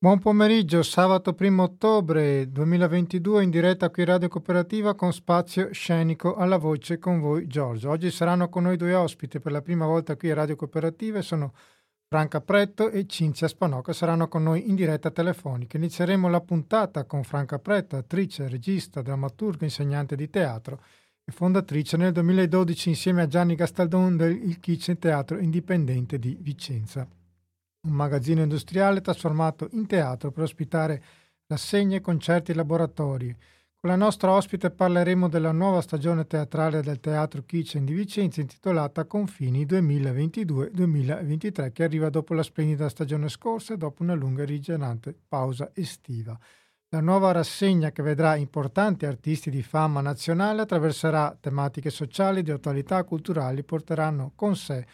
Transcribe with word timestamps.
Buon 0.00 0.20
pomeriggio, 0.20 0.84
sabato 0.84 1.34
1 1.36 1.60
ottobre 1.60 2.48
2022 2.52 3.42
in 3.42 3.50
diretta 3.50 3.90
qui 3.90 4.04
Radio 4.04 4.28
Cooperativa 4.28 4.94
con 4.94 5.12
spazio 5.12 5.72
scenico 5.72 6.36
alla 6.36 6.56
voce 6.56 7.00
con 7.00 7.18
voi 7.18 7.48
Giorgio. 7.48 7.90
Oggi 7.90 8.12
saranno 8.12 8.48
con 8.48 8.62
noi 8.62 8.76
due 8.76 8.94
ospiti 8.94 9.40
per 9.40 9.50
la 9.50 9.60
prima 9.60 9.86
volta 9.86 10.16
qui 10.16 10.30
a 10.30 10.34
Radio 10.34 10.54
Cooperativa 10.54 11.20
sono 11.20 11.52
Franca 12.06 12.40
Pretto 12.40 12.90
e 12.90 13.06
Cinzia 13.08 13.48
Spanocca 13.48 13.92
saranno 13.92 14.28
con 14.28 14.44
noi 14.44 14.68
in 14.68 14.76
diretta 14.76 15.10
telefonica. 15.10 15.78
Inizieremo 15.78 16.28
la 16.28 16.42
puntata 16.42 17.04
con 17.04 17.24
Franca 17.24 17.58
Pretto, 17.58 17.96
attrice, 17.96 18.48
regista, 18.48 19.02
drammaturga, 19.02 19.64
insegnante 19.64 20.14
di 20.14 20.30
teatro 20.30 20.80
e 21.24 21.32
fondatrice 21.32 21.96
nel 21.96 22.12
2012 22.12 22.90
insieme 22.90 23.22
a 23.22 23.26
Gianni 23.26 23.56
Gastaldon 23.56 24.16
del 24.16 24.60
Kitchen 24.60 25.00
Teatro 25.00 25.38
Indipendente 25.40 26.20
di 26.20 26.38
Vicenza 26.40 27.04
un 27.82 27.92
magazzino 27.92 28.42
industriale 28.42 29.00
trasformato 29.00 29.68
in 29.72 29.86
teatro 29.86 30.30
per 30.30 30.44
ospitare 30.44 31.02
rassegne, 31.46 32.00
concerti 32.00 32.50
e 32.50 32.54
laboratori. 32.54 33.36
Con 33.80 33.90
la 33.90 33.96
nostra 33.96 34.32
ospite 34.32 34.70
parleremo 34.70 35.28
della 35.28 35.52
nuova 35.52 35.80
stagione 35.80 36.26
teatrale 36.26 36.82
del 36.82 36.98
Teatro 36.98 37.44
Kitchen 37.46 37.84
di 37.84 37.94
Vicenza 37.94 38.40
intitolata 38.40 39.04
Confini 39.04 39.64
2022-2023 39.66 41.70
che 41.70 41.84
arriva 41.84 42.10
dopo 42.10 42.34
la 42.34 42.42
splendida 42.42 42.88
stagione 42.88 43.28
scorsa 43.28 43.74
e 43.74 43.76
dopo 43.76 44.02
una 44.02 44.14
lunga 44.14 44.42
e 44.42 44.46
rigenerante 44.46 45.14
pausa 45.28 45.70
estiva. 45.74 46.36
La 46.88 47.00
nuova 47.00 47.30
rassegna 47.30 47.92
che 47.92 48.02
vedrà 48.02 48.34
importanti 48.34 49.06
artisti 49.06 49.48
di 49.48 49.62
fama 49.62 50.00
nazionale 50.00 50.62
attraverserà 50.62 51.36
tematiche 51.38 51.90
sociali 51.90 52.42
di 52.42 52.50
attualità 52.50 53.04
culturali 53.04 53.62
porteranno 53.62 54.32
con 54.34 54.56
sé 54.56 54.84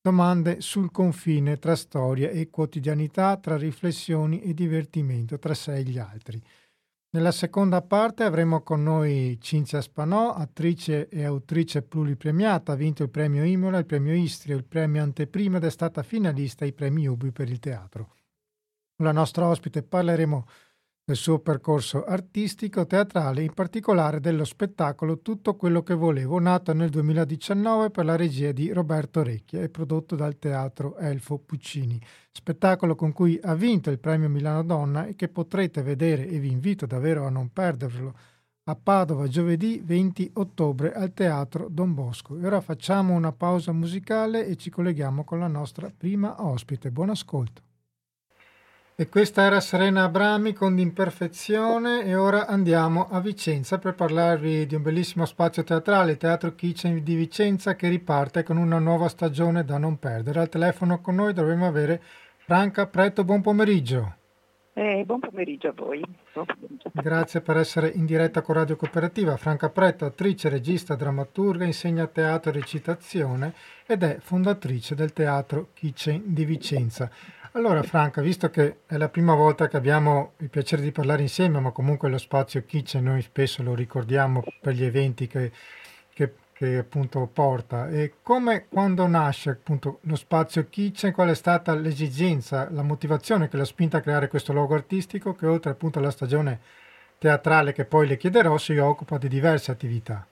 Domande 0.00 0.60
sul 0.60 0.90
confine 0.90 1.58
tra 1.58 1.74
storia 1.74 2.30
e 2.30 2.50
quotidianità, 2.50 3.36
tra 3.36 3.56
riflessioni 3.56 4.40
e 4.40 4.54
divertimento 4.54 5.38
tra 5.38 5.54
sé 5.54 5.76
e 5.76 5.82
gli 5.82 5.98
altri. 5.98 6.40
Nella 7.10 7.32
seconda 7.32 7.82
parte 7.82 8.22
avremo 8.22 8.62
con 8.62 8.82
noi 8.82 9.38
Cinzia 9.40 9.80
Spanò, 9.80 10.34
attrice 10.34 11.08
e 11.08 11.24
autrice 11.24 11.82
pluripremiata, 11.82 12.72
ha 12.72 12.76
vinto 12.76 13.02
il 13.02 13.10
premio 13.10 13.44
Imola, 13.44 13.78
il 13.78 13.86
premio 13.86 14.14
Istria, 14.14 14.54
il 14.54 14.64
premio 14.64 15.02
Anteprima 15.02 15.56
ed 15.56 15.64
è 15.64 15.70
stata 15.70 16.02
finalista 16.02 16.64
ai 16.64 16.74
premi 16.74 17.06
Ubi 17.06 17.32
per 17.32 17.48
il 17.48 17.58
teatro. 17.58 18.14
Con 18.94 19.06
la 19.06 19.12
nostra 19.12 19.46
ospite 19.46 19.82
parleremo 19.82 20.46
del 21.08 21.16
suo 21.16 21.38
percorso 21.38 22.04
artistico 22.04 22.86
teatrale, 22.86 23.42
in 23.42 23.54
particolare 23.54 24.20
dello 24.20 24.44
spettacolo 24.44 25.20
Tutto 25.20 25.56
quello 25.56 25.82
che 25.82 25.94
volevo, 25.94 26.38
nato 26.38 26.74
nel 26.74 26.90
2019 26.90 27.90
per 27.90 28.04
la 28.04 28.14
regia 28.14 28.52
di 28.52 28.70
Roberto 28.72 29.22
Recchia 29.22 29.62
e 29.62 29.70
prodotto 29.70 30.16
dal 30.16 30.38
teatro 30.38 30.98
Elfo 30.98 31.38
Puccini, 31.38 31.98
spettacolo 32.30 32.94
con 32.94 33.12
cui 33.12 33.40
ha 33.42 33.54
vinto 33.54 33.88
il 33.88 33.98
premio 33.98 34.28
Milano 34.28 34.62
Donna 34.62 35.06
e 35.06 35.14
che 35.14 35.28
potrete 35.28 35.80
vedere 35.80 36.28
e 36.28 36.38
vi 36.40 36.50
invito 36.50 36.84
davvero 36.84 37.24
a 37.24 37.30
non 37.30 37.54
perdervelo 37.54 38.14
a 38.64 38.74
Padova 38.74 39.28
giovedì 39.28 39.80
20 39.82 40.32
ottobre 40.34 40.92
al 40.92 41.14
Teatro 41.14 41.68
Don 41.70 41.94
Bosco. 41.94 42.38
E 42.38 42.44
ora 42.44 42.60
facciamo 42.60 43.14
una 43.14 43.32
pausa 43.32 43.72
musicale 43.72 44.46
e 44.46 44.56
ci 44.56 44.68
colleghiamo 44.68 45.24
con 45.24 45.38
la 45.38 45.48
nostra 45.48 45.90
prima 45.96 46.44
ospite. 46.44 46.90
Buon 46.90 47.08
ascolto. 47.08 47.67
E 49.00 49.08
questa 49.08 49.42
era 49.42 49.60
Serena 49.60 50.02
Abrami 50.02 50.52
con 50.52 50.74
D'imperfezione 50.74 52.04
e 52.04 52.16
ora 52.16 52.48
andiamo 52.48 53.06
a 53.08 53.20
Vicenza 53.20 53.78
per 53.78 53.94
parlarvi 53.94 54.66
di 54.66 54.74
un 54.74 54.82
bellissimo 54.82 55.24
spazio 55.24 55.62
teatrale, 55.62 56.10
il 56.10 56.16
Teatro 56.16 56.56
Kitchen 56.56 57.04
di 57.04 57.14
Vicenza 57.14 57.76
che 57.76 57.88
riparte 57.88 58.42
con 58.42 58.56
una 58.56 58.80
nuova 58.80 59.06
stagione 59.06 59.64
da 59.64 59.78
non 59.78 60.00
perdere. 60.00 60.40
Al 60.40 60.48
telefono 60.48 61.00
con 61.00 61.14
noi 61.14 61.32
dovremo 61.32 61.68
avere 61.68 62.02
Franca 62.38 62.88
Preto, 62.88 63.22
buon 63.22 63.40
pomeriggio. 63.40 64.16
Eh, 64.72 65.04
buon 65.06 65.20
pomeriggio 65.20 65.68
a 65.68 65.72
voi. 65.76 66.02
Pomeriggio. 66.32 66.90
Grazie 66.92 67.40
per 67.40 67.56
essere 67.56 67.88
in 67.94 68.04
diretta 68.04 68.42
con 68.42 68.56
Radio 68.56 68.74
Cooperativa. 68.74 69.36
Franca 69.36 69.70
Preto, 69.70 70.06
attrice, 70.06 70.48
regista, 70.48 70.96
drammaturga, 70.96 71.64
insegna 71.64 72.08
teatro 72.08 72.50
e 72.50 72.54
recitazione 72.54 73.54
ed 73.86 74.02
è 74.02 74.18
fondatrice 74.18 74.96
del 74.96 75.12
Teatro 75.12 75.68
Kitchen 75.72 76.22
di 76.26 76.44
Vicenza. 76.44 77.08
Allora 77.58 77.82
Franca, 77.82 78.22
visto 78.22 78.50
che 78.50 78.82
è 78.86 78.96
la 78.96 79.08
prima 79.08 79.34
volta 79.34 79.66
che 79.66 79.76
abbiamo 79.76 80.34
il 80.36 80.48
piacere 80.48 80.80
di 80.80 80.92
parlare 80.92 81.22
insieme, 81.22 81.58
ma 81.58 81.72
comunque 81.72 82.08
lo 82.08 82.16
spazio 82.16 82.64
Kitchen 82.64 83.02
noi 83.02 83.20
spesso 83.20 83.64
lo 83.64 83.74
ricordiamo 83.74 84.44
per 84.60 84.74
gli 84.74 84.84
eventi 84.84 85.26
che, 85.26 85.50
che, 86.14 86.34
che 86.52 86.76
appunto 86.76 87.26
porta, 87.26 87.88
e 87.88 88.12
come 88.22 88.68
quando 88.68 89.08
nasce 89.08 89.50
appunto 89.50 89.98
lo 90.02 90.14
spazio 90.14 90.68
Kitchen, 90.68 91.12
qual 91.12 91.30
è 91.30 91.34
stata 91.34 91.74
l'esigenza, 91.74 92.70
la 92.70 92.84
motivazione 92.84 93.48
che 93.48 93.56
l'ha 93.56 93.64
spinta 93.64 93.96
a 93.96 94.02
creare 94.02 94.28
questo 94.28 94.52
logo 94.52 94.74
artistico 94.74 95.34
che 95.34 95.46
oltre 95.48 95.72
appunto 95.72 95.98
alla 95.98 96.12
stagione 96.12 96.60
teatrale 97.18 97.72
che 97.72 97.86
poi 97.86 98.06
le 98.06 98.16
chiederò 98.16 98.56
si 98.56 98.76
occupa 98.76 99.18
di 99.18 99.26
diverse 99.26 99.72
attività? 99.72 100.24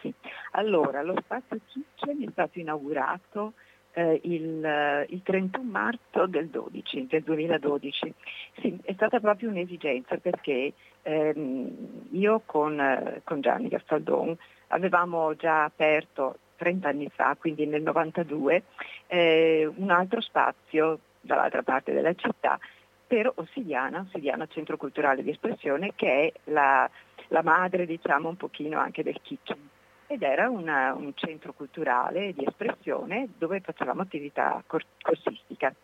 Sì, 0.00 0.12
allora 0.54 1.02
lo 1.02 1.14
spazio 1.22 1.60
Kitchen 1.68 2.24
è 2.26 2.30
stato 2.32 2.58
inaugurato 2.58 3.52
eh, 3.92 4.20
il, 4.24 4.64
eh, 4.64 5.06
il, 5.10 5.22
31 5.22 5.64
marzo 5.64 6.26
del, 6.26 6.48
12, 6.48 7.06
del 7.06 7.22
2012. 7.22 8.14
Sì, 8.60 8.78
è 8.82 8.92
stata 8.94 9.20
proprio 9.20 9.50
un'esigenza 9.50 10.16
perché 10.16 10.72
ehm, 11.02 12.08
io 12.10 12.42
con, 12.44 12.78
eh, 12.80 13.20
con 13.24 13.40
Gianni 13.40 13.68
Gastaldon 13.68 14.36
avevamo 14.68 15.34
già 15.36 15.64
aperto 15.64 16.38
30 16.56 16.88
anni 16.88 17.10
fa, 17.12 17.36
quindi 17.38 17.66
nel 17.66 17.82
92, 17.82 18.62
eh, 19.08 19.70
un 19.74 19.90
altro 19.90 20.20
spazio 20.20 20.98
dall'altra 21.20 21.62
parte 21.62 21.92
della 21.92 22.14
città 22.14 22.58
per 23.06 23.30
Ossidiana, 23.34 24.04
Ossidiana 24.06 24.46
Centro 24.46 24.76
Culturale 24.76 25.22
di 25.22 25.30
Espressione, 25.30 25.92
che 25.94 26.26
è 26.26 26.32
la, 26.44 26.88
la 27.28 27.42
madre 27.42 27.84
diciamo 27.84 28.28
un 28.30 28.36
pochino 28.36 28.78
anche 28.78 29.02
del 29.02 29.20
kitchen 29.20 29.70
ed 30.06 30.22
era 30.22 30.48
una, 30.48 30.94
un 30.94 31.12
centro 31.14 31.52
culturale 31.52 32.32
di 32.32 32.44
espressione 32.46 33.28
dove 33.38 33.60
facevamo 33.60 34.02
attività 34.02 34.62
cor- 34.66 34.84
corsistica. 35.00 35.74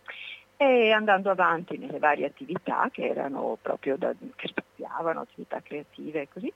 E 0.57 0.91
andando 0.91 1.31
avanti 1.31 1.79
nelle 1.79 1.99
varie 1.99 2.27
attività 2.27 2.89
che 2.91 3.07
erano 3.07 3.57
proprio 3.63 3.97
da, 3.97 4.13
che 4.35 4.49
spaziavano, 4.49 5.21
attività 5.21 5.61
creative 5.63 6.23
e 6.23 6.29
così, 6.29 6.53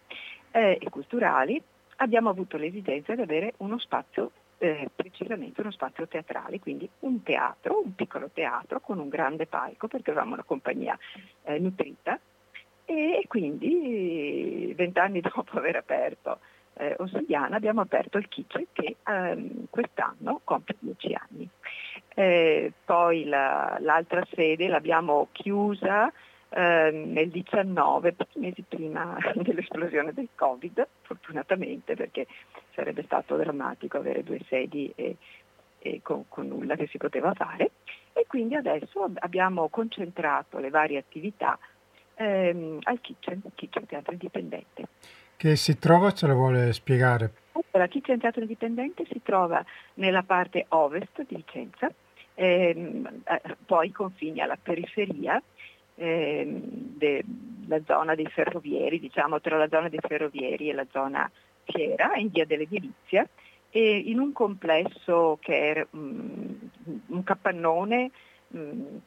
eh, 0.51 0.79
e 0.81 0.91
culturali, 0.91 1.63
abbiamo 1.97 2.29
avuto 2.29 2.57
l'esigenza 2.57 3.15
di 3.15 3.23
avere 3.23 3.55
uno 3.59 3.79
spazio, 3.79 4.33
eh, 4.59 4.89
precisamente 4.95 5.61
uno 5.61 5.71
spazio 5.71 6.09
teatrale, 6.09 6.59
quindi 6.59 6.89
un 7.01 7.23
teatro, 7.23 7.81
un 7.85 7.95
piccolo 7.95 8.29
teatro 8.33 8.81
con 8.81 8.99
un 8.99 9.09
grande 9.09 9.47
palco, 9.47 9.87
perché 9.87 10.11
avevamo 10.11 10.35
una 10.35 10.45
compagnia 10.45 10.99
eh, 11.45 11.59
nutrita. 11.59 12.19
E 12.85 13.25
quindi 13.29 14.75
vent'anni 14.77 15.21
dopo 15.23 15.57
aver 15.57 15.77
aperto 15.77 16.41
eh, 16.75 16.95
Ossidiana 16.99 17.57
abbiamo 17.57 17.81
aperto 17.81 18.19
il 18.19 18.29
kitchen 18.29 18.67
che 18.73 18.97
ehm, 19.07 19.67
quest'anno 19.71 20.41
compie 20.45 20.77
dieci 20.79 21.15
anni. 21.15 21.49
Eh, 22.15 22.73
poi 22.85 23.25
la, 23.25 23.77
l'altra 23.81 24.23
sede 24.35 24.69
l'abbiamo 24.69 25.29
chiusa 25.33 26.13
eh, 26.51 26.91
nel 26.91 27.31
19, 27.31 28.13
pochi 28.13 28.39
mesi 28.39 28.63
prima 28.63 29.17
dell'esplosione 29.35 30.13
del 30.13 30.29
Covid, 30.35 30.87
fortunatamente 31.03 31.95
perché 31.95 32.27
sarebbe 32.75 33.03
stato 33.05 33.37
drammatico 33.37 33.99
avere 33.99 34.23
due 34.23 34.41
sedi 34.49 34.93
e, 34.95 35.17
e 35.79 36.01
con, 36.03 36.25
con, 36.29 36.49
nulla 36.49 36.77
che 36.77 36.87
si 36.89 36.99
poteva 36.99 37.33
fare. 37.35 37.71
E 38.13 38.27
quindi 38.27 38.55
adesso 38.55 39.11
abbiamo 39.21 39.69
concentrato 39.69 40.59
le 40.59 40.69
varie 40.69 40.99
attività 40.99 41.59
ehm, 42.17 42.79
al 42.83 43.01
kitchen, 43.01 43.41
kitchen 43.55 43.87
teatro 43.87 44.13
indipendente 44.13 44.89
che 45.37 45.57
si 45.57 45.79
trova, 45.79 46.13
ce 46.13 46.27
lo 46.27 46.35
vuole 46.35 46.73
spiegare? 46.73 47.33
Allora, 47.53 47.89
Kitchen 47.89 48.19
Teatro 48.19 48.43
Indipendente 48.43 49.05
si 49.11 49.21
trova 49.23 49.65
nella 49.95 50.23
parte 50.23 50.67
ovest 50.69 51.25
di 51.27 51.37
Vicenza, 51.37 51.91
ehm, 52.35 53.23
eh, 53.25 53.57
poi 53.65 53.91
confini 53.93 54.41
alla 54.41 54.59
periferia, 54.61 55.43
ehm, 55.95 56.61
della 56.97 57.81
zona 57.85 58.15
dei 58.15 58.27
ferrovieri, 58.27 59.01
diciamo 59.01 59.41
tra 59.41 59.57
la 59.57 59.69
zona 59.69 59.89
dei 59.89 60.01
ferrovieri 60.01 60.69
e 60.69 60.75
la 60.75 60.87
zona 60.91 61.31
fiera, 61.65 62.15
in 62.17 62.29
via 62.29 62.45
dell'edilizia, 62.45 63.27
e 63.71 63.97
in 63.97 64.19
un 64.19 64.33
complesso 64.33 65.39
che 65.41 65.73
è 65.73 65.87
um, 65.91 66.59
un 67.07 67.25
capannone, 67.25 68.11
um, 68.49 69.01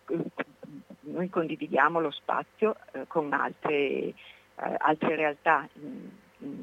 noi 1.02 1.30
condividiamo 1.30 2.00
lo 2.00 2.10
spazio 2.10 2.76
eh, 2.92 3.06
con 3.08 3.32
altre, 3.32 4.14
eh, 4.58 4.76
altre 4.78 5.16
realtà. 5.16 5.68
Um, 5.74 6.12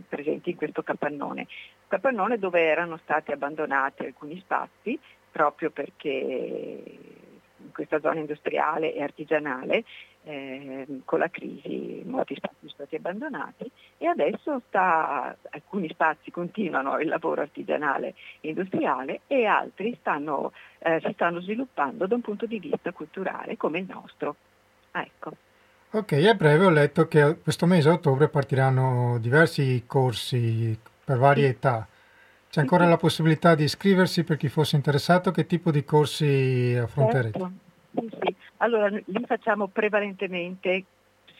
presenti 0.08 0.50
in 0.50 0.56
questo 0.56 0.82
capannone. 0.82 1.46
Capannone 1.88 2.38
dove 2.38 2.60
erano 2.60 2.98
stati 2.98 3.32
abbandonati 3.32 4.04
alcuni 4.04 4.38
spazi 4.40 4.98
proprio 5.30 5.70
perché 5.70 6.10
in 7.62 7.72
questa 7.72 8.00
zona 8.00 8.20
industriale 8.20 8.92
e 8.92 9.02
artigianale 9.02 9.84
eh, 10.24 10.86
con 11.04 11.18
la 11.18 11.30
crisi 11.30 12.02
molti 12.04 12.34
spazi 12.34 12.56
sono 12.60 12.72
stati 12.72 12.96
abbandonati 12.96 13.70
e 13.98 14.06
adesso 14.06 14.60
sta, 14.68 15.36
alcuni 15.50 15.88
spazi 15.88 16.30
continuano 16.30 16.98
il 16.98 17.08
lavoro 17.08 17.40
artigianale 17.40 18.14
e 18.40 18.48
industriale 18.48 19.22
e 19.26 19.46
altri 19.46 19.96
stanno, 20.00 20.52
eh, 20.78 21.00
si 21.04 21.12
stanno 21.12 21.40
sviluppando 21.40 22.06
da 22.06 22.14
un 22.14 22.20
punto 22.20 22.46
di 22.46 22.58
vista 22.58 22.92
culturale 22.92 23.56
come 23.56 23.78
il 23.78 23.86
nostro. 23.88 24.36
Ecco. 24.92 25.32
Ok, 25.94 26.12
a 26.12 26.32
breve 26.32 26.64
ho 26.64 26.70
letto 26.70 27.06
che 27.06 27.36
questo 27.42 27.66
mese 27.66 27.90
a 27.90 27.92
ottobre 27.92 28.28
partiranno 28.28 29.18
diversi 29.18 29.84
corsi 29.86 30.78
per 31.04 31.18
varie 31.18 31.48
età. 31.48 31.86
C'è 32.48 32.60
ancora 32.60 32.86
la 32.86 32.96
possibilità 32.96 33.54
di 33.54 33.64
iscriversi 33.64 34.24
per 34.24 34.38
chi 34.38 34.48
fosse 34.48 34.76
interessato? 34.76 35.30
Che 35.30 35.44
tipo 35.44 35.70
di 35.70 35.84
corsi 35.84 36.74
affronterete? 36.80 37.38
Certo. 37.38 37.52
Sì, 37.94 38.08
sì. 38.22 38.34
Allora, 38.58 38.88
li 38.88 39.24
facciamo 39.26 39.66
prevalentemente 39.66 40.84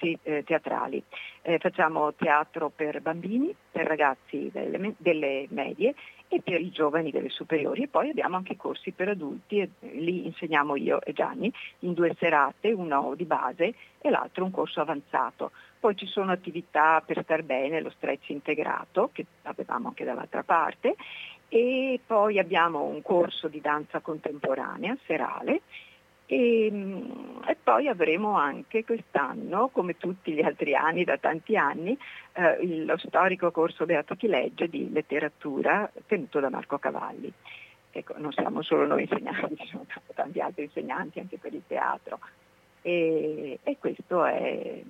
sì, 0.02 0.18
eh, 0.24 0.42
teatrali. 0.42 1.00
Eh, 1.42 1.58
facciamo 1.58 2.12
teatro 2.14 2.70
per 2.74 3.00
bambini, 3.00 3.54
per 3.70 3.86
ragazzi 3.86 4.50
delle, 4.52 4.94
delle, 4.98 5.46
medie 5.50 5.94
e 6.26 6.40
per 6.42 6.60
i 6.60 6.70
giovani 6.70 7.10
delle 7.10 7.28
superiori 7.28 7.82
e 7.82 7.88
poi 7.88 8.10
abbiamo 8.10 8.36
anche 8.36 8.56
corsi 8.56 8.90
per 8.90 9.08
adulti 9.10 9.60
e 9.60 9.68
lì 9.92 10.26
insegniamo 10.26 10.76
io 10.76 11.00
e 11.02 11.12
Gianni 11.12 11.52
in 11.80 11.92
due 11.92 12.14
serate, 12.18 12.72
uno 12.72 13.14
di 13.14 13.24
base 13.24 13.74
e 14.00 14.10
l'altro 14.10 14.44
un 14.44 14.50
corso 14.50 14.80
avanzato. 14.80 15.52
Poi 15.78 15.96
ci 15.96 16.06
sono 16.06 16.32
attività 16.32 17.02
per 17.04 17.22
star 17.22 17.42
bene, 17.42 17.80
lo 17.80 17.90
stretch 17.90 18.30
integrato 18.30 19.10
che 19.12 19.26
avevamo 19.42 19.88
anche 19.88 20.04
dall'altra 20.04 20.42
parte 20.42 20.96
e 21.48 22.00
poi 22.04 22.38
abbiamo 22.38 22.82
un 22.82 23.02
corso 23.02 23.46
di 23.46 23.60
danza 23.60 24.00
contemporanea 24.00 24.96
serale 25.04 25.60
e, 26.32 26.70
mm, 26.72 27.42
e, 27.46 27.56
poi 27.62 27.88
avremo 27.88 28.38
anche 28.38 28.84
quest'anno, 28.84 29.68
come 29.68 29.98
tutti 29.98 30.32
gli 30.32 30.40
altri 30.40 30.74
anni, 30.74 31.04
da 31.04 31.18
tanti 31.18 31.58
anni, 31.58 31.96
eh, 32.32 32.84
lo 32.86 32.96
storico 32.96 33.50
corso 33.50 33.84
Beato 33.84 34.14
Chi 34.14 34.28
legge 34.28 34.68
di 34.68 34.90
letteratura 34.90 35.90
tenuto 36.06 36.40
da 36.40 36.48
Marco 36.48 36.78
Cavalli. 36.78 37.30
Ecco, 37.90 38.14
non 38.16 38.32
siamo 38.32 38.62
solo 38.62 38.86
noi 38.86 39.02
insegnanti, 39.02 39.56
ci 39.60 39.66
sono 39.66 39.84
tanti 40.14 40.40
altri 40.40 40.64
insegnanti 40.64 41.18
anche 41.18 41.36
per 41.36 41.52
il 41.52 41.64
teatro. 41.66 42.18
E, 42.80 43.58
e 43.62 43.76
questo 43.78 44.24
è 44.24 44.82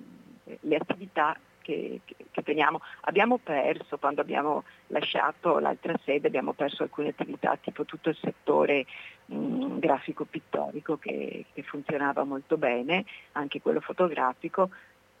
le 0.61 0.75
attività 0.75 1.37
che, 1.63 2.01
che, 2.05 2.43
teniamo. 2.43 2.81
Abbiamo 3.01 3.39
perso, 3.39 3.97
quando 3.97 4.21
abbiamo 4.21 4.63
lasciato 4.87 5.57
l'altra 5.57 5.97
sede, 6.03 6.27
abbiamo 6.27 6.53
perso 6.53 6.83
alcune 6.83 7.09
attività, 7.09 7.57
tipo 7.59 7.85
tutto 7.85 8.09
il 8.09 8.17
settore 8.21 8.85
mh, 9.25 9.79
grafico-pittorico 9.79 10.97
che, 10.97 11.45
che, 11.51 11.63
funzionava 11.63 12.23
molto 12.23 12.57
bene, 12.57 13.05
anche 13.31 13.61
quello 13.61 13.79
fotografico, 13.79 14.69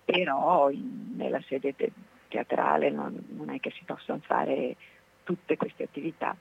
però 0.05 0.69
in, 0.69 1.13
nella 1.15 1.41
sede 1.47 1.75
te- 1.75 1.91
teatrale 2.27 2.91
non, 2.91 3.19
non, 3.29 3.49
è 3.49 3.59
che 3.59 3.71
si 3.71 3.83
possano 3.85 4.19
fare 4.23 4.75
tutte 5.23 5.57
queste 5.57 5.83
attività. 5.83 6.35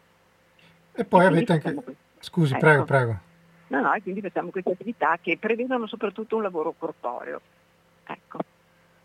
E 0.95 1.05
poi 1.07 1.23
e 1.23 1.27
avete 1.27 1.53
anche... 1.53 1.75
Scusi, 2.19 2.53
ecco. 2.53 2.61
prego, 2.61 2.85
prego. 2.85 3.19
No, 3.69 3.81
no, 3.81 3.93
e 3.95 4.03
quindi 4.03 4.21
facciamo 4.21 4.51
queste 4.51 4.73
attività 4.73 5.19
che 5.21 5.39
prevedono 5.39 5.87
soprattutto 5.87 6.37
un 6.37 6.43
lavoro 6.43 6.75
corporeo. 6.77 7.41
Ecco. 8.05 8.39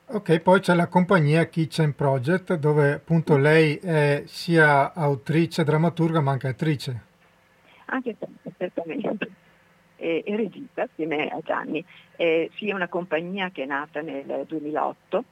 Ok, 0.10 0.40
poi 0.40 0.62
c'è 0.62 0.74
la 0.74 0.88
compagnia 0.88 1.48
Kitchen 1.48 1.94
Project 1.94 2.54
dove 2.56 2.94
appunto 2.94 3.36
lei 3.36 3.76
è 3.76 4.24
sia 4.26 4.94
autrice, 4.94 5.66
drammaturga 5.66 6.22
ma 6.22 6.32
anche 6.32 6.48
attrice. 6.48 7.02
Anche 7.88 8.16
certamente. 8.58 9.30
E, 9.98 10.24
e 10.26 10.36
regista 10.38 10.84
assieme 10.84 11.28
a 11.28 11.42
Gianni. 11.44 11.84
Eh, 12.16 12.50
sì, 12.56 12.70
è 12.70 12.74
una 12.74 12.88
compagnia 12.88 13.50
che 13.50 13.64
è 13.64 13.66
nata 13.66 14.00
nel 14.00 14.46
2008 14.48 15.24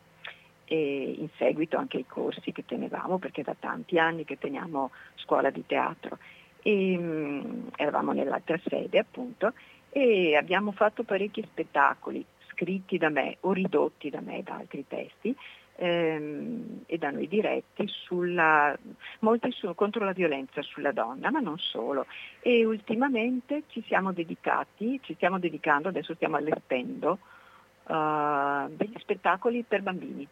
e 0.65 1.15
in 1.19 1.29
seguito 1.37 1.77
anche 1.77 1.95
ai 1.95 2.05
corsi 2.05 2.51
che 2.51 2.65
tenevamo 2.65 3.17
perché 3.17 3.43
da 3.43 3.55
tanti 3.57 3.97
anni 3.97 4.25
che 4.25 4.37
teniamo 4.37 4.91
scuola 5.15 5.51
di 5.51 5.63
teatro. 5.65 6.17
E, 6.61 6.97
mh, 6.97 7.01
mm, 7.01 7.67
eravamo 7.77 8.11
nell'altra 8.11 8.59
sede 8.67 8.99
appunto 8.99 9.53
e 9.89 10.35
abbiamo 10.35 10.73
fatto 10.73 11.03
parecchi 11.03 11.41
spettacoli 11.49 12.25
scritti 12.55 12.97
da 12.97 13.09
me 13.09 13.37
o 13.41 13.51
ridotti 13.51 14.09
da 14.09 14.21
me 14.21 14.41
da 14.41 14.55
altri 14.55 14.85
testi 14.87 15.35
ehm, 15.75 16.83
e 16.85 16.97
da 16.97 17.11
noi 17.11 17.27
diretti 17.27 17.87
sulla, 17.87 18.75
molti 19.19 19.51
su, 19.51 19.73
contro 19.75 20.03
la 20.05 20.13
violenza 20.13 20.61
sulla 20.61 20.91
donna, 20.91 21.31
ma 21.31 21.39
non 21.39 21.57
solo. 21.57 22.05
E 22.39 22.65
ultimamente 22.65 23.63
ci 23.67 23.83
siamo 23.85 24.13
dedicati, 24.13 24.99
ci 25.03 25.13
stiamo 25.15 25.39
dedicando, 25.39 25.89
adesso 25.89 26.15
stiamo 26.15 26.37
allestendo 26.37 27.19
uh, 27.83 28.69
degli 28.69 28.97
spettacoli 28.97 29.63
per 29.63 29.81
bambini, 29.81 30.27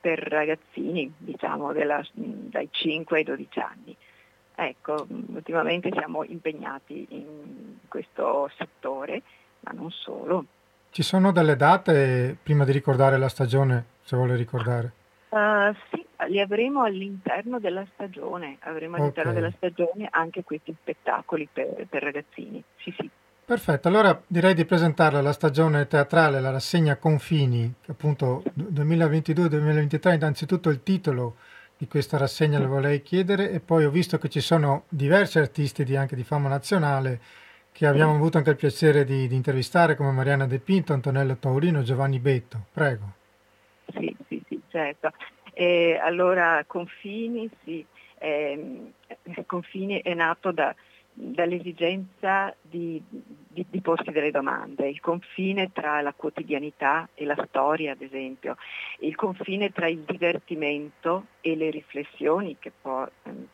per 0.00 0.18
ragazzini, 0.18 1.12
diciamo 1.16 1.72
della, 1.72 2.04
dai 2.12 2.68
5 2.70 3.18
ai 3.18 3.24
12 3.24 3.58
anni. 3.60 3.96
Ecco, 4.54 5.06
ultimamente 5.08 5.90
siamo 5.92 6.24
impegnati 6.24 7.06
in 7.10 7.78
questo 7.88 8.50
settore, 8.56 9.22
ma 9.60 9.72
non 9.72 9.90
solo. 9.90 10.44
Ci 10.92 11.02
sono 11.02 11.32
delle 11.32 11.56
date 11.56 12.36
prima 12.42 12.66
di 12.66 12.72
ricordare 12.72 13.16
la 13.16 13.30
stagione, 13.30 13.86
se 14.02 14.14
vuole 14.14 14.36
ricordare? 14.36 14.92
Uh, 15.30 15.74
sì, 15.88 16.04
li 16.28 16.38
avremo 16.38 16.82
all'interno 16.82 17.58
della 17.58 17.82
stagione, 17.94 18.58
avremo 18.60 18.96
all'interno 18.96 19.30
okay. 19.30 19.42
della 19.42 19.54
stagione 19.56 20.06
anche 20.10 20.44
questi 20.44 20.76
spettacoli 20.78 21.48
per, 21.50 21.86
per 21.88 22.02
ragazzini. 22.02 22.62
Sì, 22.76 22.94
sì. 22.94 23.08
Perfetto, 23.42 23.88
allora 23.88 24.20
direi 24.26 24.52
di 24.52 24.66
presentarla 24.66 25.22
la 25.22 25.32
stagione 25.32 25.86
teatrale, 25.86 26.42
la 26.42 26.50
rassegna 26.50 26.96
Confini, 26.96 27.72
che 27.80 27.92
appunto 27.92 28.42
2022-2023, 28.58 30.12
innanzitutto 30.12 30.68
il 30.68 30.82
titolo 30.82 31.36
di 31.78 31.88
questa 31.88 32.18
rassegna 32.18 32.58
le 32.58 32.66
vorrei 32.66 33.00
chiedere 33.00 33.50
e 33.50 33.60
poi 33.60 33.86
ho 33.86 33.90
visto 33.90 34.18
che 34.18 34.28
ci 34.28 34.40
sono 34.40 34.84
diversi 34.90 35.38
artisti 35.38 35.84
di, 35.84 35.96
anche 35.96 36.16
di 36.16 36.22
fama 36.22 36.50
nazionale 36.50 37.18
che 37.72 37.86
abbiamo 37.86 38.14
avuto 38.14 38.38
anche 38.38 38.50
il 38.50 38.56
piacere 38.56 39.04
di, 39.04 39.26
di 39.26 39.34
intervistare 39.34 39.96
come 39.96 40.12
Mariana 40.12 40.46
De 40.46 40.58
Pinto, 40.58 40.92
Antonello 40.92 41.36
Taurino, 41.36 41.82
Giovanni 41.82 42.18
Betto. 42.18 42.66
Prego. 42.72 43.12
Sì, 43.92 44.14
sì, 44.28 44.42
sì, 44.46 44.60
certo. 44.68 45.10
Eh, 45.54 45.98
allora, 46.00 46.64
Confini, 46.66 47.50
sì, 47.64 47.84
eh, 48.18 48.92
Confini 49.46 50.00
è 50.02 50.14
nato 50.14 50.52
da, 50.52 50.74
dall'esigenza 51.12 52.54
di, 52.60 53.02
di, 53.08 53.66
di, 53.68 53.80
porsi 53.80 54.10
delle 54.10 54.30
domande, 54.30 54.88
il 54.88 55.00
confine 55.00 55.70
tra 55.72 56.00
la 56.00 56.14
quotidianità 56.14 57.08
e 57.14 57.24
la 57.24 57.36
storia, 57.48 57.92
ad 57.92 58.00
esempio, 58.00 58.56
il 59.00 59.14
confine 59.14 59.70
tra 59.72 59.88
il 59.88 60.00
divertimento 60.00 61.26
e 61.40 61.54
le 61.54 61.70
riflessioni 61.70 62.56
che 62.58 62.72
può, 62.80 63.06
ehm, 63.24 63.46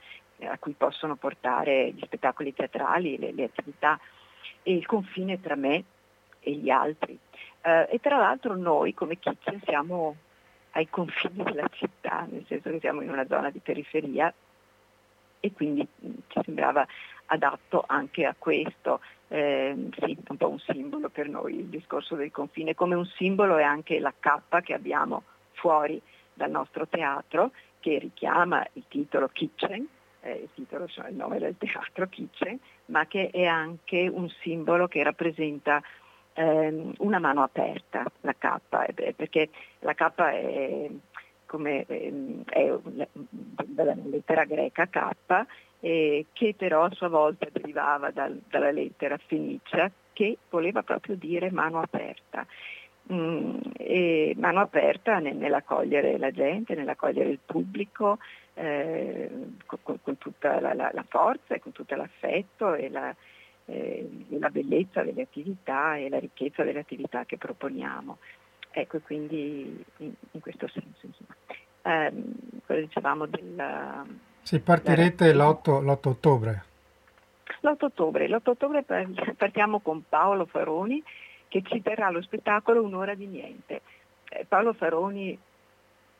a 0.46 0.58
cui 0.58 0.72
possono 0.72 1.16
portare 1.16 1.90
gli 1.92 2.02
spettacoli 2.04 2.54
teatrali, 2.54 3.18
le, 3.18 3.32
le 3.32 3.44
attività 3.44 3.98
e 4.62 4.74
il 4.74 4.86
confine 4.86 5.40
tra 5.40 5.56
me 5.56 5.84
e 6.40 6.52
gli 6.52 6.70
altri. 6.70 7.18
Uh, 7.62 7.86
e 7.90 7.98
tra 8.00 8.16
l'altro 8.18 8.56
noi 8.56 8.94
come 8.94 9.18
Kitchen 9.18 9.60
siamo 9.64 10.16
ai 10.72 10.88
confini 10.88 11.42
della 11.42 11.68
città, 11.72 12.26
nel 12.30 12.44
senso 12.46 12.70
che 12.70 12.78
siamo 12.80 13.00
in 13.00 13.10
una 13.10 13.26
zona 13.26 13.50
di 13.50 13.58
periferia 13.58 14.32
e 15.40 15.52
quindi 15.52 15.86
mh, 15.86 16.10
ci 16.28 16.40
sembrava 16.44 16.86
adatto 17.26 17.84
anche 17.86 18.24
a 18.24 18.34
questo, 18.38 19.00
eh, 19.28 19.74
sì, 19.98 20.16
un 20.28 20.36
po' 20.36 20.48
un 20.48 20.58
simbolo 20.60 21.08
per 21.08 21.28
noi 21.28 21.58
il 21.58 21.66
discorso 21.66 22.14
del 22.14 22.30
confine, 22.30 22.74
come 22.74 22.94
un 22.94 23.06
simbolo 23.06 23.56
è 23.56 23.62
anche 23.62 23.98
la 23.98 24.14
cappa 24.18 24.60
che 24.60 24.74
abbiamo 24.74 25.24
fuori 25.52 26.00
dal 26.32 26.50
nostro 26.50 26.86
teatro 26.86 27.50
che 27.80 27.98
richiama 27.98 28.66
il 28.74 28.84
titolo 28.88 29.28
Kitchen, 29.28 29.86
eh, 30.28 30.42
il 30.42 30.48
titolo, 30.54 30.86
cioè 30.86 31.08
il 31.08 31.16
nome 31.16 31.38
del 31.38 31.56
teatro 31.56 32.06
Kitchen, 32.08 32.58
ma 32.86 33.06
che 33.06 33.30
è 33.30 33.44
anche 33.44 34.08
un 34.08 34.28
simbolo 34.40 34.86
che 34.88 35.02
rappresenta 35.02 35.82
ehm, 36.34 36.94
una 36.98 37.18
mano 37.18 37.42
aperta, 37.42 38.04
la 38.20 38.34
K, 38.34 38.58
eh, 38.94 39.12
perché 39.14 39.48
la 39.80 39.94
K 39.94 40.14
è, 40.14 40.90
come, 41.46 41.84
ehm, 41.86 42.42
è 42.44 42.72
dalla 43.64 43.94
lettera 44.04 44.44
greca 44.44 44.86
K, 44.86 45.46
eh, 45.80 46.26
che 46.32 46.54
però 46.56 46.84
a 46.84 46.90
sua 46.92 47.08
volta 47.08 47.46
derivava 47.50 48.10
dal, 48.10 48.40
dalla 48.48 48.70
lettera 48.70 49.16
fenicia, 49.16 49.90
che 50.12 50.36
voleva 50.50 50.82
proprio 50.82 51.14
dire 51.14 51.50
mano 51.52 51.80
aperta. 51.80 52.44
Mm, 53.10 53.56
mano 54.36 54.60
aperta 54.60 55.18
nell'accogliere 55.18 56.18
la 56.18 56.30
gente, 56.30 56.74
nell'accogliere 56.74 57.30
il 57.30 57.38
pubblico, 57.44 58.18
eh, 58.54 59.30
con, 59.64 59.98
con, 60.02 60.18
tutta 60.18 60.60
la, 60.60 60.74
la, 60.74 60.90
la, 60.92 61.04
forza 61.08 61.54
e 61.54 61.60
con 61.60 61.72
tutto 61.72 61.94
l'affetto 61.94 62.74
e 62.74 62.90
la, 62.90 63.14
eh, 63.66 64.08
la, 64.28 64.50
bellezza 64.50 65.02
delle 65.02 65.22
attività 65.22 65.96
e 65.96 66.08
la 66.08 66.18
ricchezza 66.18 66.64
delle 66.64 66.80
attività 66.80 67.24
che 67.24 67.38
proponiamo. 67.38 68.18
Ecco, 68.70 68.98
quindi 69.00 69.84
in, 69.98 70.12
in 70.32 70.40
questo 70.40 70.68
senso, 70.68 71.06
insomma. 71.06 71.34
Eh, 71.82 72.12
cosa 72.66 72.80
dicevamo 72.80 73.26
del... 73.26 74.06
Sì, 74.42 74.60
partirete 74.60 75.32
l'8, 75.32 75.82
l'8 75.82 76.08
ottobre. 76.08 76.64
L'8 77.60 77.84
ottobre, 77.84 78.28
l'8 78.28 78.50
ottobre 78.50 78.84
partiamo 79.36 79.80
con 79.80 80.04
Paolo 80.08 80.44
Faroni 80.46 81.02
che 81.48 81.62
ci 81.62 81.82
terrà 81.82 82.10
lo 82.10 82.22
spettacolo 82.22 82.82
Un'ora 82.82 83.14
di 83.14 83.26
niente. 83.26 83.82
Eh, 84.28 84.44
Paolo 84.46 84.72
Faroni 84.74 85.38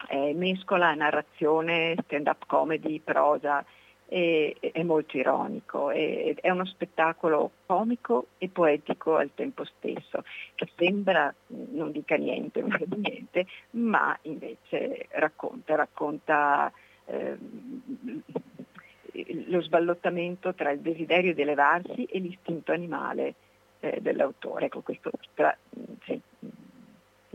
eh, 0.09 0.33
mescola 0.35 0.95
narrazione, 0.95 1.97
stand-up 2.05 2.45
comedy, 2.47 3.01
prosa 3.01 3.65
è, 4.09 4.57
è 4.59 4.83
molto 4.83 5.19
ironico, 5.19 5.91
è, 5.91 6.35
è, 6.35 6.51
uno 6.51 6.65
spettacolo 6.65 7.51
comico 7.67 8.29
e 8.39 8.49
poetico 8.49 9.17
al 9.17 9.31
tempo 9.35 9.65
stesso, 9.65 10.25
che 10.55 10.69
sembra 10.77 11.33
non 11.49 11.93
dica 11.93 12.17
niente, 12.17 12.61
non 12.61 12.75
dica 12.79 12.97
niente, 12.97 13.47
ma 13.73 14.19
invece 14.23 15.09
racconta, 15.11 15.77
racconta 15.77 16.73
eh, 17.05 17.37
lo 19.47 19.61
sballottamento 19.61 20.55
tra 20.55 20.71
il 20.71 20.81
desiderio 20.81 21.35
di 21.35 21.43
elevarsi 21.43 22.05
e 22.05 22.19
l'istinto 22.19 22.73
animale 22.73 23.35
eh, 23.81 23.99
dell'autore. 24.01 24.67
Ecco, 24.67 24.81
questo 24.81 25.11
tra, 25.35 25.57
sì, 26.05 26.21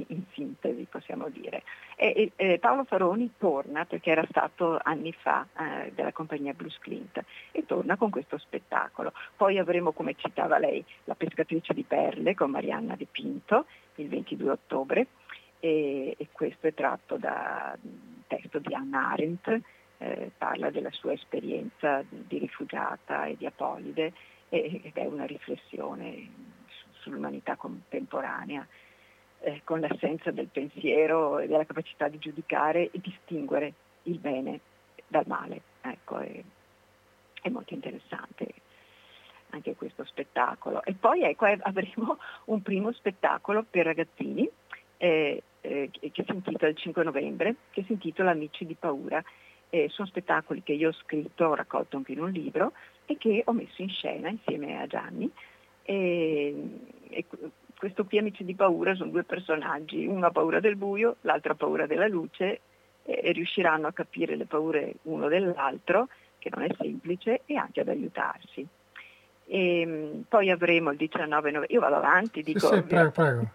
in 0.07 0.23
sintesi 0.33 0.85
possiamo 0.89 1.29
dire. 1.29 1.63
E, 1.95 2.31
e, 2.35 2.59
Paolo 2.59 2.83
Faroni 2.83 3.31
torna, 3.37 3.85
perché 3.85 4.11
era 4.11 4.25
stato 4.29 4.79
anni 4.81 5.13
fa 5.13 5.47
eh, 5.57 5.91
della 5.93 6.11
compagnia 6.11 6.53
Blues 6.53 6.77
Clint, 6.79 7.23
e 7.51 7.65
torna 7.65 7.95
con 7.95 8.09
questo 8.09 8.37
spettacolo. 8.37 9.13
Poi 9.35 9.57
avremo, 9.57 9.91
come 9.91 10.15
citava 10.15 10.57
lei, 10.57 10.83
La 11.05 11.15
pescatrice 11.15 11.73
di 11.73 11.83
perle 11.83 12.33
con 12.33 12.51
Marianna 12.51 12.95
De 12.95 13.07
Pinto 13.09 13.65
il 13.95 14.09
22 14.09 14.49
ottobre, 14.49 15.07
e, 15.59 16.15
e 16.17 16.27
questo 16.31 16.67
è 16.67 16.73
tratto 16.73 17.17
da 17.17 17.77
un 17.81 18.21
testo 18.27 18.59
di 18.59 18.73
Anna 18.73 19.11
Arendt, 19.11 19.61
eh, 19.99 20.31
parla 20.37 20.69
della 20.69 20.91
sua 20.91 21.13
esperienza 21.13 22.03
di 22.09 22.37
rifugiata 22.37 23.25
e 23.25 23.37
di 23.37 23.45
apolide 23.45 24.11
ed 24.61 24.93
è 24.93 25.05
una 25.05 25.25
riflessione 25.25 26.29
sull'umanità 26.99 27.55
contemporanea 27.55 28.65
eh, 29.39 29.61
con 29.63 29.79
l'assenza 29.79 30.29
del 30.29 30.47
pensiero 30.47 31.39
e 31.39 31.47
della 31.47 31.65
capacità 31.65 32.07
di 32.07 32.19
giudicare 32.19 32.91
e 32.91 32.99
distinguere 32.99 33.73
il 34.03 34.19
bene 34.19 34.59
dal 35.07 35.25
male. 35.25 35.61
Ecco, 35.81 36.19
è, 36.19 36.43
è 37.41 37.49
molto 37.49 37.73
interessante 37.73 38.47
anche 39.49 39.75
questo 39.75 40.03
spettacolo. 40.05 40.83
E 40.83 40.93
poi 40.93 41.23
ecco, 41.23 41.45
avremo 41.45 42.17
un 42.45 42.61
primo 42.61 42.91
spettacolo 42.91 43.65
per 43.67 43.85
ragazzini 43.85 44.47
eh, 44.97 45.43
eh, 45.61 45.89
che 45.91 46.23
si 46.25 46.31
intitola 46.31 46.69
il 46.69 46.77
5 46.77 47.03
novembre, 47.03 47.55
che 47.71 47.83
si 47.83 47.93
intitola 47.93 48.31
Amici 48.31 48.65
di 48.65 48.75
paura. 48.75 49.23
Eh, 49.69 49.89
sono 49.89 50.07
spettacoli 50.07 50.61
che 50.61 50.73
io 50.73 50.89
ho 50.89 50.93
scritto, 50.93 51.45
ho 51.45 51.55
raccolto 51.55 51.97
anche 51.97 52.11
in 52.11 52.21
un 52.21 52.29
libro 52.29 52.73
e 53.05 53.17
che 53.17 53.43
ho 53.45 53.51
messo 53.51 53.81
in 53.81 53.89
scena 53.89 54.29
insieme 54.29 54.81
a 54.81 54.87
Gianni. 54.87 55.29
E, 55.83 56.55
e 57.09 57.25
questo 57.77 58.05
qui 58.05 58.17
Amici 58.17 58.45
di 58.45 58.55
paura 58.55 58.95
sono 58.95 59.11
due 59.11 59.23
personaggi, 59.23 60.05
uno 60.05 60.25
ha 60.25 60.31
paura 60.31 60.59
del 60.59 60.75
buio, 60.75 61.17
l'altro 61.21 61.53
ha 61.53 61.55
paura 61.55 61.85
della 61.85 62.07
luce 62.07 62.61
e 63.03 63.31
riusciranno 63.33 63.87
a 63.87 63.91
capire 63.91 64.35
le 64.35 64.45
paure 64.45 64.95
uno 65.03 65.27
dell'altro, 65.27 66.07
che 66.39 66.49
non 66.53 66.63
è 66.63 66.69
semplice, 66.77 67.41
e 67.45 67.57
anche 67.57 67.81
ad 67.81 67.89
aiutarsi. 67.89 68.65
E 69.45 69.79
ehm, 69.81 70.23
poi 70.29 70.49
avremo 70.49 70.91
il 70.91 70.97
19 70.97 71.51
novembre, 71.51 71.73
io 71.73 71.81
vado 71.81 71.95
avanti, 71.95 72.41
dico... 72.41 72.67
Sì, 72.67 72.75
sì 72.75 72.83
prego, 72.83 73.11
prego. 73.11 73.47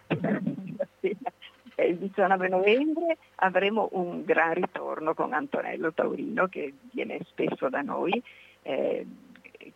il 1.82 1.96
19 1.96 2.48
novembre 2.48 3.16
avremo 3.36 3.88
un 3.92 4.24
gran 4.24 4.54
ritorno 4.54 5.14
con 5.14 5.32
Antonello 5.32 5.92
Taurino 5.92 6.48
che 6.48 6.74
viene 6.92 7.20
spesso 7.24 7.68
da 7.68 7.80
noi 7.80 8.22
eh, 8.62 9.06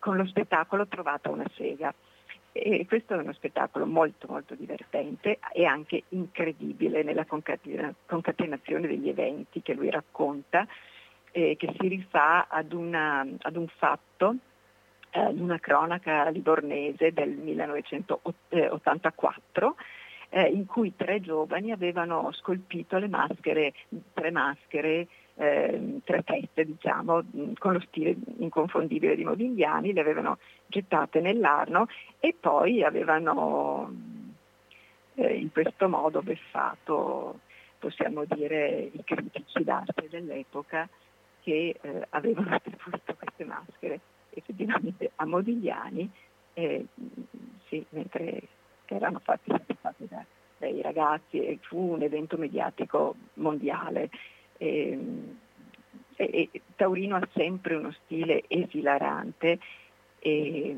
con 0.02 0.16
lo 0.16 0.26
spettacolo 0.26 0.88
Trovata 0.88 1.30
una 1.30 1.49
sega. 1.54 1.94
E 2.50 2.85
questo 2.88 3.14
è 3.14 3.18
uno 3.18 3.32
spettacolo 3.32 3.87
molto 3.87 4.26
molto 4.28 4.56
divertente 4.56 5.38
e 5.52 5.64
anche 5.64 6.02
incredibile 6.09 7.04
nella 7.04 7.25
concatena, 7.25 7.94
concatenazione 8.04 8.88
degli 8.88 9.09
eventi 9.09 9.62
che 9.62 9.75
lui 9.75 9.90
racconta, 9.90 10.66
eh, 11.30 11.54
che 11.56 11.73
si 11.78 11.87
rifà 11.87 12.49
ad, 12.49 12.73
una, 12.73 13.25
ad 13.38 13.56
un 13.56 13.68
fatto, 13.68 14.35
eh, 15.11 15.21
ad 15.21 15.38
una 15.38 15.61
cronaca 15.61 16.28
livornese 16.30 17.12
del 17.12 17.30
1984 17.30 19.76
eh, 20.30 20.49
in 20.49 20.66
cui 20.66 20.97
tre 20.97 21.21
giovani 21.21 21.71
avevano 21.71 22.32
scolpito 22.32 22.99
le 22.99 23.09
maschere, 23.09 23.73
tre 24.12 24.32
maschere 24.32 25.06
eh, 25.37 26.01
tre 26.05 26.23
teste, 26.23 26.65
diciamo, 26.65 27.23
con 27.59 27.73
lo 27.73 27.81
stile 27.81 28.17
inconfondibile 28.39 29.17
di 29.17 29.25
Modigliani, 29.25 29.93
le 29.93 30.01
avevano 30.01 30.39
gettate 30.67 31.21
nell'Arno 31.21 31.87
e 32.21 32.35
poi 32.39 32.83
avevano 32.83 33.91
eh, 35.15 35.35
in 35.35 35.51
questo 35.51 35.89
modo 35.89 36.23
beffato, 36.23 37.41
possiamo 37.79 38.25
dire, 38.25 38.91
i 38.93 39.03
critici 39.05 39.65
d'arte 39.65 40.09
dell'epoca 40.09 40.89
che 41.43 41.77
eh, 41.81 42.07
avevano 42.11 42.55
attribuito 42.55 43.15
queste 43.15 43.45
maschere 43.45 44.01
effettivamente 44.31 45.11
a 45.17 45.27
Modigliani, 45.27 46.11
eh, 46.55 46.87
sì, 47.69 47.85
mentre 47.91 48.41
erano 48.87 49.21
fatte, 49.23 49.65
da, 49.81 50.25
dai 50.59 50.83
ragazzi 50.83 51.45
e 51.45 51.59
fu 51.62 51.93
un 51.93 52.03
evento 52.03 52.37
mediatico 52.37 53.15
mondiale 53.35 54.11
e, 54.62 56.49
e, 56.50 56.50
Taurino 56.76 57.16
ha 57.16 57.28
sempre 57.35 57.75
uno 57.75 57.92
stile 58.04 58.45
esilarante 58.47 59.59
e 60.21 60.76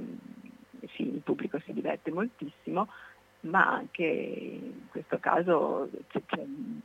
sì, 0.95 1.03
il 1.03 1.21
pubblico 1.21 1.59
si 1.61 1.73
diverte 1.73 2.11
moltissimo, 2.11 2.89
ma 3.41 3.67
anche 3.67 4.05
in 4.05 4.89
questo 4.89 5.19
caso 5.19 5.91
c'è 6.09 6.21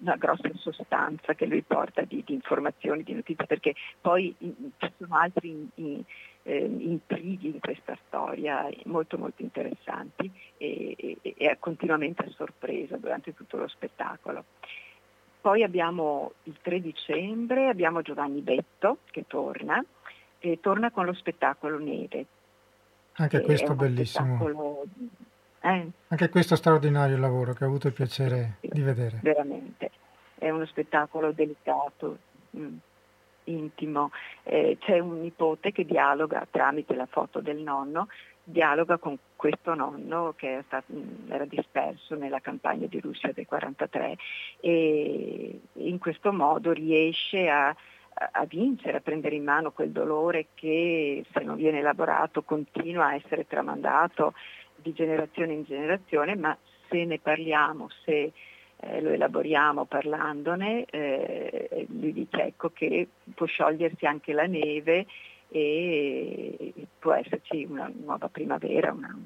una 0.02 0.16
grossa 0.18 0.50
sostanza 0.56 1.34
che 1.36 1.46
lui 1.46 1.62
porta 1.62 2.02
di, 2.02 2.22
di 2.26 2.34
informazioni, 2.34 3.04
di 3.04 3.14
notizie, 3.14 3.46
perché 3.46 3.76
poi 4.02 4.36
ci 4.38 4.92
sono 4.98 5.16
altri 5.16 5.50
in, 5.50 5.68
in, 5.76 6.04
eh, 6.44 6.66
intrighi 6.66 7.48
in 7.48 7.60
questa 7.60 7.98
storia 8.08 8.68
molto 8.86 9.18
molto 9.18 9.42
interessanti 9.42 10.30
e, 10.58 10.96
e, 10.98 11.18
e 11.22 11.34
è 11.38 11.58
continuamente 11.60 12.24
a 12.24 12.32
sorpresa 12.32 12.98
durante 12.98 13.34
tutto 13.34 13.56
lo 13.56 13.68
spettacolo. 13.70 14.44
Poi 15.42 15.64
abbiamo 15.64 16.34
il 16.44 16.58
3 16.62 16.82
dicembre, 16.82 17.70
abbiamo 17.70 18.02
Giovanni 18.02 18.42
Betto 18.42 19.00
che 19.12 19.26
torna, 19.28 19.84
e 20.40 20.60
torna 20.62 20.92
con 20.92 21.06
lo 21.06 21.14
spettacolo 21.14 21.80
Neve. 21.80 22.26
Anche 23.14 23.42
questo 23.42 23.74
bellissimo. 23.74 24.84
Eh? 25.62 25.88
Anche 26.08 26.30
questo 26.30 26.56
straordinario 26.56 27.18
lavoro 27.18 27.54
che 27.54 27.66
ho 27.66 27.68
avuto 27.68 27.88
il 27.88 27.94
piacere 27.94 28.58
sì, 28.62 28.70
di 28.72 28.82
vedere. 28.82 29.20
Veramente, 29.22 29.92
è 30.38 30.50
uno 30.50 30.66
spettacolo 30.66 31.32
delicato, 31.32 32.18
mh, 32.52 32.62
mm, 32.62 32.78
intimo. 33.46 34.12
Eh, 34.44 34.78
c'è 34.80 35.00
un 35.00 35.20
nipote 35.20 35.72
che 35.72 35.86
dialoga 35.86 36.48
tramite 36.50 36.96
la 36.96 37.08
foto 37.08 37.42
del 37.42 37.58
nonno 37.58 38.08
dialoga 38.50 38.98
con 38.98 39.18
questo 39.36 39.74
nonno 39.74 40.34
che 40.36 40.64
stato, 40.66 40.92
era 41.30 41.46
disperso 41.46 42.16
nella 42.16 42.40
campagna 42.40 42.88
di 42.88 43.00
Russia 43.00 43.32
del 43.32 43.48
1943 43.50 44.18
e 44.60 45.60
in 45.74 45.98
questo 46.00 46.34
modo 46.34 46.72
riesce 46.72 47.48
a, 47.48 47.68
a 47.70 48.46
vincere, 48.46 48.98
a 48.98 49.02
prendere 49.02 49.36
in 49.36 49.44
mano 49.44 49.72
quel 49.72 49.92
dolore 49.92 50.48
che 50.56 51.24
se 51.32 51.40
non 51.42 51.56
viene 51.56 51.80
elaborato 51.80 52.42
continua 52.42 53.08
a 53.08 53.16
essere 53.16 53.48
tramandato 53.48 54.34
di 54.76 54.94
generazione 54.94 55.54
in 55.54 55.64
generazione, 55.64 56.36
ma 56.36 56.58
se 56.90 57.06
ne 57.06 57.20
parliamo, 57.20 57.90
se 58.04 58.32
eh, 58.82 59.02
lo 59.02 59.10
elaboriamo 59.10 59.86
parlandone, 59.86 60.86
eh, 60.86 61.86
lui 61.90 62.14
dice 62.14 62.44
ecco 62.44 62.72
che 62.72 63.08
può 63.36 63.46
sciogliersi 63.46 64.06
anche 64.06 64.34
la 64.34 64.46
neve 64.46 65.06
e 65.50 66.74
può 67.00 67.14
esserci 67.14 67.66
una 67.70 67.92
nuova 67.94 68.30
primavera, 68.30 68.92
una, 68.92 69.18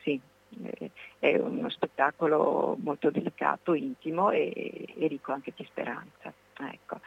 sì, 0.00 0.20
è 1.18 1.36
uno 1.36 1.68
spettacolo 1.70 2.76
molto 2.80 3.10
delicato, 3.10 3.74
intimo 3.74 4.30
e, 4.30 4.86
e 4.96 5.06
ricco 5.06 5.32
anche 5.32 5.52
di 5.56 5.64
speranza. 5.64 6.32
Ecco. 6.58 7.00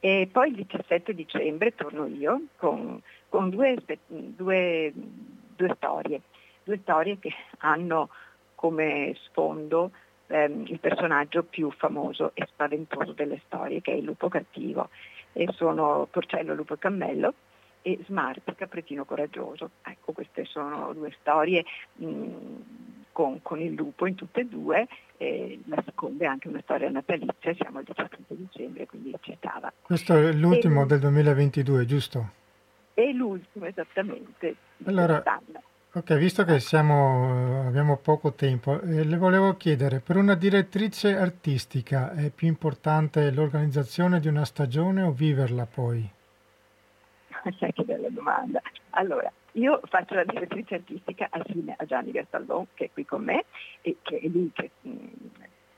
E 0.00 0.28
poi 0.30 0.48
il 0.48 0.56
17 0.56 1.14
dicembre 1.14 1.74
torno 1.74 2.06
io 2.06 2.46
con, 2.56 3.00
con 3.28 3.50
due, 3.50 3.76
due, 4.08 4.92
due, 4.94 5.74
storie, 5.76 6.22
due 6.64 6.78
storie 6.82 7.18
che 7.18 7.32
hanno 7.58 8.08
come 8.56 9.16
sfondo 9.22 9.92
ehm, 10.26 10.64
il 10.66 10.80
personaggio 10.80 11.44
più 11.44 11.70
famoso 11.70 12.32
e 12.34 12.46
spaventoso 12.46 13.12
delle 13.12 13.40
storie, 13.46 13.80
che 13.80 13.92
è 13.92 13.96
il 13.96 14.04
lupo 14.04 14.28
cattivo. 14.28 14.88
E 15.32 15.48
sono 15.52 16.08
Porcello, 16.10 16.52
Lupo 16.52 16.76
Cammello, 16.76 17.32
e 17.82 17.98
Smart, 18.06 18.54
Capretino 18.54 19.04
Coraggioso. 19.04 19.70
Ecco, 19.82 20.12
queste 20.12 20.44
sono 20.44 20.92
due 20.94 21.14
storie 21.20 21.64
mh, 21.96 22.06
con, 23.12 23.42
con, 23.42 23.60
il 23.60 23.72
lupo 23.72 24.06
in 24.06 24.14
tutte 24.14 24.40
e 24.40 24.46
due, 24.46 24.88
eh, 25.18 25.60
la 25.66 25.82
seconda 25.84 26.24
è 26.24 26.28
anche 26.28 26.48
una 26.48 26.60
storia 26.62 26.88
natalizia, 26.88 27.54
siamo 27.54 27.78
al 27.78 27.84
17 27.84 28.24
dicembre, 28.28 28.86
quindi 28.86 29.14
citava. 29.20 29.72
Questo 29.82 30.14
è 30.14 30.32
l'ultimo 30.32 30.82
e, 30.82 30.86
del 30.86 31.00
2022, 31.00 31.84
giusto? 31.84 32.30
È 32.94 33.10
l'ultimo, 33.12 33.66
esattamente. 33.66 34.56
Allora, 34.84 35.22
ok, 35.92 36.16
visto 36.16 36.44
che 36.44 36.58
siamo, 36.60 37.66
abbiamo 37.66 37.98
poco 37.98 38.32
tempo, 38.32 38.80
eh, 38.80 39.04
le 39.04 39.16
volevo 39.16 39.56
chiedere, 39.56 40.00
per 40.00 40.16
una 40.16 40.34
direttrice 40.34 41.16
artistica 41.16 42.12
è 42.12 42.30
più 42.30 42.48
importante 42.48 43.30
l'organizzazione 43.30 44.20
di 44.20 44.28
una 44.28 44.44
stagione 44.44 45.02
o 45.02 45.12
viverla 45.12 45.66
poi? 45.66 46.08
che 47.72 47.82
bella 47.84 48.08
domanda. 48.08 48.60
Allora, 48.90 49.30
io 49.52 49.80
faccio 49.84 50.14
la 50.14 50.24
direttrice 50.24 50.76
artistica 50.76 51.28
assieme 51.30 51.74
a 51.76 51.84
Gianni 51.84 52.12
Gastaldon, 52.12 52.66
che 52.74 52.86
è 52.86 52.90
qui 52.92 53.04
con 53.04 53.24
me, 53.24 53.44
e 53.80 53.96
che 54.02 54.18
è 54.18 54.26
lui 54.28 54.50
che 54.52 54.70
mh, 54.80 54.90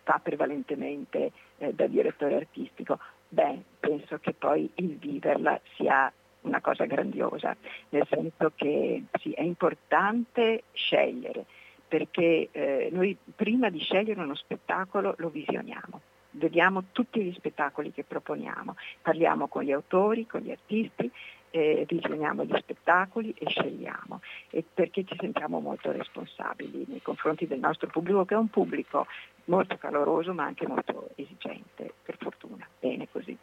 fa 0.02 0.20
prevalentemente 0.22 1.32
eh, 1.58 1.72
da 1.72 1.86
direttore 1.86 2.36
artistico. 2.36 2.98
Beh, 3.28 3.62
penso 3.80 4.18
che 4.18 4.32
poi 4.32 4.70
il 4.76 4.96
viverla 4.96 5.60
sia 5.74 6.12
una 6.42 6.60
cosa 6.60 6.84
grandiosa, 6.84 7.56
nel 7.88 8.06
senso 8.08 8.52
che 8.54 9.02
sì, 9.18 9.32
è 9.32 9.42
importante 9.42 10.64
scegliere, 10.72 11.46
perché 11.88 12.48
eh, 12.52 12.90
noi 12.92 13.16
prima 13.34 13.70
di 13.70 13.78
scegliere 13.78 14.20
uno 14.20 14.34
spettacolo 14.34 15.14
lo 15.18 15.30
visioniamo 15.30 16.00
vediamo 16.34 16.84
tutti 16.92 17.22
gli 17.22 17.32
spettacoli 17.32 17.92
che 17.92 18.04
proponiamo, 18.04 18.76
parliamo 19.02 19.48
con 19.48 19.62
gli 19.62 19.72
autori, 19.72 20.26
con 20.26 20.40
gli 20.40 20.50
artisti, 20.50 21.10
eh, 21.54 21.84
visioniamo 21.86 22.44
gli 22.44 22.56
spettacoli 22.58 23.32
e 23.38 23.48
scegliamo, 23.48 24.20
e 24.50 24.64
perché 24.74 25.04
ci 25.04 25.16
sentiamo 25.20 25.60
molto 25.60 25.92
responsabili 25.92 26.84
nei 26.88 27.00
confronti 27.00 27.46
del 27.46 27.60
nostro 27.60 27.86
pubblico, 27.86 28.24
che 28.24 28.34
è 28.34 28.36
un 28.36 28.48
pubblico 28.48 29.06
molto 29.44 29.76
caloroso 29.76 30.34
ma 30.34 30.44
anche 30.44 30.66
molto 30.66 31.10
esigente, 31.14 31.92
per 32.02 32.16
fortuna, 32.18 32.66
bene 32.80 33.06
così. 33.08 33.38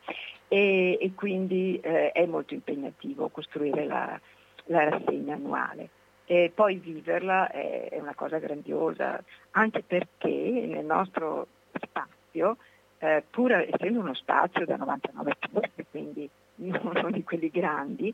E, 0.50 0.98
e 1.00 1.12
quindi 1.16 1.80
eh, 1.80 2.12
è 2.12 2.26
molto 2.26 2.54
impegnativo 2.54 3.30
costruire 3.30 3.86
la, 3.86 4.20
la 4.66 4.90
rassegna 4.90 5.36
annuale. 5.36 5.90
E 6.26 6.52
poi 6.54 6.76
viverla 6.80 7.50
è, 7.50 7.92
è 7.92 8.00
una 8.00 8.14
cosa 8.14 8.40
grandiosa, 8.40 9.24
anche 9.52 9.84
perché 9.84 10.28
nel 10.28 10.84
nostro 10.84 11.48
spazio 11.80 12.58
eh, 12.98 13.24
pur 13.30 13.54
essendo 13.54 14.00
uno 14.00 14.14
spazio 14.14 14.66
da 14.66 14.76
99 14.76 15.36
posti, 15.50 15.86
quindi 15.90 16.30
non 16.94 17.12
di 17.12 17.24
quelli 17.24 17.50
grandi, 17.50 18.14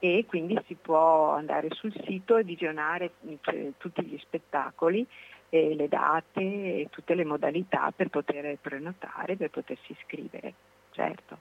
e 0.00 0.24
quindi 0.28 0.56
si 0.66 0.74
può 0.74 1.32
andare 1.32 1.68
sul 1.70 1.92
sito 2.04 2.36
e 2.36 2.44
visionare 2.44 3.14
cioè, 3.40 3.72
tutti 3.78 4.04
gli 4.04 4.16
spettacoli 4.18 5.04
e 5.48 5.74
le 5.74 5.88
date 5.88 6.40
e 6.40 6.88
tutte 6.90 7.14
le 7.14 7.24
modalità 7.24 7.92
per 7.94 8.08
poter 8.08 8.58
prenotare, 8.60 9.36
per 9.36 9.50
potersi 9.50 9.92
iscrivere, 9.92 10.54
certo. 10.98 11.38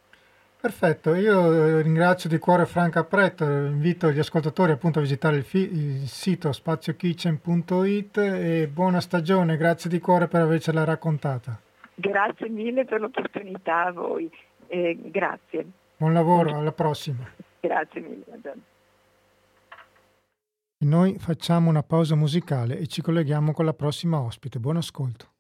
Perfetto, 0.60 1.14
io 1.14 1.80
ringrazio 1.82 2.30
di 2.30 2.38
cuore 2.40 2.66
Franca 2.66 3.04
Pretto, 3.04 3.46
invito 3.46 4.12
gli 4.12 4.20
ascoltatori 4.20 4.72
appunto 4.72 5.00
a 5.00 5.02
visitare 5.02 5.38
il, 5.38 5.44
fi- 5.44 5.72
il 5.72 6.08
sito 6.08 6.52
spaziokitchen.it 6.52 8.18
e 8.18 8.68
buona 8.68 9.00
stagione, 9.00 9.56
grazie 9.56 9.90
di 9.90 10.00
cuore 10.00 10.28
per 10.28 10.42
avercela 10.42 10.84
raccontata. 10.84 11.60
Grazie 11.94 12.50
mille 12.50 12.86
per 12.86 13.02
l'opportunità 13.02 13.86
a 13.86 13.92
voi, 13.92 14.30
eh, 14.68 14.98
grazie. 15.00 15.66
Buon 15.96 16.14
lavoro, 16.14 16.58
alla 16.58 16.72
prossima. 16.72 17.28
Grazie 17.60 18.02
mille. 18.02 18.24
Buongiorno. 18.26 18.62
Noi 20.80 21.18
facciamo 21.18 21.70
una 21.70 21.82
pausa 21.82 22.16
musicale 22.16 22.78
e 22.78 22.88
ci 22.88 23.02
colleghiamo 23.02 23.52
con 23.52 23.66
la 23.66 23.74
prossima 23.74 24.20
ospite. 24.20 24.60
Buon 24.60 24.78
ascolto. 24.78 25.37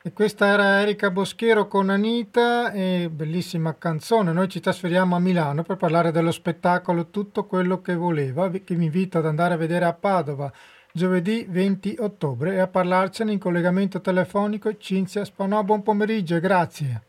E 0.00 0.12
questa 0.12 0.46
era 0.46 0.80
Erika 0.80 1.10
Boschero 1.10 1.66
con 1.66 1.90
Anita, 1.90 2.70
e 2.70 3.10
bellissima 3.10 3.76
canzone. 3.76 4.32
Noi 4.32 4.48
ci 4.48 4.60
trasferiamo 4.60 5.16
a 5.16 5.18
Milano 5.18 5.64
per 5.64 5.76
parlare 5.76 6.12
dello 6.12 6.30
spettacolo 6.30 7.08
Tutto 7.08 7.46
quello 7.46 7.80
che 7.80 7.96
voleva, 7.96 8.48
che 8.48 8.74
vi 8.76 8.84
invito 8.84 9.18
ad 9.18 9.26
andare 9.26 9.54
a 9.54 9.56
vedere 9.56 9.86
a 9.86 9.92
Padova 9.92 10.52
giovedì 10.92 11.46
20 11.48 11.96
ottobre 11.98 12.54
e 12.54 12.58
a 12.58 12.66
parlarcene 12.66 13.32
in 13.32 13.38
collegamento 13.38 14.00
telefonico 14.00 14.76
Cinzia 14.76 15.24
Spanò. 15.24 15.62
Buon 15.62 15.82
pomeriggio 15.82 16.36
e 16.36 16.40
grazie. 16.40 17.02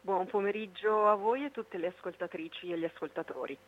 Buon 0.00 0.26
pomeriggio 0.26 1.08
a 1.08 1.14
voi 1.14 1.42
e 1.42 1.46
a 1.46 1.50
tutte 1.50 1.78
le 1.78 1.88
ascoltatrici 1.88 2.70
e 2.70 2.78
gli 2.78 2.84
ascoltatori. 2.84 3.58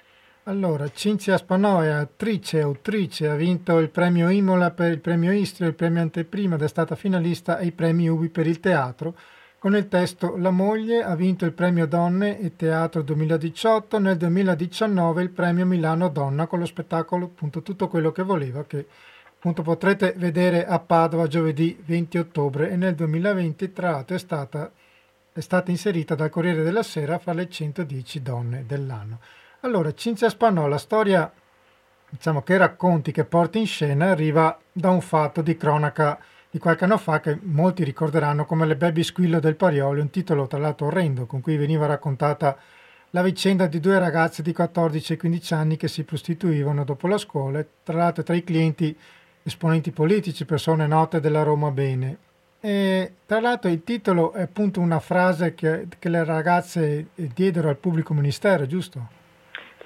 Allora, 0.49 0.89
Cinzia 0.89 1.37
Spanò 1.37 1.81
è 1.81 1.89
attrice 1.89 2.63
autrice, 2.63 3.29
ha 3.29 3.35
vinto 3.35 3.77
il 3.81 3.91
premio 3.91 4.31
Imola 4.31 4.71
per 4.71 4.91
il 4.91 4.99
premio 4.99 5.31
Istria, 5.31 5.69
il 5.69 5.75
premio 5.75 6.01
Anteprima 6.01 6.55
ed 6.55 6.63
è 6.63 6.69
stata 6.69 6.95
finalista 6.95 7.59
ai 7.59 7.71
premi 7.71 8.09
Ubi 8.09 8.31
per 8.31 8.47
il 8.47 8.59
teatro. 8.59 9.15
Con 9.59 9.77
il 9.77 9.89
testo 9.89 10.39
La 10.39 10.51
moglie 10.51 11.03
ha 11.03 11.15
vinto 11.15 11.45
il 11.45 11.53
premio 11.53 11.87
Donne 11.87 12.41
e 12.41 12.57
Teatro 12.57 13.03
2018, 13.03 13.99
nel 13.99 14.17
2019 14.17 15.23
il 15.23 15.29
premio 15.29 15.67
Milano 15.67 16.09
Donna 16.09 16.47
con 16.47 16.61
lo 16.61 16.65
spettacolo 16.65 17.27
appunto 17.27 17.61
Tutto 17.61 17.87
quello 17.87 18.11
che 18.11 18.23
voleva 18.23 18.65
che 18.65 18.87
appunto 19.31 19.61
potrete 19.61 20.15
vedere 20.17 20.65
a 20.65 20.79
Padova 20.79 21.27
giovedì 21.27 21.79
20 21.85 22.17
ottobre 22.17 22.71
e 22.71 22.77
nel 22.77 22.95
2020 22.95 23.71
tra 23.75 23.91
l'altro 23.91 24.17
è 24.17 24.19
stata, 24.19 24.73
è 25.31 25.41
stata 25.41 25.71
inserita 25.71 26.15
dal 26.15 26.31
Corriere 26.31 26.63
della 26.63 26.83
Sera 26.83 27.19
fra 27.19 27.35
le 27.35 27.51
110 27.51 28.23
donne 28.23 28.65
dell'anno. 28.67 29.19
Allora, 29.63 29.93
Cinzia 29.93 30.29
Spanò, 30.29 30.69
la 30.69 30.79
storia 30.79 31.31
diciamo, 32.09 32.43
che 32.43 32.57
racconti, 32.57 33.11
che 33.11 33.25
porti 33.25 33.59
in 33.59 33.67
scena, 33.67 34.11
arriva 34.13 34.57
da 34.71 34.91
un 34.91 35.01
fatto 35.01 35.43
di 35.43 35.57
cronaca 35.57 36.17
di 36.49 36.61
qualche 36.61 36.85
anno 36.85 36.97
fa 36.97 37.19
che 37.19 37.37
molti 37.43 37.83
ricorderanno 37.83 38.47
come 38.47 38.67
Le 38.67 38.77
Baby 38.77 39.03
Squillo 39.03 39.41
del 39.41 39.57
Parioli, 39.57 40.01
un 40.01 40.11
titolo 40.11 40.47
tra 40.47 40.59
l'altro 40.59 40.87
orrendo 40.87 41.27
con 41.27 41.41
cui 41.41 41.57
veniva 41.57 41.87
raccontata 41.87 42.57
la 43.11 43.23
vicenda 43.23 43.67
di 43.67 43.81
due 43.81 43.99
ragazze 43.99 44.43
di 44.43 44.53
14 44.53 45.15
e 45.15 45.17
15 45.17 45.55
anni 45.55 45.77
che 45.77 45.89
si 45.89 46.05
prostituivano 46.05 46.85
dopo 46.85 47.09
la 47.09 47.19
scuola, 47.19 47.65
tra 47.83 47.97
l'altro 47.97 48.23
tra 48.23 48.37
i 48.37 48.45
clienti 48.45 48.97
esponenti 49.43 49.91
politici, 49.91 50.45
persone 50.45 50.87
note 50.87 51.19
della 51.19 51.43
Roma 51.43 51.73
Bene. 51.73 52.17
E, 52.61 53.15
tra 53.27 53.41
l'altro 53.41 53.71
il 53.71 53.83
titolo 53.83 54.33
è 54.33 54.43
appunto 54.43 54.79
una 54.81 55.01
frase 55.01 55.55
che, 55.55 55.89
che 55.99 56.09
le 56.09 56.23
ragazze 56.23 57.09
diedero 57.15 57.69
al 57.69 57.77
pubblico 57.77 58.15
ministero, 58.15 58.65
giusto? 58.65 59.17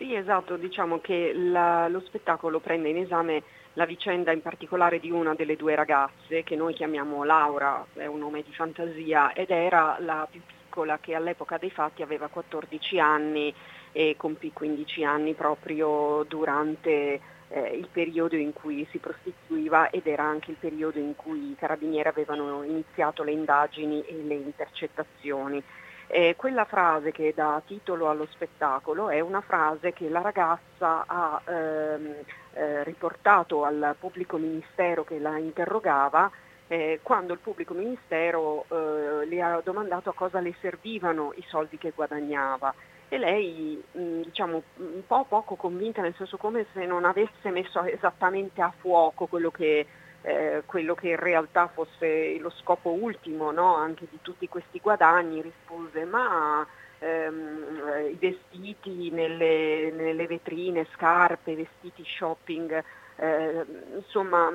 Sì, 0.03 0.17
esatto, 0.17 0.57
diciamo 0.57 0.99
che 0.99 1.33
la, 1.33 1.87
lo 1.87 2.01
spettacolo 2.01 2.59
prende 2.59 2.89
in 2.89 2.97
esame 2.97 3.45
la 3.75 3.87
vicenda 3.87 4.33
in 4.33 4.43
particolare 4.43 4.99
di 4.99 5.13
una 5.13 5.33
delle 5.37 5.55
due 5.55 5.77
ragazze 5.77 6.43
che 6.43 6.57
noi 6.57 6.75
chiamiamo 6.75 7.23
Laura, 7.23 7.87
è 7.93 8.07
un 8.07 8.19
nome 8.19 8.43
di 8.43 8.53
fantasia, 8.53 9.33
ed 9.33 9.51
era 9.51 9.97
la 10.01 10.27
più 10.29 10.41
piccola 10.45 10.99
che 10.99 11.15
all'epoca 11.15 11.57
dei 11.57 11.71
fatti 11.71 12.03
aveva 12.03 12.27
14 12.27 12.99
anni 12.99 13.55
e 13.93 14.17
compì 14.19 14.53
15 14.53 15.05
anni 15.05 15.35
proprio 15.35 16.25
durante 16.27 17.21
eh, 17.51 17.61
il 17.77 17.87
periodo 17.93 18.35
in 18.35 18.53
cui 18.53 18.85
si 18.91 18.99
prostituiva 18.99 19.91
ed 19.91 20.09
era 20.09 20.25
anche 20.25 20.51
il 20.51 20.57
periodo 20.59 20.99
in 20.99 21.15
cui 21.15 21.53
i 21.53 21.57
carabinieri 21.57 22.09
avevano 22.09 22.65
iniziato 22.65 23.23
le 23.23 23.31
indagini 23.31 24.03
e 24.05 24.21
le 24.25 24.35
intercettazioni. 24.35 25.63
Eh, 26.07 26.35
quella 26.37 26.65
frase 26.65 27.11
che 27.11 27.33
dà 27.35 27.63
titolo 27.65 28.09
allo 28.11 28.27
spettacolo 28.31 29.09
è 29.09 29.21
una 29.21 29.41
frase 29.41 29.93
che 29.93 30.09
la 30.09 30.21
ragazza 30.21 31.05
ha 31.07 31.41
ehm, 31.47 32.15
eh, 32.53 32.85
riportato 32.85 33.65
al 33.65 33.97
pubblico 33.99 34.37
ministero 34.37 35.05
che 35.05 35.19
la 35.19 35.39
interrogava 35.39 36.31
eh, 36.69 37.01
quando 37.03 37.33
il 37.33 37.39
pubblico 37.39 37.75
ministero 37.75 38.65
eh, 38.69 39.27
le 39.27 39.43
ha 39.43 39.61
domandato 39.63 40.11
a 40.11 40.15
cosa 40.15 40.41
le 40.41 40.55
servivano 40.61 41.33
i 41.37 41.45
soldi 41.49 41.79
che 41.79 41.93
guadagnava. 41.95 42.75
E 43.09 43.19
lei 43.19 43.83
mh, 43.93 44.21
diciamo 44.23 44.63
un 44.77 45.07
po' 45.07 45.27
poco 45.29 45.55
convinta 45.55 46.01
nel 46.01 46.15
senso 46.17 46.39
come 46.39 46.65
se 46.73 46.87
non 46.87 47.05
avesse 47.05 47.51
messo 47.51 47.83
esattamente 47.85 48.63
a 48.63 48.73
fuoco 48.81 49.27
quello 49.27 49.51
che 49.51 49.87
eh, 50.23 50.63
quello 50.67 50.95
che 50.95 51.09
in 51.11 51.17
realtà 51.17 51.69
fosse 51.69 52.39
lo 52.39 52.51
scopo 52.51 52.91
ultimo 52.91 53.51
no? 53.51 53.75
anche 53.75 54.07
di 54.11 54.19
tutti 54.23 54.49
questi 54.49 54.79
guadagni, 54.81 55.43
rispose 55.43 56.05
ma 56.05 56.67
ehm, 56.99 58.09
i 58.11 58.17
vestiti 58.19 59.11
nelle, 59.11 59.91
nelle, 59.91 60.27
vetrine, 60.27 60.87
scarpe, 60.95 61.57
vestiti 61.57 62.05
shopping, 62.05 62.83
eh, 63.17 63.65
insomma 63.97 64.51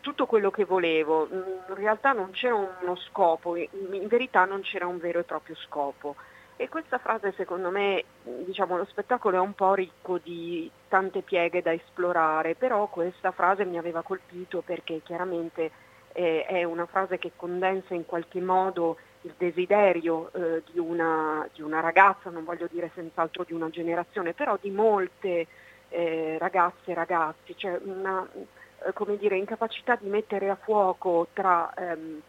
tutto 0.00 0.24
quello 0.24 0.50
che 0.50 0.64
volevo, 0.64 1.28
in 1.30 1.74
realtà 1.74 2.12
non 2.12 2.30
c'era 2.30 2.54
uno 2.54 2.96
scopo, 2.96 3.54
in 3.56 4.06
verità 4.08 4.46
non 4.46 4.62
c'era 4.62 4.86
un 4.86 4.98
vero 4.98 5.18
e 5.18 5.24
proprio 5.24 5.54
scopo. 5.56 6.16
E 6.60 6.68
questa 6.68 6.98
frase 6.98 7.32
secondo 7.38 7.70
me, 7.70 8.04
diciamo, 8.44 8.76
lo 8.76 8.84
spettacolo 8.84 9.36
è 9.36 9.40
un 9.40 9.54
po' 9.54 9.72
ricco 9.72 10.18
di 10.18 10.70
tante 10.88 11.22
pieghe 11.22 11.62
da 11.62 11.72
esplorare, 11.72 12.54
però 12.54 12.86
questa 12.88 13.30
frase 13.30 13.64
mi 13.64 13.78
aveva 13.78 14.02
colpito 14.02 14.60
perché 14.60 15.00
chiaramente 15.02 15.70
eh, 16.12 16.44
è 16.44 16.64
una 16.64 16.84
frase 16.84 17.16
che 17.16 17.32
condensa 17.34 17.94
in 17.94 18.04
qualche 18.04 18.42
modo 18.42 18.98
il 19.22 19.32
desiderio 19.38 20.30
eh, 20.34 20.62
di, 20.70 20.78
una, 20.78 21.48
di, 21.54 21.62
una, 21.62 21.80
ragazza, 21.80 22.28
non 22.28 22.44
voglio 22.44 22.68
dire 22.70 22.90
senz'altro 22.94 23.44
di 23.44 23.54
una 23.54 23.70
generazione, 23.70 24.34
però 24.34 24.58
di 24.60 24.70
molte 24.70 25.46
eh, 25.88 26.36
ragazze 26.38 26.90
e 26.90 26.94
ragazzi, 26.94 27.56
cioè 27.56 27.80
una 27.84 28.28
eh, 28.34 28.92
come 28.92 29.16
dire, 29.16 29.38
incapacità 29.38 29.96
di 29.98 30.10
mettere 30.10 30.50
a 30.50 30.56
fuoco 30.56 31.28
tra 31.32 31.72
ehm, 31.72 32.20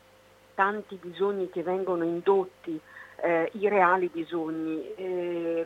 tanti 0.56 0.96
bisogni 0.96 1.50
che 1.50 1.64
vengono 1.64 2.06
indotti 2.06 2.80
eh, 3.18 3.50
i 3.54 3.68
reali 3.68 4.10
bisogni. 4.12 4.94
Eh, 4.96 5.66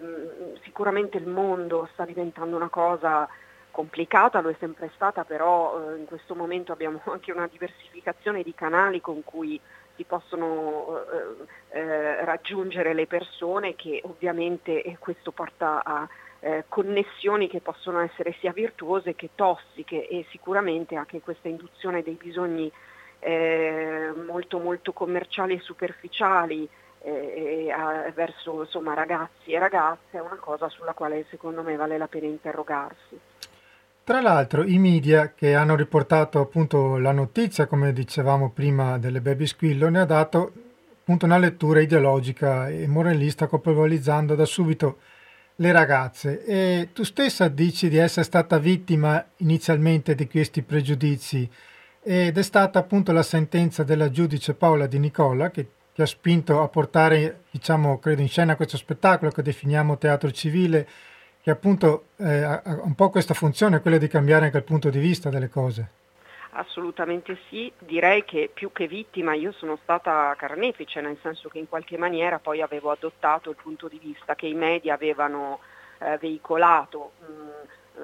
sicuramente 0.63 1.17
il 1.17 1.27
mondo 1.27 1.87
sta 1.93 2.05
diventando 2.05 2.55
una 2.55 2.69
cosa 2.69 3.27
complicata, 3.71 4.41
lo 4.41 4.49
è 4.49 4.55
sempre 4.59 4.89
stata, 4.95 5.25
però 5.25 5.91
eh, 5.91 5.97
in 5.97 6.05
questo 6.05 6.33
momento 6.35 6.71
abbiamo 6.71 7.01
anche 7.11 7.31
una 7.31 7.47
diversificazione 7.47 8.43
di 8.43 8.53
canali 8.53 9.01
con 9.01 9.23
cui 9.23 9.59
si 9.95 10.03
possono 10.03 11.03
eh, 11.71 11.79
eh, 11.79 12.25
raggiungere 12.25 12.93
le 12.93 13.07
persone 13.07 13.75
che 13.75 14.01
ovviamente 14.03 14.95
questo 14.99 15.31
porta 15.31 15.83
a 15.83 16.07
eh, 16.39 16.65
connessioni 16.67 17.47
che 17.47 17.61
possono 17.61 17.99
essere 17.99 18.35
sia 18.39 18.51
virtuose 18.51 19.15
che 19.15 19.31
tossiche 19.35 20.07
e 20.07 20.25
sicuramente 20.29 20.95
anche 20.95 21.21
questa 21.21 21.47
induzione 21.47 22.03
dei 22.03 22.15
bisogni 22.15 22.71
eh, 23.19 24.13
molto 24.25 24.59
molto 24.59 24.93
commerciali 24.93 25.55
e 25.55 25.59
superficiali 25.59 26.69
eh, 27.05 27.71
a, 27.71 28.11
verso 28.13 28.63
insomma, 28.63 28.93
ragazzi 28.95 29.51
e 29.51 29.59
ragazze 29.59 30.17
è 30.17 30.19
una 30.19 30.37
cosa 30.39 30.67
sulla 30.69 30.93
quale 30.93 31.25
secondo 31.29 31.61
me 31.61 31.75
vale 31.75 31.97
la 31.97 32.07
pena 32.07 32.25
interrogarsi. 32.25 33.19
Tra 34.03 34.21
l'altro 34.21 34.63
i 34.63 34.77
media 34.77 35.33
che 35.33 35.55
hanno 35.55 35.75
riportato 35.75 36.39
appunto 36.39 36.97
la 36.97 37.11
notizia, 37.11 37.65
come 37.65 37.93
dicevamo 37.93 38.51
prima, 38.51 38.97
delle 38.97 39.21
baby 39.21 39.45
squillo, 39.45 39.89
ne 39.89 39.99
ha 39.99 40.05
dato 40.05 40.51
appunto 40.99 41.25
una 41.25 41.37
lettura 41.37 41.81
ideologica 41.81 42.69
e 42.69 42.87
moralista 42.87 43.47
colpevolizzando 43.47 44.35
da 44.35 44.45
subito 44.45 44.97
le 45.55 45.71
ragazze. 45.71 46.43
E 46.43 46.89
tu 46.93 47.03
stessa 47.03 47.47
dici 47.47 47.89
di 47.89 47.97
essere 47.97 48.25
stata 48.25 48.57
vittima 48.57 49.23
inizialmente 49.37 50.15
di 50.15 50.27
questi 50.27 50.61
pregiudizi 50.61 51.49
ed 52.07 52.37
è 52.37 52.43
stata 52.43 52.77
appunto 52.77 53.11
la 53.11 53.23
sentenza 53.23 53.83
della 53.83 54.11
giudice 54.11 54.53
Paola 54.53 54.85
Di 54.85 54.99
Nicola 54.99 55.49
che 55.49 55.67
ti 55.95 56.01
ha 56.01 56.05
spinto 56.05 56.61
a 56.61 56.67
portare, 56.67 57.43
diciamo, 57.49 57.99
credo 57.99 58.19
in 58.19 58.27
scena 58.27 58.57
questo 58.57 58.75
spettacolo 58.75 59.31
che 59.31 59.41
definiamo 59.41 59.97
teatro 59.97 60.29
civile, 60.29 60.85
che 61.41 61.49
appunto 61.51 62.07
eh, 62.17 62.43
ha 62.43 62.61
un 62.83 62.95
po' 62.95 63.09
questa 63.09 63.33
funzione, 63.33 63.79
quella 63.79 63.97
di 63.97 64.09
cambiare 64.09 64.43
anche 64.43 64.57
il 64.57 64.63
punto 64.63 64.89
di 64.89 64.99
vista 64.99 65.29
delle 65.29 65.47
cose. 65.47 65.89
Assolutamente 66.49 67.37
sì, 67.47 67.71
direi 67.79 68.25
che 68.25 68.49
più 68.53 68.73
che 68.73 68.87
vittima 68.87 69.35
io 69.35 69.53
sono 69.53 69.79
stata 69.83 70.35
carnefice, 70.37 70.99
nel 70.99 71.17
senso 71.21 71.47
che 71.47 71.59
in 71.59 71.69
qualche 71.69 71.97
maniera 71.97 72.39
poi 72.39 72.61
avevo 72.61 72.91
adottato 72.91 73.49
il 73.49 73.55
punto 73.55 73.87
di 73.87 73.97
vista 73.97 74.35
che 74.35 74.47
i 74.47 74.53
media 74.53 74.95
avevano 74.95 75.59
eh, 75.99 76.17
veicolato. 76.17 77.13
Mm, 77.23 77.47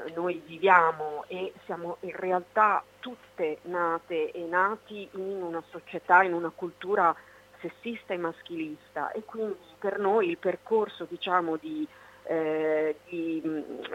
eh, 0.05 0.13
noi 0.15 0.41
viviamo 0.45 1.25
e 1.27 1.51
siamo 1.65 1.97
in 2.01 2.15
realtà 2.15 2.81
tutte 3.01 3.57
nate 3.63 4.31
e 4.31 4.45
nati 4.49 5.09
in 5.11 5.41
una 5.41 5.61
società, 5.71 6.23
in 6.23 6.31
una 6.31 6.53
cultura 6.55 7.13
sessista 7.61 8.13
e 8.13 8.17
maschilista. 8.17 9.11
E 9.11 9.23
quindi 9.23 9.57
per 9.79 9.99
noi 9.99 10.29
il 10.29 10.37
percorso 10.37 11.05
diciamo, 11.09 11.57
di, 11.57 11.87
eh, 12.23 12.97
di, 13.07 13.41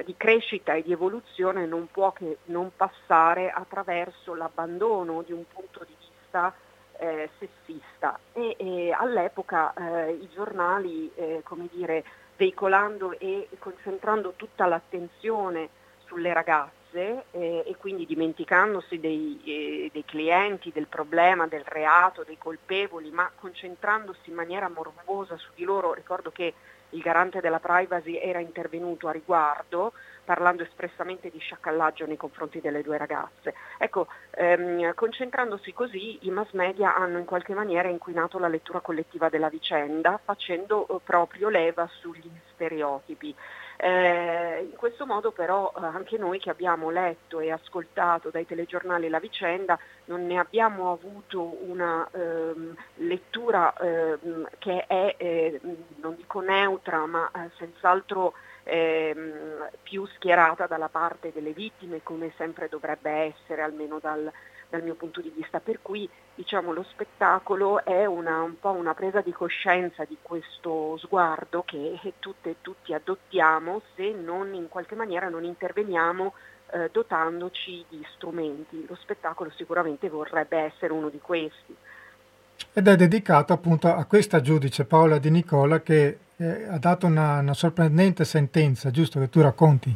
di, 0.05 0.15
crescita 0.17 0.75
e 0.75 0.83
di 0.83 0.93
evoluzione 0.93 1.67
non 1.67 1.89
può 1.91 2.13
che 2.13 2.39
non 2.47 2.71
passare 2.77 3.51
attraverso 3.51 4.35
l'abbandono 4.35 5.23
di 5.23 5.33
un 5.33 5.45
punto 5.53 5.85
di 5.87 5.95
vista 5.99 6.55
eh, 6.99 7.29
sessista. 7.39 8.19
E, 8.33 8.57
e 8.59 8.93
all'epoca 8.93 9.75
eh, 9.75 10.13
i 10.13 10.29
giornali 10.33 11.11
eh, 11.15 11.41
come 11.45 11.69
dire, 11.73 12.05
veicolando 12.37 13.19
e 13.19 13.49
concentrando 13.59 14.35
tutta 14.37 14.67
l'attenzione 14.67 15.69
sulle 16.07 16.33
ragazze 16.33 16.76
cose 16.97 17.25
eh, 17.33 17.63
e 17.67 17.77
quindi 17.77 18.07
dimenticandosi 18.07 18.99
dei, 18.99 19.41
eh, 19.45 19.91
dei, 19.93 20.05
clienti, 20.05 20.73
del 20.73 20.87
problema, 20.87 21.47
del 21.47 21.65
reato, 21.65 22.25
dei 22.25 22.39
colpevoli, 22.39 23.11
ma 23.11 23.31
concentrandosi 23.39 24.21
in 24.25 24.35
maniera 24.35 24.69
morbosa 24.69 25.37
su 25.37 25.51
di 25.55 25.65
loro. 25.65 25.93
Ricordo 25.93 26.31
che 26.31 26.55
il 26.91 27.01
garante 27.01 27.41
della 27.41 27.59
privacy 27.59 28.17
era 28.17 28.39
intervenuto 28.39 29.09
a 29.09 29.13
riguardo 29.13 29.93
parlando 30.25 30.63
espressamente 30.63 31.31
di 31.31 31.39
sciacallaggio 31.39 32.07
nei 32.07 32.17
confronti 32.17 32.61
delle 32.61 32.83
due 32.83 32.97
ragazze. 32.97 33.55
Ecco, 33.79 34.09
ehm, 34.31 34.93
concentrandosi 34.95 35.73
così 35.73 36.19
i 36.23 36.31
mass 36.31 36.51
media 36.53 36.97
hanno 36.97 37.19
in 37.19 37.25
qualche 37.25 37.55
maniera 37.55 37.89
inquinato 37.89 38.39
la 38.39 38.49
lettura 38.49 38.81
collettiva 38.81 39.29
della 39.29 39.49
vicenda 39.49 40.19
facendo 40.23 40.87
eh, 40.89 41.01
proprio 41.05 41.49
leva 41.49 41.89
sugli 42.01 42.29
stereotipi. 42.53 43.35
Eh, 43.79 44.69
in 44.71 44.77
questo 44.77 45.05
modo 45.05 45.33
però 45.33 45.71
eh, 45.77 45.85
anche 45.85 46.17
noi 46.17 46.39
che 46.39 46.49
abbiamo 46.49 46.89
letto 46.89 47.41
e 47.41 47.51
ascoltato 47.51 48.31
dai 48.31 48.47
telegiornali 48.47 49.11
la 49.11 49.19
vicenda 49.19 49.79
non 50.07 50.27
ne 50.27 50.39
abbiamo 50.39 50.93
avuto 50.93 51.57
una 51.69 52.09
ehm, 52.11 52.75
lettura 52.95 53.75
ehm, 53.77 54.49
che 54.59 54.87
è, 54.87 55.15
eh, 55.19 55.61
non 55.97 56.17
dico 56.17 56.41
neutra, 56.41 57.05
ma 57.07 57.31
eh, 57.35 57.51
senz'altro 57.59 58.33
ehm, 58.63 59.69
più 59.83 60.07
schierata 60.07 60.67
dalla 60.67 60.89
parte 60.89 61.33
delle 61.33 61.53
vittime 61.53 62.03
come 62.03 62.33
sempre 62.37 62.69
dovrebbe 62.69 63.11
essere, 63.11 63.63
almeno 63.63 63.99
dal, 63.99 64.33
dal 64.69 64.83
mio 64.83 64.95
punto 64.95 65.21
di 65.21 65.33
vista. 65.35 65.61
Per 65.61 65.81
cui 65.83 66.09
diciamo, 66.35 66.73
lo 66.73 66.85
spettacolo 66.91 67.85
è 67.85 68.05
una, 68.05 68.43
un 68.43 68.59
po' 68.59 68.71
una 68.71 68.95
presa 68.95 69.21
di 69.21 69.33
coscienza 69.33 70.05
di 70.05 70.17
questo 70.21 70.97
sguardo 70.99 71.63
che 71.65 71.99
tutte 72.19 72.51
e 72.51 72.57
tutti 72.61 72.93
adottiamo 72.93 73.83
se 73.95 74.13
non 74.13 74.55
in 74.55 74.69
qualche 74.69 74.95
maniera 74.95 75.29
non 75.29 75.45
interveniamo 75.45 76.35
eh, 76.71 76.91
dotandoci 76.93 77.85
di 77.89 78.05
strumenti. 78.15 78.85
Lo 78.89 78.97
spettacolo 78.97 79.51
sicuramente 79.57 80.09
vorrebbe 80.09 80.59
essere 80.59 80.93
uno 80.93 81.09
di 81.09 81.21
questi. 81.21 81.75
Ed 82.73 82.89
è 82.89 82.97
dedicato 82.97 83.53
appunto 83.53 83.89
a 83.89 84.05
questa 84.05 84.41
giudice 84.41 84.85
Paola 84.85 85.19
Di 85.19 85.31
Nicola 85.31 85.81
che 85.81 86.19
eh, 86.37 86.67
ha 86.69 86.79
dato 86.79 87.07
una, 87.07 87.39
una 87.39 87.55
sorprendente 87.55 88.25
sentenza, 88.25 88.91
giusto 88.91 89.19
che 89.19 89.29
tu 89.29 89.41
racconti? 89.41 89.95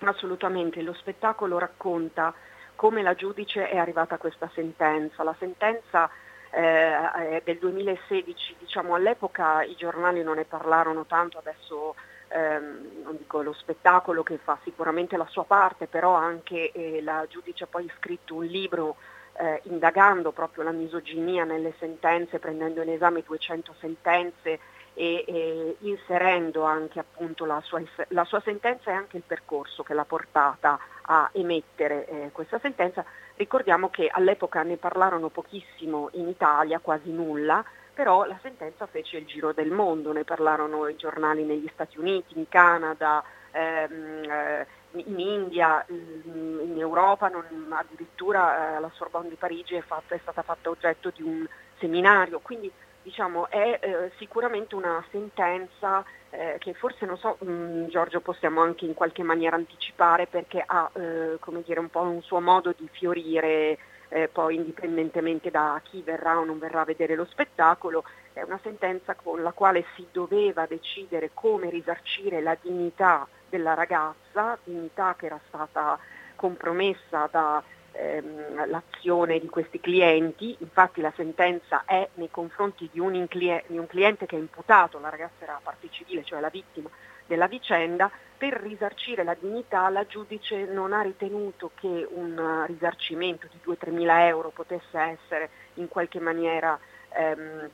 Assolutamente, 0.00 0.82
lo 0.82 0.94
spettacolo 0.94 1.58
racconta 1.58 2.34
come 2.82 3.02
la 3.02 3.14
giudice 3.14 3.68
è 3.68 3.78
arrivata 3.78 4.16
a 4.16 4.18
questa 4.18 4.50
sentenza. 4.54 5.22
La 5.22 5.36
sentenza 5.38 6.10
eh, 6.50 7.40
del 7.44 7.58
2016, 7.58 8.56
diciamo, 8.58 8.96
all'epoca 8.96 9.62
i 9.62 9.76
giornali 9.76 10.24
non 10.24 10.34
ne 10.34 10.44
parlarono 10.44 11.06
tanto, 11.06 11.38
adesso 11.38 11.94
ehm, 12.26 13.02
non 13.04 13.16
dico 13.18 13.40
lo 13.40 13.52
spettacolo 13.52 14.24
che 14.24 14.36
fa 14.38 14.58
sicuramente 14.64 15.16
la 15.16 15.28
sua 15.28 15.44
parte, 15.44 15.86
però 15.86 16.14
anche 16.14 16.72
eh, 16.72 17.00
la 17.02 17.24
giudice 17.28 17.62
ha 17.62 17.68
poi 17.68 17.88
scritto 17.98 18.34
un 18.34 18.46
libro 18.46 18.96
eh, 19.34 19.60
indagando 19.66 20.32
proprio 20.32 20.64
la 20.64 20.72
misoginia 20.72 21.44
nelle 21.44 21.74
sentenze, 21.78 22.40
prendendo 22.40 22.82
in 22.82 22.90
esame 22.90 23.22
200 23.24 23.76
sentenze 23.78 24.58
e, 24.94 25.24
e 25.24 25.76
inserendo 25.82 26.64
anche 26.64 26.98
appunto 26.98 27.44
la 27.44 27.60
sua, 27.60 27.80
la 28.08 28.24
sua, 28.24 28.40
sentenza 28.40 28.90
e 28.90 28.94
anche 28.94 29.18
il 29.18 29.22
percorso 29.24 29.84
che 29.84 29.94
l'ha 29.94 30.04
portata 30.04 30.80
a 31.02 31.28
emettere 31.32 32.06
eh, 32.06 32.30
questa 32.32 32.58
sentenza. 32.58 33.04
Ricordiamo 33.34 33.90
che 33.90 34.08
all'epoca 34.12 34.62
ne 34.62 34.76
parlarono 34.76 35.28
pochissimo 35.28 36.08
in 36.12 36.28
Italia, 36.28 36.78
quasi 36.80 37.10
nulla, 37.10 37.64
però 37.94 38.24
la 38.24 38.38
sentenza 38.40 38.86
fece 38.86 39.18
il 39.18 39.26
giro 39.26 39.52
del 39.52 39.70
mondo, 39.70 40.12
ne 40.12 40.24
parlarono 40.24 40.88
i 40.88 40.96
giornali 40.96 41.44
negli 41.44 41.68
Stati 41.72 41.98
Uniti, 41.98 42.38
in 42.38 42.48
Canada, 42.48 43.22
ehm, 43.50 44.24
eh, 44.24 44.66
in 44.92 45.18
India, 45.18 45.84
in 45.88 46.74
Europa, 46.76 47.28
non, 47.28 47.44
addirittura 47.70 48.76
eh, 48.76 48.80
la 48.80 48.90
Sorbonne 48.94 49.28
di 49.28 49.36
Parigi 49.36 49.74
è, 49.74 49.82
fatta, 49.82 50.14
è 50.14 50.18
stata 50.20 50.42
fatta 50.42 50.70
oggetto 50.70 51.10
di 51.14 51.22
un 51.22 51.46
seminario. 51.78 52.40
Quindi 52.40 52.70
diciamo, 53.02 53.48
è 53.50 53.78
eh, 53.80 54.12
sicuramente 54.16 54.74
una 54.74 55.04
sentenza 55.10 56.04
eh, 56.32 56.56
che 56.58 56.72
forse 56.72 57.04
non 57.04 57.18
so, 57.18 57.36
mh, 57.40 57.50
mm, 57.50 57.84
Giorgio, 57.88 58.20
possiamo 58.20 58.62
anche 58.62 58.86
in 58.86 58.94
qualche 58.94 59.22
maniera 59.22 59.56
anticipare 59.56 60.26
perché 60.26 60.62
ha 60.64 60.90
eh, 60.94 61.36
come 61.38 61.62
dire, 61.62 61.78
un 61.78 61.90
po' 61.90 62.00
un 62.00 62.22
suo 62.22 62.40
modo 62.40 62.74
di 62.76 62.88
fiorire 62.90 63.78
eh, 64.08 64.28
poi 64.28 64.56
indipendentemente 64.56 65.50
da 65.50 65.80
chi 65.82 66.02
verrà 66.02 66.38
o 66.38 66.44
non 66.44 66.58
verrà 66.58 66.82
a 66.82 66.84
vedere 66.84 67.14
lo 67.14 67.24
spettacolo, 67.24 68.04
è 68.32 68.42
una 68.42 68.60
sentenza 68.62 69.14
con 69.14 69.42
la 69.42 69.52
quale 69.52 69.84
si 69.94 70.06
doveva 70.12 70.66
decidere 70.66 71.30
come 71.32 71.70
risarcire 71.70 72.42
la 72.42 72.56
dignità 72.60 73.26
della 73.48 73.74
ragazza, 73.74 74.58
dignità 74.64 75.14
che 75.16 75.26
era 75.26 75.40
stata 75.48 75.98
compromessa 76.36 77.28
da 77.30 77.62
ehm, 77.92 78.68
l'azione 78.68 79.38
di 79.38 79.48
questi 79.48 79.80
clienti, 79.80 80.56
infatti 80.60 81.00
la 81.00 81.12
sentenza 81.16 81.84
è 81.84 82.08
nei 82.14 82.30
confronti 82.30 82.88
di 82.92 83.00
un, 83.00 83.14
inclie- 83.14 83.64
di 83.66 83.78
un 83.78 83.86
cliente 83.86 84.26
che 84.26 84.36
è 84.36 84.38
imputato, 84.38 84.98
la 84.98 85.08
ragazza 85.08 85.44
era 85.44 85.60
parte 85.62 85.88
civile, 85.90 86.24
cioè 86.24 86.40
la 86.40 86.48
vittima 86.48 86.88
della 87.26 87.46
vicenda, 87.46 88.10
per 88.36 88.54
risarcire 88.54 89.22
la 89.22 89.36
dignità 89.38 89.88
la 89.88 90.04
giudice 90.04 90.64
non 90.64 90.92
ha 90.92 91.02
ritenuto 91.02 91.70
che 91.74 92.06
un 92.10 92.64
risarcimento 92.66 93.46
di 93.50 93.58
2-3 93.64 93.92
mila 93.92 94.26
euro 94.26 94.50
potesse 94.50 94.98
essere 94.98 95.48
in 95.74 95.86
qualche 95.86 96.18
maniera 96.18 96.76
ehm, 97.10 97.70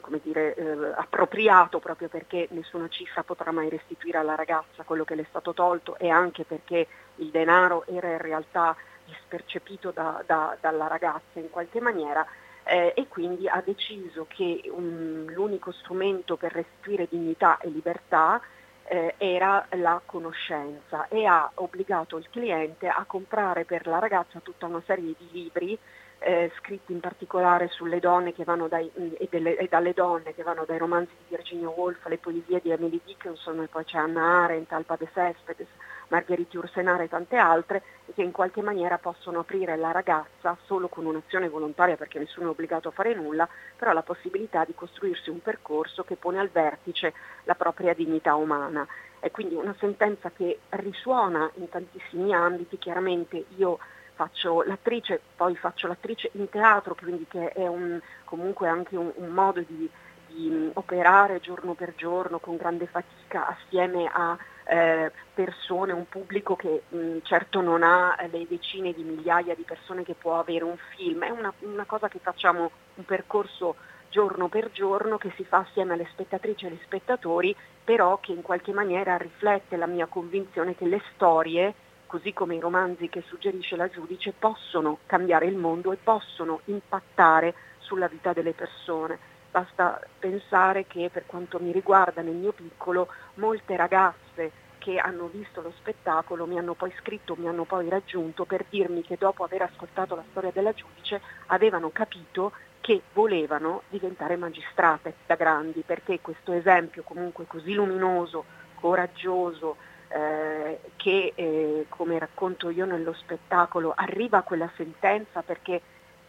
come 0.00 0.20
dire, 0.22 0.54
eh, 0.54 0.92
appropriato 0.96 1.78
proprio 1.78 2.08
perché 2.08 2.48
nessuna 2.50 2.88
cifra 2.88 3.22
potrà 3.22 3.52
mai 3.52 3.68
restituire 3.68 4.18
alla 4.18 4.34
ragazza 4.34 4.82
quello 4.84 5.04
che 5.04 5.14
le 5.14 5.22
è 5.22 5.26
stato 5.28 5.52
tolto 5.52 5.98
e 5.98 6.08
anche 6.08 6.44
perché 6.44 6.86
il 7.16 7.28
denaro 7.30 7.84
era 7.86 8.10
in 8.10 8.18
realtà 8.18 8.74
dispercepito 9.04 9.90
da, 9.90 10.22
da, 10.24 10.56
dalla 10.60 10.86
ragazza 10.86 11.38
in 11.38 11.50
qualche 11.50 11.80
maniera 11.80 12.26
eh, 12.64 12.92
e 12.96 13.08
quindi 13.08 13.48
ha 13.48 13.62
deciso 13.64 14.26
che 14.28 14.62
um, 14.70 15.30
l'unico 15.30 15.72
strumento 15.72 16.36
per 16.36 16.52
restituire 16.52 17.08
dignità 17.10 17.58
e 17.58 17.68
libertà 17.68 18.40
eh, 18.84 19.14
era 19.18 19.66
la 19.70 20.00
conoscenza 20.04 21.08
e 21.08 21.24
ha 21.26 21.50
obbligato 21.54 22.16
il 22.18 22.28
cliente 22.30 22.88
a 22.88 23.04
comprare 23.06 23.64
per 23.64 23.86
la 23.86 23.98
ragazza 23.98 24.40
tutta 24.40 24.66
una 24.66 24.82
serie 24.86 25.14
di 25.18 25.28
libri 25.30 25.78
eh, 26.22 26.52
scritti 26.58 26.92
in 26.92 27.00
particolare 27.00 27.68
sulle 27.68 28.00
donne 28.00 28.32
dai, 28.68 28.90
mm, 28.98 29.12
e, 29.18 29.28
delle, 29.30 29.56
e, 29.56 29.66
dalle 29.68 29.92
donne 29.92 30.34
che 30.34 30.42
vanno 30.42 30.64
dai 30.64 30.78
romanzi 30.78 31.12
di 31.18 31.34
Virginia 31.34 31.68
Woolf 31.68 32.04
alle 32.06 32.18
poesie 32.18 32.60
di 32.62 32.70
Emily 32.70 33.00
Dickinson 33.04 33.60
e 33.62 33.68
poi 33.68 33.84
c'è 33.84 33.98
Anna 33.98 34.44
Arendt, 34.44 34.72
Alba 34.72 34.96
de 34.96 35.08
Cespedes, 35.12 35.68
Margheriti 36.08 36.56
Ursenare 36.56 37.04
e 37.04 37.08
tante 37.08 37.36
altre 37.36 37.82
che 38.14 38.22
in 38.22 38.32
qualche 38.32 38.60
maniera 38.60 38.98
possono 38.98 39.40
aprire 39.40 39.72
alla 39.72 39.92
ragazza 39.92 40.56
solo 40.64 40.88
con 40.88 41.06
un'azione 41.06 41.48
volontaria 41.48 41.96
perché 41.96 42.18
nessuno 42.18 42.48
è 42.48 42.50
obbligato 42.50 42.88
a 42.88 42.92
fare 42.92 43.14
nulla, 43.14 43.48
però 43.76 43.92
la 43.92 44.02
possibilità 44.02 44.64
di 44.64 44.74
costruirsi 44.74 45.30
un 45.30 45.40
percorso 45.40 46.04
che 46.04 46.16
pone 46.16 46.38
al 46.38 46.50
vertice 46.50 47.14
la 47.44 47.54
propria 47.54 47.94
dignità 47.94 48.34
umana. 48.34 48.86
È 49.18 49.30
quindi 49.30 49.54
una 49.54 49.74
sentenza 49.78 50.30
che 50.30 50.60
risuona 50.70 51.50
in 51.54 51.68
tantissimi 51.68 52.34
ambiti, 52.34 52.76
chiaramente 52.76 53.44
io 53.56 53.78
faccio 54.14 54.62
l'attrice, 54.62 55.20
poi 55.36 55.56
faccio 55.56 55.86
l'attrice 55.86 56.30
in 56.34 56.48
teatro, 56.48 56.94
quindi 56.94 57.26
che 57.28 57.48
è 57.50 57.66
un, 57.66 58.00
comunque 58.24 58.68
anche 58.68 58.96
un, 58.96 59.10
un 59.14 59.28
modo 59.28 59.60
di, 59.60 59.88
di, 60.28 60.70
operare 60.74 61.40
giorno 61.40 61.74
per 61.74 61.94
giorno 61.96 62.38
con 62.38 62.56
grande 62.56 62.86
fatica 62.86 63.48
assieme 63.48 64.08
a 64.12 64.36
eh, 64.64 65.10
persone, 65.34 65.92
un 65.92 66.08
pubblico 66.08 66.56
che 66.56 66.82
mh, 66.88 67.18
certo 67.22 67.60
non 67.60 67.82
ha 67.82 68.16
le 68.30 68.46
decine 68.48 68.92
di 68.92 69.02
migliaia 69.02 69.54
di 69.54 69.64
persone 69.64 70.04
che 70.04 70.14
può 70.14 70.38
avere 70.38 70.64
un 70.64 70.76
film, 70.96 71.24
è 71.24 71.30
una, 71.30 71.52
una 71.60 71.84
cosa 71.84 72.08
che 72.08 72.18
facciamo 72.18 72.70
un 72.94 73.04
percorso 73.04 73.76
giorno 74.08 74.48
per 74.48 74.70
giorno 74.72 75.16
che 75.16 75.32
si 75.36 75.44
fa 75.44 75.58
assieme 75.58 75.94
alle 75.94 76.06
spettatrici 76.12 76.66
e 76.66 76.68
agli 76.68 76.80
spettatori, 76.84 77.56
però 77.82 78.18
che 78.18 78.32
in 78.32 78.42
qualche 78.42 78.72
maniera 78.72 79.16
riflette 79.16 79.76
la 79.76 79.86
mia 79.86 80.06
convinzione 80.06 80.76
che 80.76 80.86
le 80.86 81.02
storie 81.14 81.74
così 82.12 82.34
come 82.34 82.56
i 82.56 82.60
romanzi 82.60 83.08
che 83.08 83.22
suggerisce 83.26 83.74
la 83.74 83.88
giudice, 83.88 84.34
possono 84.38 84.98
cambiare 85.06 85.46
il 85.46 85.56
mondo 85.56 85.92
e 85.92 85.96
possono 85.96 86.60
impattare 86.66 87.54
sulla 87.78 88.06
vita 88.06 88.34
delle 88.34 88.52
persone. 88.52 89.18
Basta 89.50 89.98
pensare 90.18 90.86
che 90.86 91.08
per 91.10 91.24
quanto 91.24 91.58
mi 91.58 91.72
riguarda 91.72 92.20
nel 92.20 92.34
mio 92.34 92.52
piccolo, 92.52 93.08
molte 93.36 93.76
ragazze 93.76 94.52
che 94.76 94.98
hanno 94.98 95.30
visto 95.32 95.62
lo 95.62 95.72
spettacolo 95.78 96.44
mi 96.44 96.58
hanno 96.58 96.74
poi 96.74 96.92
scritto, 96.98 97.34
mi 97.38 97.48
hanno 97.48 97.64
poi 97.64 97.88
raggiunto 97.88 98.44
per 98.44 98.66
dirmi 98.68 99.00
che 99.00 99.16
dopo 99.18 99.42
aver 99.44 99.62
ascoltato 99.62 100.14
la 100.14 100.24
storia 100.32 100.50
della 100.52 100.74
giudice 100.74 101.18
avevano 101.46 101.88
capito 101.92 102.52
che 102.82 103.00
volevano 103.14 103.84
diventare 103.88 104.36
magistrate 104.36 105.14
da 105.24 105.36
grandi, 105.36 105.80
perché 105.80 106.20
questo 106.20 106.52
esempio 106.52 107.04
comunque 107.04 107.46
così 107.46 107.72
luminoso, 107.72 108.44
coraggioso, 108.74 109.76
eh, 110.14 110.80
che, 110.96 111.32
eh, 111.34 111.86
come 111.88 112.18
racconto 112.18 112.70
io 112.70 112.84
nello 112.84 113.12
spettacolo, 113.14 113.92
arriva 113.94 114.38
a 114.38 114.42
quella 114.42 114.70
sentenza 114.76 115.42
perché 115.42 115.80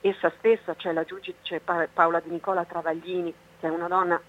essa 0.02 0.32
stessa, 0.38 0.76
cioè 0.76 0.94
la 0.94 1.04
giudice 1.04 1.60
pa- 1.60 1.88
Paola 1.92 2.20
Di 2.20 2.30
Nicola 2.30 2.66
Travaglini, 2.66 3.34
che 3.60 3.68
è 3.68 3.70
una 3.70 3.88
donna 3.88 4.22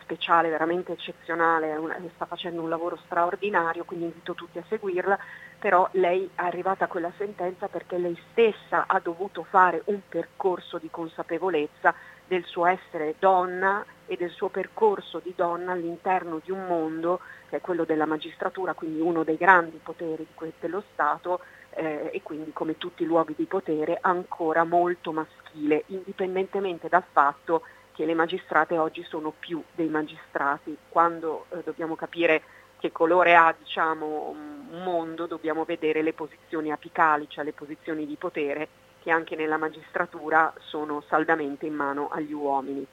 speciale, 0.00 0.48
veramente 0.48 0.92
eccezionale, 0.92 1.76
una, 1.76 1.96
sta 2.14 2.26
facendo 2.26 2.62
un 2.62 2.68
lavoro 2.68 2.98
straordinario, 3.04 3.84
quindi 3.84 4.06
invito 4.06 4.34
tutti 4.34 4.58
a 4.58 4.64
seguirla, 4.68 5.18
però 5.58 5.88
lei 5.92 6.28
è 6.34 6.42
arrivata 6.42 6.84
a 6.84 6.88
quella 6.88 7.12
sentenza 7.16 7.68
perché 7.68 7.98
lei 7.98 8.18
stessa 8.30 8.84
ha 8.86 8.98
dovuto 9.00 9.44
fare 9.44 9.82
un 9.86 10.00
percorso 10.08 10.78
di 10.78 10.88
consapevolezza 10.90 11.94
del 12.26 12.44
suo 12.44 12.66
essere 12.66 13.14
donna 13.18 13.84
e 14.08 14.16
del 14.16 14.30
suo 14.30 14.48
percorso 14.48 15.20
di 15.22 15.32
donna 15.36 15.72
all'interno 15.72 16.40
di 16.42 16.50
un 16.50 16.66
mondo 16.66 17.20
che 17.48 17.56
è 17.56 17.60
quello 17.60 17.84
della 17.84 18.06
magistratura, 18.06 18.74
quindi 18.74 19.00
uno 19.00 19.22
dei 19.22 19.36
grandi 19.36 19.78
poteri 19.82 20.26
dello 20.58 20.82
Stato 20.92 21.40
eh, 21.70 22.10
e 22.12 22.22
quindi 22.22 22.52
come 22.52 22.76
tutti 22.76 23.04
i 23.04 23.06
luoghi 23.06 23.34
di 23.36 23.44
potere 23.44 23.98
ancora 24.00 24.64
molto 24.64 25.12
maschile, 25.12 25.84
indipendentemente 25.86 26.88
dal 26.88 27.04
fatto 27.10 27.62
che 27.92 28.04
le 28.04 28.14
magistrate 28.14 28.78
oggi 28.78 29.02
sono 29.04 29.32
più 29.38 29.62
dei 29.74 29.88
magistrati. 29.88 30.76
Quando 30.88 31.46
eh, 31.50 31.62
dobbiamo 31.64 31.94
capire 31.96 32.42
che 32.78 32.92
colore 32.92 33.34
ha 33.34 33.54
diciamo, 33.58 34.28
un 34.70 34.82
mondo, 34.84 35.26
dobbiamo 35.26 35.64
vedere 35.64 36.02
le 36.02 36.12
posizioni 36.12 36.70
apicali, 36.70 37.26
cioè 37.28 37.44
le 37.44 37.52
posizioni 37.52 38.06
di 38.06 38.16
potere 38.16 38.68
che 39.02 39.10
anche 39.10 39.36
nella 39.36 39.56
magistratura 39.56 40.52
sono 40.58 41.02
saldamente 41.08 41.66
in 41.66 41.74
mano 41.74 42.08
agli 42.08 42.32
uomini. 42.32 42.86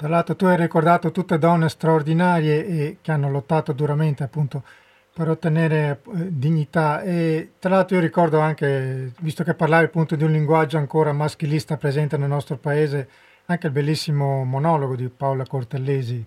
Tra 0.00 0.08
l'altro 0.08 0.34
tu 0.34 0.46
hai 0.46 0.56
ricordato 0.56 1.10
tutte 1.10 1.36
donne 1.36 1.68
straordinarie 1.68 2.64
e 2.64 2.96
che 3.02 3.12
hanno 3.12 3.30
lottato 3.30 3.72
duramente 3.72 4.22
appunto 4.22 4.62
per 5.12 5.28
ottenere 5.28 6.00
eh, 6.06 6.28
dignità 6.30 7.02
e 7.02 7.50
tra 7.58 7.68
l'altro 7.68 7.96
io 7.96 8.00
ricordo 8.00 8.38
anche, 8.38 9.12
visto 9.20 9.44
che 9.44 9.52
parlavi 9.52 9.84
appunto 9.84 10.16
di 10.16 10.24
un 10.24 10.32
linguaggio 10.32 10.78
ancora 10.78 11.12
maschilista 11.12 11.76
presente 11.76 12.16
nel 12.16 12.30
nostro 12.30 12.56
paese, 12.56 13.10
anche 13.44 13.66
il 13.66 13.74
bellissimo 13.74 14.42
monologo 14.44 14.96
di 14.96 15.06
Paola 15.10 15.44
Cortellesi 15.44 16.26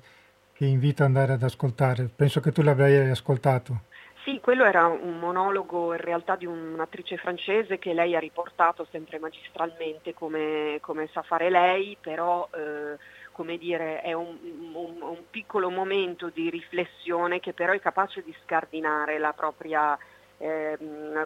che 0.54 0.66
invito 0.66 1.02
ad 1.02 1.08
andare 1.08 1.34
ad 1.34 1.42
ascoltare, 1.42 2.12
penso 2.16 2.42
che 2.42 2.52
tu 2.52 2.62
l'avrai 2.62 3.10
ascoltato. 3.10 3.86
Sì, 4.24 4.40
quello 4.40 4.64
era 4.64 4.86
un 4.86 5.20
monologo 5.20 5.94
in 5.94 6.00
realtà 6.00 6.38
di 6.38 6.46
un'attrice 6.46 7.18
francese 7.18 7.78
che 7.78 7.92
lei 7.94 8.16
ha 8.16 8.20
riportato 8.20 8.88
sempre 8.90 9.20
magistralmente 9.20 10.14
come, 10.14 10.78
come 10.80 11.10
sa 11.12 11.24
fare 11.24 11.50
lei, 11.50 11.98
però 12.00 12.48
eh, 12.54 12.98
come 13.34 13.58
dire, 13.58 14.02
è 14.02 14.14
un, 14.14 14.38
un, 14.74 15.02
un, 15.02 15.24
piccolo 15.30 15.70
momento 15.70 16.30
di 16.30 16.50
riflessione 16.50 17.42
che 17.42 17.52
però 17.52 17.74
è 17.74 17.80
capace 17.80 18.24
di 18.24 18.34
scardinare 18.44 19.18
la 19.18 19.34
propria, 19.34 19.98
eh, 20.38 20.78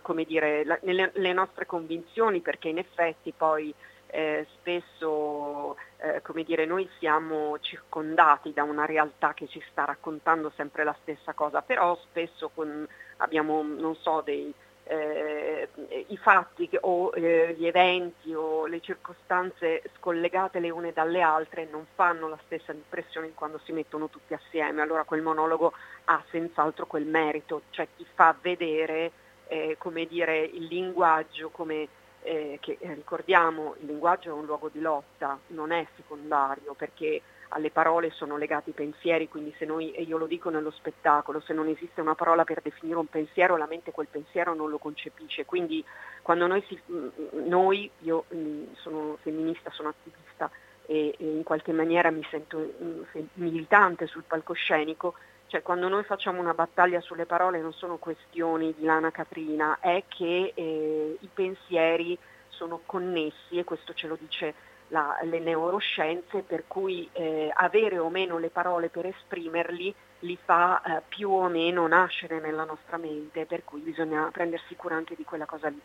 come 0.02 0.24
dire, 0.24 0.66
la, 0.66 0.80
le, 0.82 1.12
le 1.14 1.34
nostre 1.34 1.68
convinzioni 1.68 2.42
perché 2.42 2.70
in 2.70 2.80
effetti 2.80 3.32
poi 3.36 3.72
eh, 4.08 4.48
spesso 4.54 5.76
eh, 5.98 6.22
come 6.22 6.44
dire, 6.44 6.66
noi 6.66 6.90
siamo 6.98 7.60
circondati 7.60 8.54
da 8.54 8.64
una 8.64 8.86
realtà 8.86 9.34
che 9.34 9.48
ci 9.48 9.62
sta 9.70 9.86
raccontando 9.86 10.52
sempre 10.56 10.84
la 10.84 10.96
stessa 11.02 11.34
cosa, 11.34 11.62
però 11.62 11.98
spesso 12.04 12.50
con, 12.54 12.88
abbiamo, 13.18 13.62
non 13.64 13.96
so, 13.96 14.22
dei, 14.24 14.54
eh, 14.88 15.70
i 16.08 16.18
fatti 16.18 16.70
o 16.82 17.12
eh, 17.14 17.56
gli 17.58 17.66
eventi 17.66 18.34
o 18.34 18.66
le 18.66 18.80
circostanze 18.80 19.84
scollegate 19.98 20.60
le 20.60 20.70
une 20.70 20.94
dalle 20.94 21.22
altre 21.22 21.68
non 21.70 21.86
fanno 21.96 22.28
la 22.28 22.40
stessa 22.46 22.72
impressione 22.72 23.32
quando 23.34 23.60
si 23.64 23.72
mettono 23.72 24.10
tutti 24.10 24.34
assieme. 24.34 24.82
Allora 24.82 25.04
quel 25.04 25.22
monologo 25.22 25.74
ha 26.06 26.24
senz'altro 26.30 26.86
quel 26.86 27.06
merito, 27.06 27.64
cioè 27.72 27.88
ti 27.96 28.06
fa 28.14 28.36
vedere 28.40 29.12
eh, 29.48 29.76
come 29.78 30.06
dire, 30.06 30.40
il 30.40 30.66
linguaggio 30.66 31.50
come 31.50 31.88
eh, 32.24 32.58
che 32.60 32.78
eh, 32.80 32.94
ricordiamo 32.94 33.76
il 33.80 33.88
linguaggio 33.88 34.30
è 34.30 34.34
un 34.34 34.46
luogo 34.46 34.70
di 34.70 34.82
lotta, 34.82 35.40
non 35.48 35.72
è 35.72 35.86
secondario 35.96 36.74
perché 36.74 37.22
alle 37.50 37.72
parole 37.72 38.12
sono 38.12 38.38
legati 38.38 38.72
i 38.72 38.74
pensieri, 38.74 39.28
quindi 39.28 39.54
se 39.58 39.66
noi, 39.66 39.92
e 39.92 40.02
io 40.02 40.18
lo 40.18 40.28
dico 40.28 40.50
nello 40.50 40.72
spettacolo, 40.72 41.40
se 41.40 41.54
non 41.54 41.68
esiste 41.68 42.02
una 42.02 42.16
parola 42.16 42.44
per 42.44 42.62
definire 42.62 42.98
un 42.98 43.08
pensiero, 43.08 43.58
la 43.58 43.68
mente 43.68 43.92
quel 43.92 44.08
pensiero 44.10 44.54
non 44.54 44.70
lo 44.70 44.78
concepisce. 44.78 45.46
Quindi 45.46 45.84
quando 46.22 46.48
noi, 46.48 46.64
si, 46.68 46.80
mm, 46.92 47.08
noi 47.48 47.90
io 48.00 48.26
mm, 48.34 48.74
sono 48.76 49.18
femminista, 49.22 49.72
sono 49.72 49.90
attivista 49.90 50.50
e, 50.86 51.16
e 51.18 51.26
in 51.26 51.44
qualche 51.44 51.72
maniera 51.72 52.12
mi 52.12 52.26
sento 52.30 52.58
mm, 52.58 53.02
militante 53.36 54.08
sul 54.08 54.24
palcoscenico, 54.24 55.14
cioè 55.48 55.62
quando 55.62 55.88
noi 55.88 56.04
facciamo 56.04 56.42
una 56.42 56.54
battaglia 56.54 57.00
sulle 57.00 57.26
parole 57.26 57.62
non 57.62 57.72
sono 57.74 57.98
questioni 57.98 58.74
di 58.78 58.84
lana 58.84 59.12
caprina, 59.12 59.78
è 59.80 60.04
che 60.08 60.52
eh, 60.54 61.18
i 61.20 61.30
pensieri 61.34 62.18
sono 62.50 62.82
connessi 62.86 63.58
e 63.58 63.64
questo 63.64 63.94
ce 63.94 64.08
lo 64.08 64.18
dice 64.20 64.54
la, 64.90 65.18
le 65.24 65.40
neuroscienze, 65.40 66.44
per 66.44 66.66
cui 66.68 67.10
eh, 67.14 67.52
avere 67.54 67.98
o 67.98 68.10
meno 68.10 68.38
le 68.38 68.50
parole 68.50 68.90
per 68.90 69.06
esprimerli 69.06 69.94
li 70.20 70.38
fa 70.44 70.82
eh, 70.82 71.02
più 71.08 71.30
o 71.30 71.48
meno 71.48 71.88
nascere 71.88 72.40
nella 72.40 72.64
nostra 72.64 72.98
mente, 72.98 73.46
per 73.46 73.64
cui 73.64 73.82
bisogna 73.82 74.30
prendersi 74.32 74.76
cura 74.76 74.96
anche 74.96 75.16
di 75.16 75.24
quella 75.24 75.46
cosa 75.46 75.70
lì. 75.70 75.80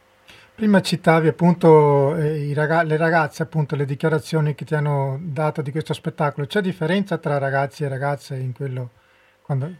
Prima 0.55 0.81
citavi 0.81 1.29
appunto 1.29 2.15
eh, 2.17 2.53
ragaz- 2.55 2.87
le 2.87 2.97
ragazze, 2.97 3.43
appunto 3.43 3.75
le 3.75 3.85
dichiarazioni 3.85 4.55
che 4.55 4.65
ti 4.65 4.75
hanno 4.75 5.19
dato 5.21 5.63
di 5.63 5.71
questo 5.71 5.93
spettacolo. 5.93 6.47
C'è 6.47 6.61
differenza 6.61 7.19
tra 7.19 7.39
ragazzi 7.39 7.85
e 7.85 7.89
ragazze 7.89 8.37
in 8.37 8.53
quello? 8.53 8.91
Quando... 9.43 9.71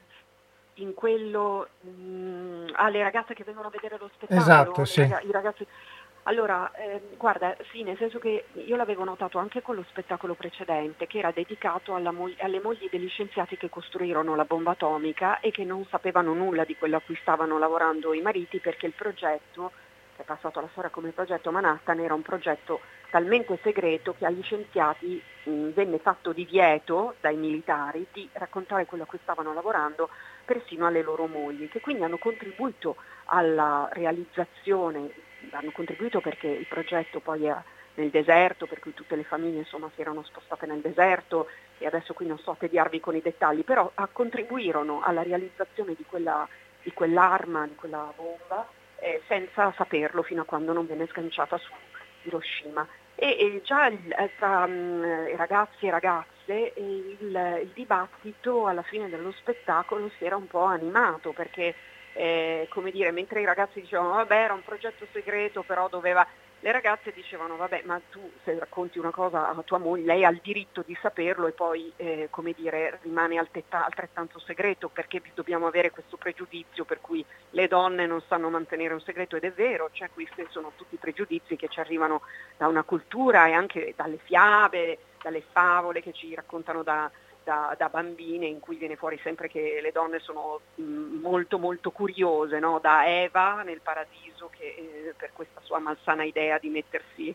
In 0.77 0.95
quello, 0.95 1.69
mh, 1.81 1.91
mm, 1.91 2.67
ah, 2.73 2.89
le 2.89 3.03
ragazze 3.03 3.35
che 3.35 3.45
vengono 3.45 3.69
a 3.69 3.71
vedere 3.71 3.97
lo 3.99 4.11
spettacolo? 4.13 4.41
Esatto, 4.41 4.85
sì. 4.85 5.01
Rag- 5.03 5.25
I 5.25 5.31
ragazzi... 5.31 5.67
Allora, 6.27 6.71
eh, 6.75 7.03
guarda, 7.17 7.57
sì, 7.73 7.83
nel 7.83 7.97
senso 7.97 8.19
che 8.21 8.45
io 8.53 8.77
l'avevo 8.77 9.03
notato 9.03 9.39
anche 9.39 9.61
con 9.61 9.75
lo 9.75 9.83
spettacolo 9.89 10.35
precedente, 10.35 11.09
che 11.09 11.19
era 11.19 11.33
dedicato 11.33 11.99
mo- 12.13 12.33
alle 12.39 12.61
mogli 12.61 12.89
degli 12.89 13.09
scienziati 13.09 13.57
che 13.57 13.69
costruirono 13.69 14.37
la 14.37 14.45
bomba 14.45 14.71
atomica 14.73 15.41
e 15.41 15.51
che 15.51 15.65
non 15.65 15.85
sapevano 15.87 16.33
nulla 16.33 16.65
di 16.65 16.77
quello 16.77 16.97
a 16.97 17.01
cui 17.01 17.17
stavano 17.17 17.59
lavorando 17.59 18.13
i 18.13 18.21
mariti 18.23 18.61
perché 18.61 18.87
il 18.87 18.95
progetto, 18.95 19.73
che 20.15 20.23
è 20.23 20.25
passato 20.25 20.61
alla 20.61 20.69
storia 20.71 20.91
come 20.91 21.11
progetto 21.11 21.51
Manhattan, 21.51 21.99
era 21.99 22.15
un 22.15 22.23
progetto 22.23 22.83
talmente 23.11 23.59
segreto 23.61 24.15
che 24.15 24.25
agli 24.25 24.43
scienziati 24.45 25.21
mh, 25.43 25.71
venne 25.71 25.99
fatto 25.99 26.33
divieto 26.33 27.17
dai 27.21 27.37
militari 27.37 28.07
di 28.13 28.29
raccontare 28.35 28.87
quello 28.87 29.03
a 29.05 29.07
cui 29.07 29.19
stavano 29.23 29.53
lavorando 29.53 30.09
persino 30.45 30.87
alle 30.87 31.03
loro 31.03 31.27
mogli, 31.27 31.69
che 31.69 31.81
quindi 31.81 32.05
hanno 32.05 32.19
contribuito 32.19 32.95
alla 33.25 33.89
realizzazione 33.93 35.11
hanno 35.51 35.71
contribuito 35.71 36.21
perché 36.21 36.49
il 36.49 36.67
progetto 36.67 37.21
poi 37.21 37.47
è 37.47 37.57
nel 37.95 38.11
deserto, 38.11 38.67
per 38.67 38.81
cui 38.81 38.95
tutte 38.95 39.17
le 39.17 39.25
famiglie 39.25 39.59
insomma, 39.59 39.91
si 39.95 40.01
erano 40.01 40.23
spostate 40.23 40.67
nel 40.67 40.81
deserto 40.81 41.49
e 41.79 41.87
adesso 41.87 42.15
qui 42.15 42.27
non 42.27 42.39
so 42.39 42.57
tediarvi 42.59 43.01
con 43.01 43.17
i 43.17 43.21
dettagli, 43.21 43.65
però 43.65 43.93
contribuirono 44.13 45.03
alla 45.03 45.23
realizzazione 45.23 45.95
di, 45.95 46.05
quella, 46.07 46.49
di 46.83 46.93
quell'arma, 46.93 47.67
di 47.67 47.75
quella 47.75 48.13
bomba, 48.17 48.67
eh, 48.99 49.21
senza 49.27 49.73
saperlo 49.77 50.23
fino 50.23 50.43
a 50.43 50.45
quando 50.45 50.73
non 50.73 50.87
venne 50.87 51.07
sganciata 51.09 51.59
su 51.59 51.73
Hiroshima. 52.23 52.87
E, 53.15 53.37
e 53.39 53.61
già 53.63 53.89
il, 53.89 54.11
eh, 54.11 54.31
tra 54.39 54.65
um, 54.65 55.37
ragazzi 55.37 55.87
e 55.87 55.91
ragazze 55.91 56.73
il, 56.77 57.61
il 57.63 57.71
dibattito 57.75 58.67
alla 58.67 58.83
fine 58.83 59.09
dello 59.11 59.33
spettacolo 59.33 60.11
si 60.17 60.25
era 60.25 60.37
un 60.37 60.47
po' 60.47 60.65
animato 60.65 61.33
perché 61.33 61.75
eh, 62.15 62.67
come 62.71 62.91
dire, 62.91 63.11
mentre 63.11 63.41
i 63.41 63.45
ragazzi 63.45 63.81
dicevano 63.81 64.15
vabbè 64.15 64.37
era 64.37 64.55
un 64.55 64.63
progetto 64.63 65.07
segreto 65.13 65.63
però 65.63 65.89
doveva, 65.89 66.27
le 66.61 66.73
ragazze 66.73 67.13
dicevano 67.13 67.57
vabbè 67.57 67.83
ma 67.85 68.01
tu 68.11 68.31
se 68.45 68.59
racconti 68.59 68.99
una 68.99 69.11
cosa 69.11 69.49
a 69.49 69.63
tua 69.63 69.79
moglie 69.79 70.05
lei 70.05 70.25
ha 70.25 70.31
il 70.31 70.41
diritto 70.43 70.83
di 70.87 70.97
saperlo 71.01 71.47
e 71.47 71.53
poi 71.53 71.93
eh, 71.97 72.29
come 72.31 72.53
dire 72.53 72.99
rimane 73.03 73.39
altrettanto 73.39 74.39
segreto 74.39 74.89
perché 74.89 75.21
dobbiamo 75.35 75.67
avere 75.67 75.91
questo 75.91 76.17
pregiudizio 76.17 76.85
per 76.85 77.01
cui 77.01 77.25
le 77.51 77.69
donne 77.69 78.07
non 78.07 78.23
sanno 78.29 78.49
mantenere 78.49 78.95
un 78.95 79.01
segreto. 79.01 79.37
Ed 79.37 79.45
è 79.45 79.53
vero, 79.53 79.89
cioè 79.93 80.11
questi 80.13 80.47
sono 80.51 80.73
tutti 80.77 80.97
pregiudizi 80.97 81.57
che 81.57 81.69
ci 81.69 81.81
arrivano 81.81 82.23
da 82.57 82.69
una 82.69 82.83
cultura 82.83 83.47
e 83.49 83.53
anche 83.53 83.95
dalle 83.97 84.19
fiabe, 84.23 84.99
dalle 85.23 85.43
favole 85.53 86.03
che 86.03 86.13
ci 86.13 86.35
raccontano 86.35 86.83
da, 86.83 87.11
da, 87.45 87.75
da, 87.77 87.89
bambine 87.89 88.47
in 88.47 88.61
cui 88.61 88.77
viene 88.77 88.97
fuori 88.97 89.19
sempre 89.23 89.49
che 89.49 89.81
le 89.83 89.93
donne 89.93 90.19
sono 90.21 90.61
mm, 90.81 91.21
molto 91.21 91.59
molto 91.59 91.91
curiose, 91.91 92.59
no? 92.59 92.79
da 92.81 93.07
Eva 93.07 93.63
nel 93.63 93.81
paradiso 93.81 94.51
che 94.51 94.65
eh, 94.65 95.15
per 95.17 95.31
questa 95.33 95.61
sua 95.63 95.79
malsana 95.79 96.25
idea 96.25 96.59
di 96.59 96.69
mettersi 96.69 97.35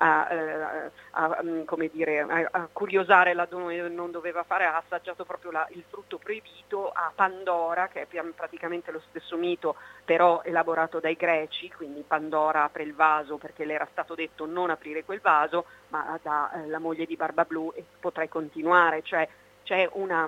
a, 0.00 0.28
eh, 0.30 0.90
a, 1.10 1.40
mm, 1.42 1.62
dire, 1.90 2.20
a, 2.20 2.48
a, 2.50 2.68
curiosare 2.72 3.34
là 3.34 3.46
dove 3.46 3.88
non 3.88 4.10
doveva 4.10 4.42
fare, 4.44 4.64
ha 4.64 4.76
assaggiato 4.76 5.24
proprio 5.24 5.50
la, 5.50 5.66
il 5.70 5.84
frutto 5.88 6.18
proibito 6.18 6.90
a 6.90 7.10
Pandora, 7.14 7.88
che 7.88 8.02
è 8.02 8.22
praticamente 8.34 8.92
lo 8.92 9.02
stesso 9.08 9.36
mito, 9.36 9.76
però 10.04 10.42
elaborato 10.44 11.00
dai 11.00 11.14
greci, 11.14 11.70
quindi 11.70 12.04
Pandora 12.06 12.64
apre 12.64 12.84
il 12.84 12.94
vaso 12.94 13.38
perché 13.38 13.64
le 13.64 13.74
era 13.74 13.88
stato 13.90 14.14
detto 14.14 14.46
non 14.46 14.70
aprire 14.70 15.04
quel 15.04 15.20
vaso, 15.20 15.64
ma 15.88 16.18
da 16.22 16.52
eh, 16.52 16.78
moglie 16.78 17.06
di 17.06 17.16
Barba 17.16 17.44
Blu 17.44 17.72
e 17.74 17.84
potrei 17.98 18.28
continuare, 18.28 19.02
cioè 19.02 19.28
c'è 19.68 19.86
una, 19.92 20.26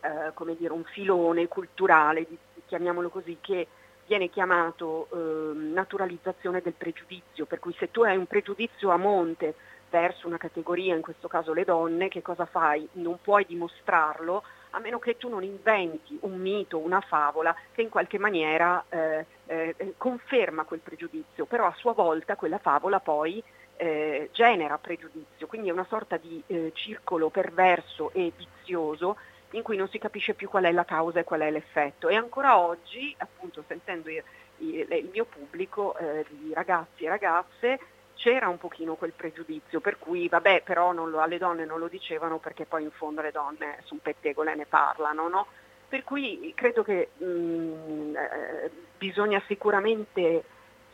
eh, 0.00 0.56
dire, 0.56 0.72
un 0.72 0.84
filone 0.84 1.46
culturale, 1.46 2.26
chiamiamolo 2.64 3.10
così, 3.10 3.36
che 3.38 3.66
viene 4.06 4.30
chiamato 4.30 5.08
eh, 5.12 5.54
naturalizzazione 5.54 6.62
del 6.62 6.72
pregiudizio, 6.72 7.44
per 7.44 7.58
cui 7.58 7.74
se 7.78 7.90
tu 7.90 8.00
hai 8.02 8.16
un 8.16 8.24
pregiudizio 8.24 8.88
a 8.88 8.96
monte 8.96 9.54
verso 9.90 10.26
una 10.26 10.38
categoria, 10.38 10.94
in 10.94 11.02
questo 11.02 11.28
caso 11.28 11.52
le 11.52 11.64
donne, 11.64 12.08
che 12.08 12.22
cosa 12.22 12.46
fai? 12.46 12.88
Non 12.92 13.18
puoi 13.20 13.44
dimostrarlo 13.44 14.42
a 14.70 14.78
meno 14.78 14.98
che 14.98 15.18
tu 15.18 15.28
non 15.28 15.42
inventi 15.42 16.16
un 16.22 16.40
mito, 16.40 16.78
una 16.78 17.02
favola 17.02 17.54
che 17.72 17.82
in 17.82 17.90
qualche 17.90 18.16
maniera 18.16 18.82
eh, 18.88 19.26
eh, 19.44 19.94
conferma 19.98 20.64
quel 20.64 20.80
pregiudizio, 20.80 21.44
però 21.44 21.66
a 21.66 21.74
sua 21.76 21.92
volta 21.92 22.36
quella 22.36 22.56
favola 22.56 23.00
poi 23.00 23.44
eh, 23.76 24.28
genera 24.32 24.78
pregiudizio, 24.78 25.46
quindi 25.46 25.68
è 25.68 25.72
una 25.72 25.86
sorta 25.88 26.16
di 26.16 26.42
eh, 26.46 26.72
circolo 26.74 27.30
perverso 27.30 28.12
e 28.12 28.32
vizioso 28.36 29.16
in 29.52 29.62
cui 29.62 29.76
non 29.76 29.88
si 29.88 29.98
capisce 29.98 30.34
più 30.34 30.48
qual 30.48 30.64
è 30.64 30.72
la 30.72 30.84
causa 30.84 31.20
e 31.20 31.24
qual 31.24 31.40
è 31.40 31.50
l'effetto. 31.50 32.08
E 32.08 32.14
ancora 32.14 32.58
oggi, 32.58 33.14
appunto 33.18 33.62
sentendo 33.66 34.08
il, 34.10 34.22
il, 34.58 35.08
mio 35.12 35.24
pubblico 35.24 35.96
eh, 35.96 36.24
di 36.28 36.52
ragazzi 36.54 37.04
e 37.04 37.08
ragazze, 37.08 37.80
c'era 38.14 38.48
un 38.48 38.58
pochino 38.58 38.94
quel 38.94 39.12
pregiudizio, 39.12 39.80
per 39.80 39.98
cui 39.98 40.28
vabbè, 40.28 40.62
però 40.64 40.92
lo, 40.92 41.20
alle 41.20 41.38
donne 41.38 41.64
non 41.64 41.78
lo 41.78 41.88
dicevano 41.88 42.38
perché 42.38 42.64
poi 42.64 42.82
in 42.82 42.90
fondo 42.90 43.20
le 43.20 43.32
donne 43.32 43.78
un 43.90 43.98
pettegole 43.98 44.54
ne 44.54 44.66
parlano, 44.66 45.28
no? 45.28 45.46
Per 45.88 46.04
cui 46.04 46.52
credo 46.54 46.82
che 46.82 47.10
mh, 47.18 47.24
mm, 47.24 48.16
eh, 48.16 48.70
bisogna 48.96 49.42
sicuramente 49.46 50.44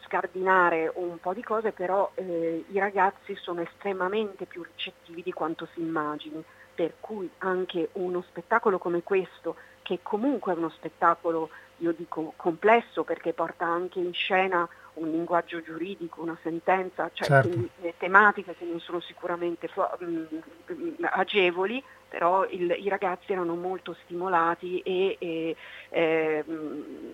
scardinare 0.08 0.90
un 0.94 1.18
po' 1.20 1.34
di 1.34 1.42
cose, 1.42 1.72
però 1.72 2.10
eh, 2.14 2.64
i 2.66 2.78
ragazzi 2.78 3.36
sono 3.36 3.60
estremamente 3.60 4.46
più 4.46 4.62
ricettivi 4.62 5.22
di 5.22 5.32
quanto 5.32 5.68
si 5.74 5.80
immagini, 5.80 6.42
per 6.74 6.94
cui 6.98 7.30
anche 7.38 7.90
uno 7.92 8.22
spettacolo 8.22 8.78
come 8.78 9.02
questo, 9.02 9.56
che 9.82 10.00
comunque 10.02 10.52
è 10.54 10.56
uno 10.56 10.70
spettacolo, 10.70 11.50
io 11.78 11.92
dico, 11.92 12.32
complesso 12.36 13.04
perché 13.04 13.32
porta 13.32 13.66
anche 13.66 13.98
in 13.98 14.12
scena 14.12 14.68
un 14.94 15.10
linguaggio 15.10 15.62
giuridico, 15.62 16.22
una 16.22 16.36
sentenza, 16.42 17.10
cioè 17.12 17.26
certo. 17.26 17.68
tematiche 17.98 18.56
che 18.56 18.64
non 18.64 18.80
sono 18.80 19.00
sicuramente 19.00 19.68
mm, 20.02 20.24
mm, 20.72 20.94
agevoli, 21.00 21.82
però 22.08 22.46
il, 22.48 22.74
i 22.78 22.88
ragazzi 22.88 23.32
erano 23.32 23.54
molto 23.54 23.94
stimolati 24.04 24.80
e, 24.80 25.16
e 25.18 25.56
eh, 25.90 26.44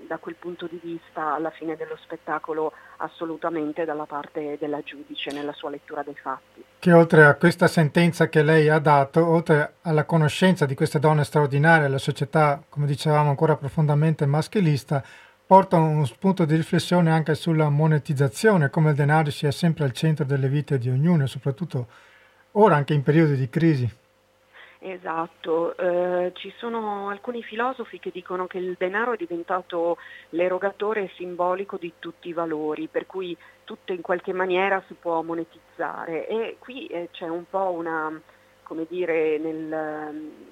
da 0.07 0.19
quel 0.19 0.37
punto 0.37 0.67
di 0.67 0.79
vista 0.83 1.35
alla 1.35 1.51
fine 1.51 1.77
dello 1.77 1.97
spettacolo 2.03 2.73
assolutamente 2.99 3.85
dalla 3.85 4.07
parte 4.07 4.57
della 4.59 4.81
giudice 4.83 5.33
nella 5.33 5.53
sua 5.53 5.71
lettura 5.71 6.03
dei 6.03 6.15
fatti. 6.15 6.65
Che 6.79 6.93
oltre 6.93 7.25
a 7.25 7.35
questa 7.35 7.67
sentenza 7.67 8.29
che 8.29 8.43
lei 8.43 8.69
ha 8.69 8.79
dato, 8.79 9.27
oltre 9.27 9.77
alla 9.83 10.05
conoscenza 10.05 10.67
di 10.67 10.75
queste 10.75 10.99
donne 10.99 11.25
straordinarie, 11.25 11.89
la 11.89 11.99
società, 11.99 12.63
come 12.69 12.87
dicevamo, 12.87 13.31
ancora 13.31 13.57
profondamente 13.57 14.27
maschilista, 14.27 15.03
porta 15.47 15.77
uno 15.77 16.05
spunto 16.05 16.45
di 16.45 16.57
riflessione 16.57 17.11
anche 17.11 17.35
sulla 17.35 17.69
monetizzazione, 17.69 18.71
come 18.71 18.91
il 18.91 18.97
denaro 18.97 19.31
sia 19.31 19.51
sempre 19.51 19.85
al 19.85 19.93
centro 19.93 20.25
delle 20.25 20.49
vite 20.49 20.79
di 20.79 20.89
ognuno, 20.89 21.27
soprattutto 21.27 21.87
ora 22.53 22.77
anche 22.77 22.95
in 22.95 23.03
periodi 23.03 23.37
di 23.37 23.49
crisi. 23.49 24.03
Esatto, 24.87 25.75
eh, 25.79 26.33
ci 26.35 26.53
sono 26.59 27.09
alcuni 27.09 27.43
filosofi 27.43 27.99
che 27.99 28.11
dicono 28.11 28.47
che 28.47 28.59
il 28.59 28.75
denaro 28.79 29.13
è 29.13 29.17
diventato 29.17 29.97
l'erogatore 30.31 31.11
simbolico 31.15 31.79
di 31.79 31.95
tutti 31.99 32.29
i 32.29 32.35
valori, 32.35 32.87
per 32.89 33.07
cui 33.07 33.35
tutto 33.65 33.95
in 33.95 34.03
qualche 34.03 34.35
maniera 34.35 34.83
si 34.87 34.93
può 34.93 35.23
monetizzare. 35.23 36.27
E 36.29 36.57
qui 36.59 36.87
eh, 36.89 37.09
c'è 37.13 37.27
un 37.27 37.45
po' 37.49 37.71
una, 37.71 38.21
come 38.63 38.85
dire, 38.87 39.39
nel, 39.39 40.45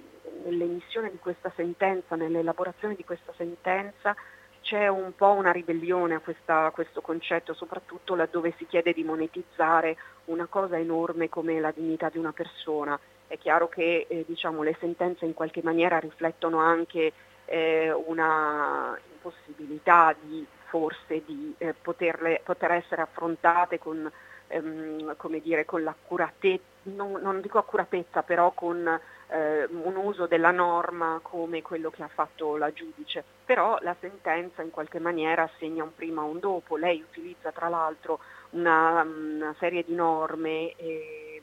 nell'emissione 0.44 1.10
di 1.10 1.18
questa 1.18 1.52
sentenza, 1.54 2.16
nell'elaborazione 2.16 2.94
di 2.94 3.04
questa 3.04 3.34
sentenza, 3.36 4.16
c'è 4.62 4.88
un 4.88 5.14
po' 5.14 5.32
una 5.32 5.52
ribellione 5.52 6.14
a, 6.14 6.20
questa, 6.20 6.64
a, 6.64 6.70
questo 6.70 7.02
concetto, 7.02 7.52
soprattutto 7.52 8.14
laddove 8.14 8.54
si 8.56 8.64
chiede 8.64 8.94
di 8.94 9.04
monetizzare 9.04 9.98
una 10.26 10.46
cosa 10.46 10.78
enorme 10.78 11.28
come 11.28 11.60
la 11.60 11.70
dignità 11.70 12.08
di 12.08 12.16
una 12.16 12.32
persona 12.32 12.98
è 13.32 13.38
chiaro 13.38 13.66
che 13.66 14.04
eh, 14.08 14.24
diciamo, 14.26 14.62
le 14.62 14.76
sentenze 14.78 15.24
in 15.24 15.32
qualche 15.32 15.62
maniera 15.62 15.98
riflettono 15.98 16.58
anche 16.58 17.12
eh, 17.46 17.90
una 17.90 18.98
impossibilità 19.10 20.14
di 20.20 20.46
forse 20.66 21.22
di 21.24 21.54
eh, 21.56 21.72
poterle, 21.72 22.42
poter 22.44 22.72
essere 22.72 23.00
affrontate 23.00 23.78
con, 23.78 24.10
ehm, 24.48 25.16
dire, 25.42 25.64
con 25.64 25.82
l'accuratezza, 25.82 26.62
non, 26.84 27.12
non, 27.22 27.40
dico 27.40 27.56
accuratezza, 27.56 28.22
però 28.22 28.50
con 28.50 28.86
eh, 29.28 29.64
un 29.64 29.96
uso 29.96 30.26
della 30.26 30.50
norma 30.50 31.18
come 31.22 31.62
quello 31.62 31.88
che 31.88 32.02
ha 32.02 32.08
fatto 32.08 32.58
la 32.58 32.70
giudice. 32.70 33.24
Però 33.46 33.78
la 33.80 33.96
sentenza 33.98 34.60
in 34.60 34.70
qualche 34.70 34.98
maniera 34.98 35.48
segna 35.58 35.84
un 35.84 35.94
prima 35.94 36.22
e 36.22 36.26
un 36.26 36.38
dopo. 36.38 36.76
Lei 36.76 37.00
utilizza 37.00 37.50
tra 37.50 37.68
l'altro 37.68 38.18
una, 38.50 39.00
una 39.02 39.54
serie 39.58 39.84
di 39.84 39.94
norme 39.94 40.74
eh, 40.76 41.42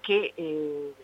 che 0.00 0.32
eh, 0.34 0.94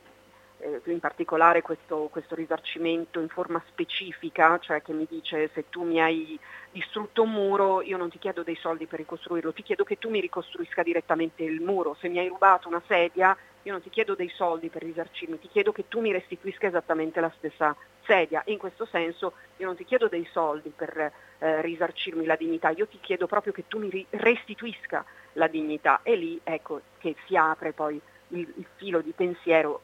in 0.85 1.01
particolare 1.01 1.63
questo, 1.63 2.09
questo, 2.11 2.35
risarcimento 2.35 3.21
in 3.21 3.29
forma 3.29 3.63
specifica, 3.69 4.59
cioè 4.59 4.83
che 4.83 4.93
mi 4.93 5.07
dice 5.09 5.51
se 5.55 5.69
tu 5.69 5.83
mi 5.83 6.01
hai 6.01 6.39
distrutto 6.71 7.23
un 7.23 7.31
muro 7.31 7.83
io 7.83 7.97
non 7.97 8.11
ti 8.11 8.19
chiedo 8.19 8.43
dei 8.43 8.57
soldi 8.57 8.87
per 8.87 9.01
ricostruirlo, 9.01 9.53
ti 9.53 9.63
chiedo 9.63 9.85
che 9.85 9.99
tu 9.99 10.09
mi 10.09 10.21
ricostruisca 10.21 10.83
direttamente 10.83 11.43
il 11.43 11.61
muro, 11.61 11.97
se 12.01 12.09
mi 12.09 12.19
hai 12.19 12.29
rubato 12.29 12.69
una 12.69 12.83
sedia 12.87 13.37
io 13.65 13.73
non 13.73 13.83
ti 13.83 13.91
chiedo 13.91 14.15
dei 14.15 14.29
soldi 14.29 14.69
per 14.69 14.83
risarcirmi, 14.83 15.39
ti 15.39 15.49
chiedo 15.49 15.73
che 15.73 15.85
tu 15.89 16.01
mi 16.01 16.11
restituisca 16.11 16.67
esattamente 16.67 17.21
la 17.21 17.33
stessa 17.37 17.77
sedia. 18.05 18.43
In 18.47 18.59
questo 18.59 18.87
senso 18.87 19.35
io 19.59 19.67
non 19.67 19.77
ti 19.77 19.85
chiedo 19.85 20.09
dei 20.09 20.27
soldi 20.33 20.73
per 20.75 21.13
eh, 21.39 21.61
risarcirmi 21.61 22.25
la 22.25 22.35
dignità, 22.35 22.71
io 22.71 22.89
ti 22.89 22.99
chiedo 23.01 23.27
proprio 23.27 23.53
che 23.53 23.69
tu 23.69 23.79
mi 23.79 24.05
restituisca 24.11 25.05
la 25.35 25.47
dignità. 25.47 26.01
E 26.03 26.17
lì 26.17 26.41
ecco 26.43 26.81
che 26.99 27.15
si 27.27 27.37
apre 27.37 27.73
poi 27.73 28.01
il, 28.29 28.53
il 28.57 28.67
filo 28.77 29.01
di 29.01 29.13
pensiero 29.13 29.81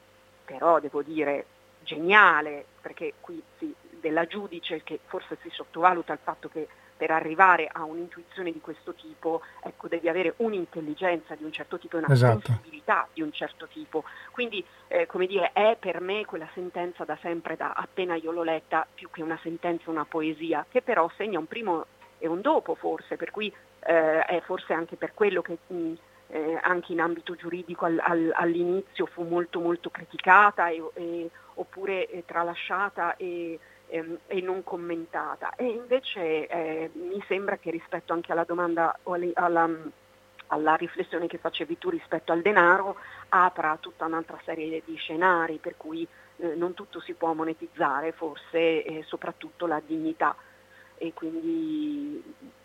però 0.49 0.81
devo 0.81 1.03
dire 1.03 1.45
geniale, 1.81 2.65
perché 2.81 3.15
qui 3.21 3.43
sì, 3.59 3.75
della 4.01 4.27
giudice 4.27 4.83
che 4.83 4.99
forse 5.07 5.37
si 5.43 5.51
sottovaluta 5.51 6.15
il 6.15 6.19
fatto 6.23 6.49
che 6.49 6.67
per 6.97 7.11
arrivare 7.11 7.69
a 7.71 7.85
un'intuizione 7.85 8.51
di 8.51 8.61
questo 8.61 8.93
tipo 8.95 9.43
ecco, 9.63 9.87
devi 9.87 10.09
avere 10.09 10.35
un'intelligenza 10.39 11.35
di 11.37 11.45
un 11.45 11.53
certo 11.53 11.79
tipo 11.79 11.97
e 11.97 11.99
una 12.01 12.13
esatto. 12.13 12.41
sensibilità 12.47 13.07
di 13.13 13.23
un 13.23 13.31
certo 13.31 13.67
tipo. 13.67 14.05
Quindi 14.33 14.65
eh, 14.89 15.07
come 15.07 15.27
dire, 15.27 15.53
è 15.53 15.77
per 15.79 16.01
me 16.01 16.25
quella 16.25 16.49
sentenza 16.55 17.05
da 17.05 17.17
sempre, 17.21 17.57
da 17.57 17.73
appena 17.73 18.17
io 18.17 18.33
l'ho 18.33 18.43
letta, 18.43 18.87
più 18.93 19.11
che 19.11 19.23
una 19.23 19.39
sentenza, 19.43 19.91
una 19.91 20.07
poesia, 20.07 20.65
che 20.69 20.81
però 20.83 21.09
segna 21.17 21.39
un 21.39 21.47
primo 21.47 21.87
e 22.19 22.27
un 22.27 22.41
dopo 22.41 22.75
forse, 22.75 23.17
per 23.17 23.31
cui 23.31 23.53
eh, 23.81 24.25
è 24.25 24.41
forse 24.41 24.73
anche 24.73 24.97
per 24.97 25.13
quello 25.15 25.41
che 25.43 25.59
mh, 25.67 25.93
eh, 26.29 26.59
anche 26.63 26.93
in 26.93 27.01
ambito 27.01 27.35
giuridico 27.35 27.85
al, 27.85 27.99
al, 28.03 28.31
all'inizio 28.35 29.07
fu 29.07 29.25
molto 29.25 29.61
molto 29.61 29.91
criticata 29.91 30.69
e, 30.69 30.83
e, 30.95 31.31
oppure 31.55 32.07
eh, 32.09 32.25
tralasciata 32.27 33.17
e, 33.17 33.59
ehm, 33.87 34.19
e, 34.27 34.41
non 34.41 34.63
commentata. 34.63 35.55
E 35.57 35.67
invece 35.67 36.47
eh, 36.47 36.91
mi 36.95 37.23
sembra 37.27 37.57
che 37.57 37.71
rispetto 37.71 38.13
anche 38.13 38.33
alla 38.33 38.45
domanda 38.45 38.97
o 39.05 39.17
alla, 39.35 39.69
alla 40.49 40.75
riflessione 40.75 41.27
che 41.27 41.39
facevi 41.39 41.79
tu 41.79 41.89
rispetto 41.91 42.33
al 42.33 42.43
denaro 42.43 42.97
apra 43.31 43.77
tutta 43.81 44.05
un'altra 44.05 44.39
serie 44.45 44.83
di 44.85 44.97
scenari 44.97 45.59
per 45.59 45.77
cui 45.77 46.07
eh, 46.37 46.55
non 46.55 46.75
tutto 46.75 47.01
si 47.01 47.15
può 47.15 47.33
monetizzare, 47.33 48.13
forse 48.13 48.85
e 48.85 49.03
soprattutto 49.07 49.67
la 49.67 49.81
dignità. 49.85 50.37
E 51.01 51.13
quindi 51.15 52.23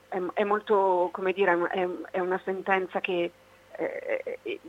è, 0.09 0.22
è 0.34 0.43
molto, 0.43 1.09
come 1.14 1.32
dire, 1.32 1.68
è, 1.70 1.88
è 2.11 2.20
una 2.20 2.41
sentenza 2.43 2.99
che 2.99 3.32
eh, 3.78 4.40
eh, 4.44 4.60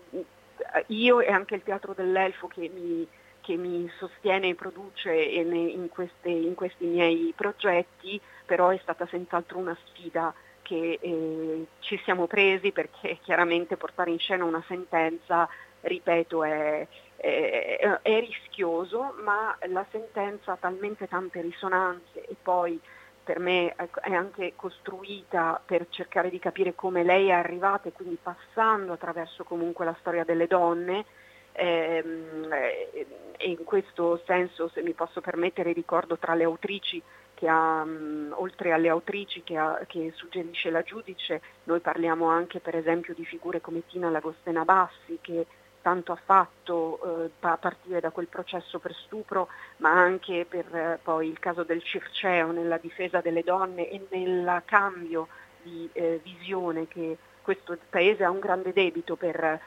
io 0.88 1.20
e 1.20 1.30
anche 1.30 1.54
il 1.54 1.62
Teatro 1.62 1.94
dell'Elfo 1.94 2.46
che 2.48 2.70
mi, 2.72 3.06
che 3.40 3.56
mi 3.56 3.90
sostiene 3.98 4.48
e 4.48 4.54
produce 4.54 5.12
in, 5.12 5.88
queste, 5.90 6.28
in, 6.28 6.54
questi 6.54 6.86
miei 6.86 7.32
progetti, 7.36 8.20
però 8.44 8.70
è 8.70 8.78
stata 8.82 9.06
senz'altro 9.06 9.58
una 9.58 9.76
sfida 9.86 10.32
che 10.62 10.98
eh, 11.00 11.66
ci 11.80 12.00
siamo 12.04 12.26
presi 12.26 12.72
perché 12.72 13.18
chiaramente 13.22 13.76
portare 13.76 14.10
in 14.10 14.18
scena 14.18 14.44
una 14.44 14.64
sentenza, 14.66 15.48
ripeto, 15.82 16.42
è, 16.42 16.86
è, 17.16 17.98
è 18.02 18.20
rischioso, 18.20 19.14
ma 19.22 19.56
la 19.68 19.84
sentenza 19.90 20.52
ha 20.52 20.56
talmente 20.56 21.06
tante 21.06 21.42
risonanze 21.42 22.24
e 22.26 22.34
poi 22.42 22.80
per 23.24 23.38
me 23.38 23.74
è 23.74 24.12
anche 24.12 24.52
costruita 24.54 25.60
per 25.64 25.86
cercare 25.88 26.30
di 26.30 26.38
capire 26.38 26.74
come 26.74 27.02
lei 27.02 27.28
è 27.28 27.32
arrivata 27.32 27.88
e 27.88 27.92
quindi 27.92 28.18
passando 28.22 28.92
attraverso 28.92 29.44
comunque 29.44 29.84
la 29.84 29.96
storia 29.98 30.24
delle 30.24 30.46
donne 30.46 31.04
ehm, 31.52 32.52
e 32.52 33.48
in 33.48 33.64
questo 33.64 34.22
senso 34.26 34.68
se 34.68 34.82
mi 34.82 34.92
posso 34.92 35.20
permettere 35.20 35.72
ricordo 35.72 36.18
tra 36.18 36.34
le 36.34 36.44
autrici 36.44 37.02
che 37.34 37.48
ha, 37.48 37.84
oltre 38.30 38.72
alle 38.72 38.88
autrici 38.88 39.42
che, 39.42 39.56
ha, 39.56 39.80
che, 39.86 40.12
suggerisce 40.14 40.70
la 40.70 40.82
giudice, 40.82 41.40
noi 41.64 41.80
parliamo 41.80 42.28
anche 42.28 42.60
per 42.60 42.76
esempio 42.76 43.12
di 43.14 43.24
figure 43.24 43.60
come 43.60 43.84
Tina 43.86 44.08
Lagostena 44.08 44.64
Bassi 44.64 45.18
che 45.20 45.46
tanto 45.84 46.12
ha 46.12 46.18
fatto 46.24 47.26
eh, 47.26 47.30
a 47.40 47.58
partire 47.58 48.00
da 48.00 48.08
quel 48.08 48.26
processo 48.26 48.78
per 48.78 48.94
stupro, 48.94 49.48
ma 49.76 49.90
anche 49.90 50.46
per 50.48 50.64
eh, 50.74 50.98
poi 51.02 51.28
il 51.28 51.38
caso 51.38 51.62
del 51.62 51.82
Circeo 51.82 52.52
nella 52.52 52.78
difesa 52.78 53.20
delle 53.20 53.42
donne 53.42 53.90
e 53.90 54.06
nel 54.08 54.62
cambio 54.64 55.28
di 55.60 55.86
eh, 55.92 56.22
visione 56.22 56.88
che 56.88 57.18
questo 57.42 57.76
Paese 57.90 58.24
ha 58.24 58.30
un 58.30 58.38
grande 58.38 58.72
debito 58.72 59.16
per 59.16 59.44
eh, 59.44 59.60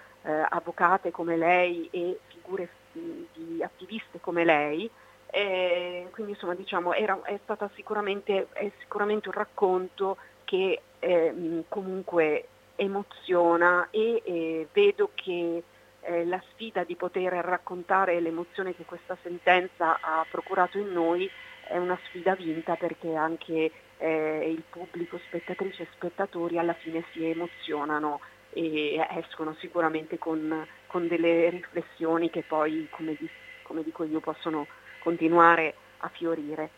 avvocate 0.50 1.12
come 1.12 1.38
lei 1.38 1.88
e 1.92 2.20
figure 2.30 2.68
di 2.92 3.62
attiviste 3.62 4.20
come 4.20 4.44
lei. 4.44 4.90
E 5.28 6.08
quindi 6.14 6.32
insomma 6.32 6.56
diciamo 6.56 6.94
era, 6.94 7.22
è, 7.22 7.40
sicuramente, 7.76 8.48
è 8.54 8.72
sicuramente 8.80 9.28
un 9.28 9.36
racconto 9.36 10.18
che 10.46 10.82
eh, 10.98 11.64
comunque 11.68 12.48
emoziona 12.76 13.90
e 13.92 14.22
eh, 14.24 14.68
vedo 14.72 15.12
che 15.14 15.62
eh, 16.08 16.26
la 16.26 16.42
sfida 16.52 16.84
di 16.84 16.96
poter 16.96 17.34
raccontare 17.34 18.20
l'emozione 18.22 18.74
che 18.76 18.86
questa 18.86 19.18
sentenza 19.22 20.00
ha 20.00 20.26
procurato 20.30 20.78
in 20.78 20.92
noi 20.92 21.30
è 21.68 21.78
una 21.78 22.00
sfida 22.06 22.34
vinta 22.34 22.76
perché 22.76 23.14
anche 23.14 23.72
eh, 23.98 24.50
il 24.50 24.64
pubblico, 24.70 25.20
spettatrici 25.28 25.82
e 25.82 25.88
spettatori 25.92 26.58
alla 26.58 26.74
fine 26.74 27.04
si 27.12 27.26
emozionano 27.26 28.22
e 28.52 29.06
escono 29.18 29.54
sicuramente 29.60 30.18
con, 30.18 30.66
con 30.88 31.08
delle 31.08 31.50
riflessioni 31.50 32.30
che 32.30 32.44
poi, 32.44 32.88
come, 32.90 33.18
come 33.64 33.84
dico 33.84 34.06
io, 34.06 34.22
possono 34.22 34.66
continuare 35.00 35.76
a 35.98 36.08
fiorire. 36.10 36.70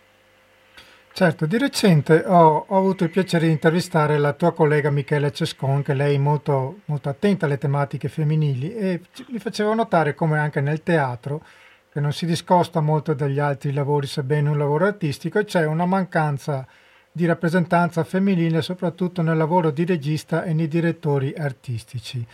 Certo, 1.12 1.46
di 1.46 1.58
recente 1.58 2.24
ho, 2.26 2.66
ho, 2.68 2.78
avuto 2.78 3.04
il 3.04 3.10
piacere 3.10 3.48
di 3.48 3.52
intervistare 3.52 4.18
la 4.18 4.32
tua 4.34 4.54
collega 4.54 4.90
Michela 4.90 5.32
Cescon, 5.32 5.82
che 5.82 5.94
lei 5.94 6.16
è 6.16 6.18
molto, 6.18 6.80
molto 6.86 7.10
attenta 7.10 7.46
alle 7.46 7.58
tematiche 7.58 8.08
femminili 8.08 8.74
e 8.74 9.02
mi 9.28 9.40
faceva 9.40 9.74
notare 9.74 10.16
come 10.16 10.40
anche 10.40 10.62
nel 10.62 10.82
teatro, 10.82 11.44
che 11.92 12.00
non 12.00 12.14
si 12.14 12.26
discosta 12.26 12.80
molto 12.80 13.14
dagli 13.14 13.40
altri 13.40 13.74
lavori, 13.74 14.08
sebbene 14.08 14.50
un 14.50 14.58
lavoro 14.58 14.86
artistico, 14.86 15.44
c'è 15.44 15.66
una 15.66 15.86
mancanza 15.86 16.66
di 17.12 17.26
rappresentanza 17.26 18.04
femminile 18.04 18.62
soprattutto 18.62 19.22
nel 19.22 19.36
lavoro 19.36 19.72
di 19.72 19.84
regista 19.84 20.44
e 20.44 20.54
nei 20.54 20.68
direttori 20.70 21.34
artistici. 21.36 22.26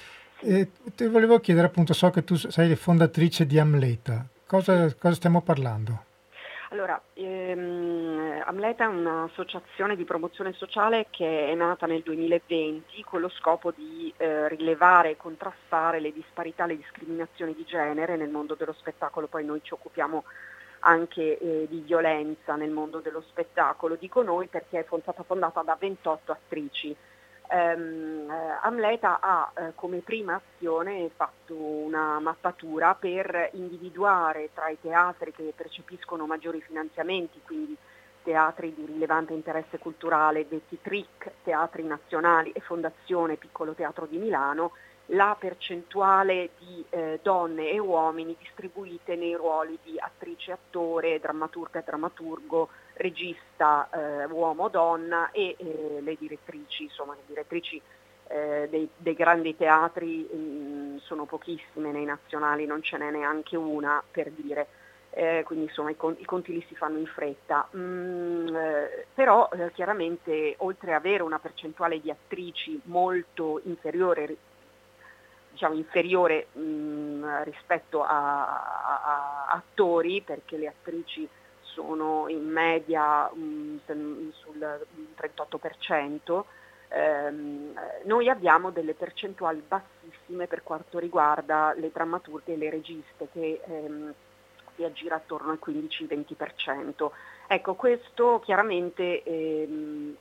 E 0.41 0.69
ti 0.95 1.07
volevo 1.07 1.39
chiedere 1.39 1.67
appunto, 1.67 1.93
so 1.93 2.11
che 2.11 2.23
tu 2.23 2.35
sei 2.35 2.75
fondatrice 2.75 3.47
di 3.47 3.57
Amleta, 3.57 4.27
cosa, 4.45 4.93
cosa 4.93 5.15
stiamo 5.15 5.41
parlando? 5.41 6.03
Allora, 6.69 6.99
ehm, 7.13 8.41
Amleta 8.45 8.85
è 8.85 8.87
un'associazione 8.87 9.95
di 9.95 10.03
promozione 10.03 10.51
sociale 10.53 11.07
che 11.11 11.47
è 11.47 11.53
nata 11.53 11.85
nel 11.85 12.01
2020 12.01 13.03
con 13.03 13.21
lo 13.21 13.29
scopo 13.29 13.71
di 13.71 14.11
eh, 14.17 14.47
rilevare 14.47 15.11
e 15.11 15.17
contrastare 15.17 15.99
le 15.99 16.11
disparità, 16.11 16.65
le 16.65 16.77
discriminazioni 16.77 17.53
di 17.53 17.63
genere 17.65 18.15
nel 18.15 18.29
mondo 18.29 18.55
dello 18.55 18.73
spettacolo. 18.73 19.27
Poi 19.27 19.45
noi 19.45 19.59
ci 19.61 19.73
occupiamo 19.73 20.23
anche 20.79 21.37
eh, 21.37 21.67
di 21.69 21.81
violenza 21.81 22.55
nel 22.55 22.71
mondo 22.71 22.99
dello 22.99 23.21
spettacolo. 23.21 23.95
Dico 23.95 24.23
noi 24.23 24.47
perché 24.47 24.79
è 24.79 24.85
stata 25.01 25.23
fondata 25.23 25.61
da 25.61 25.77
28 25.79 26.31
attrici 26.31 26.95
ehm, 27.49 28.29
eh, 28.29 28.57
Amleta 28.61 29.19
ha 29.19 29.51
eh, 29.53 29.71
come 29.75 29.99
prima 29.99 30.35
azione 30.35 31.09
fatto 31.15 31.55
una 31.55 32.19
mappatura 32.19 32.95
per 32.95 33.49
individuare 33.53 34.49
tra 34.53 34.69
i 34.69 34.77
teatri 34.79 35.31
che 35.31 35.53
percepiscono 35.55 36.25
maggiori 36.25 36.61
finanziamenti, 36.61 37.41
quindi 37.45 37.75
teatri 38.23 38.73
di 38.73 38.85
rilevante 38.85 39.33
interesse 39.33 39.77
culturale, 39.77 40.47
detti 40.47 40.79
TRIC, 40.81 41.31
teatri 41.43 41.83
nazionali 41.83 42.51
e 42.51 42.59
Fondazione 42.59 43.35
Piccolo 43.35 43.73
Teatro 43.73 44.07
di 44.07 44.17
Milano, 44.17 44.71
la 45.09 45.35
percentuale 45.39 46.49
di 46.57 46.83
eh, 46.89 47.19
donne 47.21 47.69
e 47.69 47.77
uomini 47.77 48.35
distribuite 48.39 49.15
nei 49.15 49.35
ruoli 49.35 49.77
di 49.83 49.99
attrice, 49.99 50.51
attore, 50.51 51.19
drammaturga 51.19 51.79
e 51.79 51.83
drammaturgo, 51.85 52.69
regista, 52.95 53.89
eh, 53.91 54.25
uomo, 54.25 54.69
donna 54.69 55.31
e 55.31 55.55
eh, 55.57 56.01
le 56.01 56.15
direttrici, 56.17 56.83
insomma 56.83 57.13
le 57.13 57.23
direttrici 57.25 57.81
eh, 58.27 58.67
dei, 58.69 58.89
dei, 58.97 59.13
grandi 59.13 59.55
teatri 59.55 60.27
mh, 60.31 60.37
mm, 60.37 60.97
sono 60.97 61.25
pochissime, 61.25 61.91
nei 61.91 62.05
nazionali 62.05 62.65
non 62.65 62.81
ce 62.81 62.97
n'è 62.97 63.11
neanche 63.11 63.55
una 63.55 64.01
per 64.09 64.31
dire. 64.31 64.67
Eh, 65.17 65.43
quindi 65.45 65.65
insomma 65.65 65.91
i, 65.91 65.95
conti, 65.95 66.23
i, 66.23 66.25
conti 66.25 66.51
li 66.51 66.65
si 66.67 66.75
fanno 66.75 66.97
in 66.97 67.05
fretta. 67.05 67.67
Mm, 67.75 68.55
eh, 68.55 69.05
però 69.13 69.49
eh, 69.53 69.71
chiaramente 69.71 70.55
oltre 70.57 70.93
ad 70.93 71.05
avere 71.05 71.23
una 71.23 71.39
percentuale 71.39 72.01
di 72.01 72.09
attrici 72.09 72.79
molto 72.85 73.61
inferiore 73.63 74.35
diciamo, 75.51 75.75
inferiore 75.75 76.47
mh, 76.51 76.59
mm, 76.59 77.41
rispetto 77.43 78.03
a, 78.03 78.45
a, 78.45 79.01
a, 79.03 79.45
attori, 79.51 80.21
perché 80.21 80.57
le 80.57 80.67
attrici 80.67 81.27
sono 81.75 82.27
in 82.29 82.47
media 82.47 83.29
mh, 83.31 83.79
mm, 83.91 84.29
sul 84.31 84.87
38%, 85.15 86.43
ehm, 86.87 87.79
noi 88.05 88.29
abbiamo 88.29 88.71
delle 88.71 88.93
percentuali 88.93 89.61
bassissime 89.67 90.47
per 90.47 90.63
quanto 90.63 90.97
riguarda 90.97 91.73
le 91.75 91.91
drammaturghe 91.91 92.53
e 92.53 92.57
le 92.57 92.69
registe 92.69 93.27
che 93.31 93.61
ehm, 93.67 94.13
infatti 94.75 94.83
aggira 94.83 95.15
attorno 95.15 95.51
al 95.51 95.59
15-20%. 95.63 97.11
Ecco, 97.47 97.75
questo 97.75 98.41
chiaramente 98.43 99.23
ehm, 99.23 100.15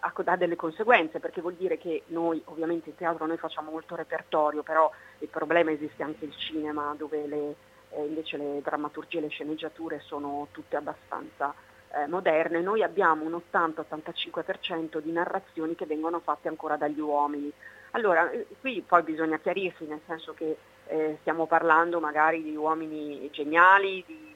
ha 0.00 0.36
delle 0.36 0.56
conseguenze 0.56 1.20
perché 1.20 1.42
vuol 1.42 1.54
dire 1.54 1.76
che 1.76 2.04
noi 2.06 2.40
ovviamente 2.46 2.88
in 2.90 2.96
teatro 2.96 3.26
noi 3.26 3.36
facciamo 3.36 3.70
molto 3.70 3.94
repertorio, 3.94 4.62
però 4.62 4.90
il 5.18 5.28
problema 5.28 5.70
esiste 5.70 6.02
anche 6.02 6.24
il 6.24 6.34
cinema 6.36 6.94
dove 6.96 7.26
le, 7.26 7.54
eh, 7.94 8.04
invece 8.04 8.36
le 8.36 8.60
drammaturgie 8.62 9.18
e 9.18 9.22
le 9.22 9.28
sceneggiature 9.28 10.00
sono 10.00 10.48
tutte 10.50 10.76
abbastanza 10.76 11.54
eh, 11.94 12.06
moderne. 12.06 12.60
Noi 12.60 12.82
abbiamo 12.82 13.24
un 13.24 13.40
80-85% 13.52 14.98
di 14.98 15.12
narrazioni 15.12 15.74
che 15.74 15.86
vengono 15.86 16.20
fatte 16.20 16.48
ancora 16.48 16.76
dagli 16.76 17.00
uomini. 17.00 17.52
Allora, 17.92 18.30
eh, 18.30 18.46
qui 18.60 18.82
poi 18.86 19.02
bisogna 19.02 19.38
chiarirsi, 19.38 19.84
nel 19.84 20.00
senso 20.06 20.34
che 20.34 20.56
eh, 20.86 21.16
stiamo 21.20 21.46
parlando 21.46 22.00
magari 22.00 22.42
di 22.42 22.56
uomini 22.56 23.30
geniali, 23.30 24.02
di 24.06 24.34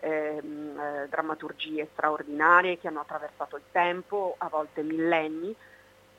ehm, 0.00 0.78
eh, 0.78 1.08
drammaturgie 1.08 1.88
straordinarie 1.92 2.78
che 2.78 2.88
hanno 2.88 3.00
attraversato 3.00 3.56
il 3.56 3.62
tempo, 3.72 4.34
a 4.38 4.48
volte 4.48 4.82
millenni, 4.82 5.54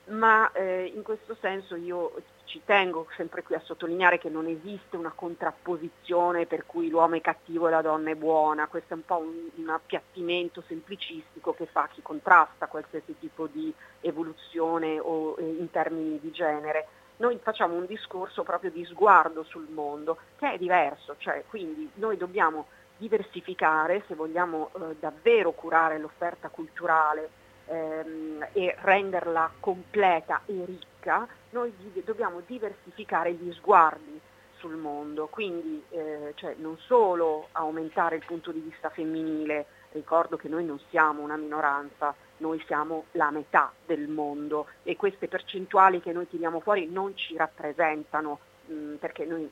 ma 0.06 0.50
eh, 0.52 0.90
in 0.94 1.02
questo 1.02 1.36
senso 1.40 1.76
io 1.76 2.12
ci 2.50 2.62
tengo 2.64 3.06
sempre 3.14 3.44
qui 3.44 3.54
a 3.54 3.60
sottolineare 3.60 4.18
che 4.18 4.28
non 4.28 4.46
esiste 4.46 4.96
una 4.96 5.12
contrapposizione 5.14 6.46
per 6.46 6.66
cui 6.66 6.88
l'uomo 6.88 7.14
è 7.14 7.20
cattivo 7.20 7.68
e 7.68 7.70
la 7.70 7.80
donna 7.80 8.10
è 8.10 8.16
buona, 8.16 8.66
questo 8.66 8.94
è 8.94 8.96
un 8.96 9.04
po' 9.04 9.18
un, 9.18 9.50
un 9.54 9.68
appiattimento 9.68 10.60
semplicistico 10.66 11.54
che 11.54 11.66
fa 11.66 11.88
chi 11.92 12.02
contrasta 12.02 12.66
qualsiasi 12.66 13.14
tipo 13.20 13.46
di 13.46 13.72
evoluzione 14.00 14.98
o 14.98 15.36
eh, 15.38 15.42
in 15.44 15.70
termini 15.70 16.18
di 16.18 16.32
genere. 16.32 16.88
Noi 17.18 17.38
facciamo 17.40 17.74
un 17.74 17.86
discorso 17.86 18.42
proprio 18.42 18.72
di 18.72 18.84
sguardo 18.84 19.44
sul 19.44 19.68
mondo 19.70 20.18
che 20.36 20.54
è 20.54 20.58
diverso, 20.58 21.14
cioè 21.18 21.44
quindi 21.48 21.88
noi 21.94 22.16
dobbiamo 22.16 22.66
diversificare 22.96 24.02
se 24.08 24.16
vogliamo 24.16 24.70
eh, 24.74 24.96
davvero 24.98 25.52
curare 25.52 25.98
l'offerta 25.98 26.48
culturale 26.48 27.30
ehm, 27.66 28.48
e 28.52 28.74
renderla 28.80 29.52
completa 29.60 30.40
e 30.46 30.64
ricca, 30.64 31.28
noi 31.50 31.72
dobbiamo 32.04 32.42
diversificare 32.46 33.32
gli 33.32 33.52
sguardi 33.52 34.20
sul 34.56 34.76
mondo, 34.76 35.26
quindi 35.28 35.82
eh, 35.90 36.32
cioè 36.36 36.54
non 36.58 36.76
solo 36.78 37.48
aumentare 37.52 38.16
il 38.16 38.24
punto 38.26 38.52
di 38.52 38.60
vista 38.60 38.90
femminile, 38.90 39.66
ricordo 39.92 40.36
che 40.36 40.48
noi 40.48 40.64
non 40.64 40.78
siamo 40.90 41.22
una 41.22 41.36
minoranza, 41.36 42.14
noi 42.38 42.62
siamo 42.66 43.04
la 43.12 43.30
metà 43.30 43.72
del 43.86 44.08
mondo 44.08 44.66
e 44.82 44.96
queste 44.96 45.28
percentuali 45.28 46.00
che 46.00 46.12
noi 46.12 46.28
tiriamo 46.28 46.60
fuori 46.60 46.88
non 46.88 47.16
ci 47.16 47.36
rappresentano 47.36 48.38
Mm, 48.70 48.96
perché 48.96 49.24
noi, 49.24 49.50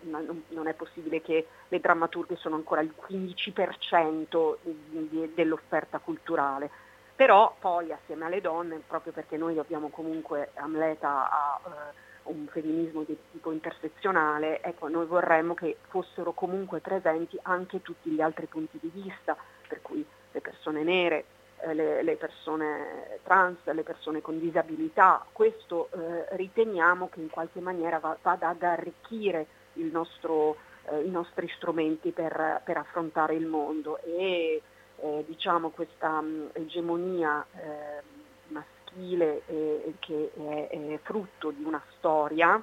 non 0.48 0.68
è 0.68 0.74
possibile 0.74 1.20
che 1.20 1.46
le 1.66 1.80
drammaturghe 1.80 2.36
sono 2.36 2.54
ancora 2.54 2.82
il 2.82 2.94
15% 2.94 4.58
dell'offerta 5.34 5.98
culturale. 5.98 6.70
Però 7.18 7.52
poi 7.58 7.90
assieme 7.90 8.26
alle 8.26 8.40
donne, 8.40 8.80
proprio 8.86 9.12
perché 9.12 9.36
noi 9.36 9.58
abbiamo 9.58 9.88
comunque 9.88 10.50
Amleta 10.54 11.28
a 11.28 11.60
uh, 12.22 12.30
un 12.30 12.46
femminismo 12.46 13.02
di 13.02 13.18
tipo 13.32 13.50
intersezionale, 13.50 14.62
ecco, 14.62 14.86
noi 14.86 15.04
vorremmo 15.04 15.54
che 15.54 15.78
fossero 15.88 16.30
comunque 16.30 16.78
presenti 16.78 17.36
anche 17.42 17.82
tutti 17.82 18.08
gli 18.10 18.20
altri 18.20 18.46
punti 18.46 18.78
di 18.80 18.88
vista, 18.94 19.36
per 19.66 19.82
cui 19.82 20.06
le 20.30 20.40
persone 20.40 20.84
nere, 20.84 21.24
eh, 21.62 21.74
le, 21.74 22.04
le, 22.04 22.14
persone 22.14 23.18
trans, 23.24 23.64
le 23.64 23.82
persone 23.82 24.20
con 24.20 24.38
disabilità. 24.38 25.26
Questo 25.32 25.88
eh, 25.90 26.36
riteniamo 26.36 27.08
che 27.08 27.18
in 27.18 27.30
qualche 27.30 27.58
maniera 27.58 27.98
va, 27.98 28.16
vada 28.22 28.50
ad 28.50 28.62
arricchire 28.62 29.48
nostro, 29.72 30.56
eh, 30.84 31.02
i 31.02 31.10
nostri 31.10 31.48
strumenti 31.56 32.12
per, 32.12 32.60
per, 32.62 32.76
affrontare 32.76 33.34
il 33.34 33.46
mondo 33.46 34.00
e 34.04 34.62
eh, 35.00 35.24
diciamo 35.26 35.70
questa 35.70 36.20
mh, 36.20 36.50
egemonia 36.52 37.44
eh, 37.54 38.02
maschile 38.48 39.42
che 39.98 40.30
è, 40.34 40.68
è 40.68 40.98
frutto 41.02 41.50
di 41.50 41.62
una 41.62 41.82
storia 41.96 42.62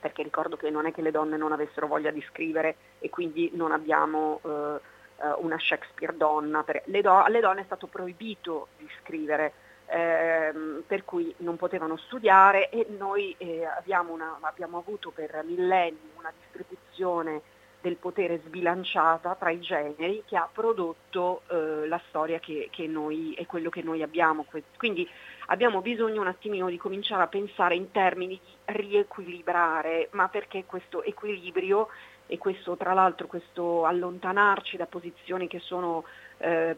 perché 0.00 0.22
ricordo 0.22 0.56
che 0.56 0.70
non 0.70 0.86
è 0.86 0.92
che 0.92 1.02
le 1.02 1.10
donne 1.10 1.36
non 1.36 1.52
avessero 1.52 1.86
voglia 1.86 2.10
di 2.10 2.24
scrivere 2.28 2.76
e 2.98 3.10
quindi 3.10 3.50
non 3.54 3.72
abbiamo 3.72 4.40
eh, 4.44 4.80
eh, 5.22 5.32
una 5.38 5.58
Shakespeare 5.58 6.16
donna, 6.16 6.64
le 6.84 7.00
do- 7.00 7.22
alle 7.22 7.40
donne 7.40 7.62
è 7.62 7.64
stato 7.64 7.86
proibito 7.86 8.68
di 8.78 8.88
scrivere, 9.00 9.52
ehm, 9.86 10.84
per 10.86 11.04
cui 11.04 11.34
non 11.38 11.56
potevano 11.56 11.96
studiare 11.96 12.70
e 12.70 12.86
noi 12.96 13.34
eh, 13.38 13.64
abbiamo, 13.64 14.12
una, 14.12 14.38
abbiamo 14.40 14.78
avuto 14.78 15.10
per 15.10 15.42
millenni 15.44 16.10
una 16.16 16.32
distribuzione 16.36 17.42
del 17.80 17.96
potere 17.96 18.40
sbilanciata 18.44 19.34
tra 19.34 19.50
i 19.50 19.60
generi 19.60 20.22
che 20.26 20.36
ha 20.36 20.48
prodotto 20.50 21.42
eh, 21.48 21.86
la 21.86 22.00
storia 22.08 22.38
che, 22.38 22.68
che 22.70 22.86
noi, 22.86 23.34
e 23.34 23.46
quello 23.46 23.70
che 23.70 23.82
noi 23.82 24.02
abbiamo. 24.02 24.44
Quindi 24.76 25.08
abbiamo 25.46 25.80
bisogno 25.80 26.20
un 26.20 26.26
attimino 26.26 26.68
di 26.68 26.76
cominciare 26.76 27.22
a 27.22 27.28
pensare 27.28 27.74
in 27.74 27.90
termini 27.90 28.38
di 28.42 28.72
riequilibrare, 28.74 30.08
ma 30.12 30.28
perché 30.28 30.64
questo 30.66 31.02
equilibrio 31.02 31.88
e 32.30 32.36
questo 32.36 32.76
tra 32.76 32.92
l'altro 32.92 33.26
questo 33.26 33.86
allontanarci 33.86 34.76
da 34.76 34.84
posizioni 34.84 35.48
che 35.48 35.60
sono 35.60 36.04
eh, 36.38 36.76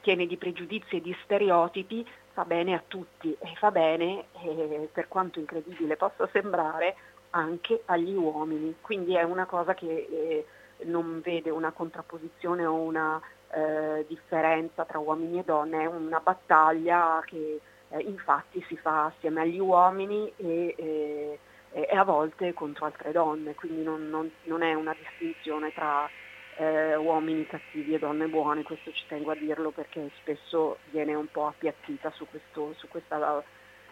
piene 0.00 0.26
di 0.26 0.36
pregiudizi 0.36 0.96
e 0.96 1.00
di 1.00 1.16
stereotipi 1.22 2.04
fa 2.32 2.44
bene 2.44 2.74
a 2.74 2.82
tutti 2.86 3.36
e 3.38 3.54
fa 3.56 3.70
bene, 3.70 4.24
eh, 4.42 4.88
per 4.92 5.06
quanto 5.08 5.38
incredibile 5.38 5.96
possa 5.96 6.28
sembrare, 6.32 6.96
anche 7.32 7.82
agli 7.86 8.14
uomini. 8.14 8.76
Quindi 8.80 9.14
è 9.14 9.22
una 9.22 9.44
cosa 9.46 9.74
che 9.74 9.86
eh, 9.86 10.46
non 10.84 11.20
vede 11.22 11.50
una 11.50 11.72
contrapposizione 11.72 12.64
o 12.64 12.74
una 12.74 13.20
eh, 13.52 14.04
differenza 14.08 14.84
tra 14.84 14.98
uomini 14.98 15.38
e 15.38 15.44
donne, 15.44 15.82
è 15.82 15.86
una 15.86 16.20
battaglia 16.20 17.22
che 17.26 17.60
eh, 17.90 18.00
infatti 18.00 18.64
si 18.68 18.76
fa 18.76 19.06
assieme 19.06 19.42
agli 19.42 19.58
uomini 19.58 20.32
e 20.36 20.74
eh, 20.78 21.38
e 21.72 21.96
a 21.96 22.04
volte 22.04 22.52
contro 22.52 22.84
altre 22.84 23.12
donne, 23.12 23.54
quindi 23.54 23.82
non, 23.82 24.08
non, 24.10 24.30
non 24.44 24.62
è 24.62 24.74
una 24.74 24.94
distinzione 24.94 25.72
tra 25.72 26.08
eh, 26.56 26.94
uomini 26.96 27.46
cattivi 27.46 27.94
e 27.94 27.98
donne 27.98 28.28
buone, 28.28 28.62
questo 28.62 28.92
ci 28.92 29.04
tengo 29.08 29.30
a 29.30 29.34
dirlo 29.34 29.70
perché 29.70 30.10
spesso 30.20 30.78
viene 30.90 31.14
un 31.14 31.26
po' 31.28 31.46
appiattita 31.46 32.10
su, 32.10 32.26
questo, 32.28 32.74
su 32.76 32.88
questa 32.88 33.42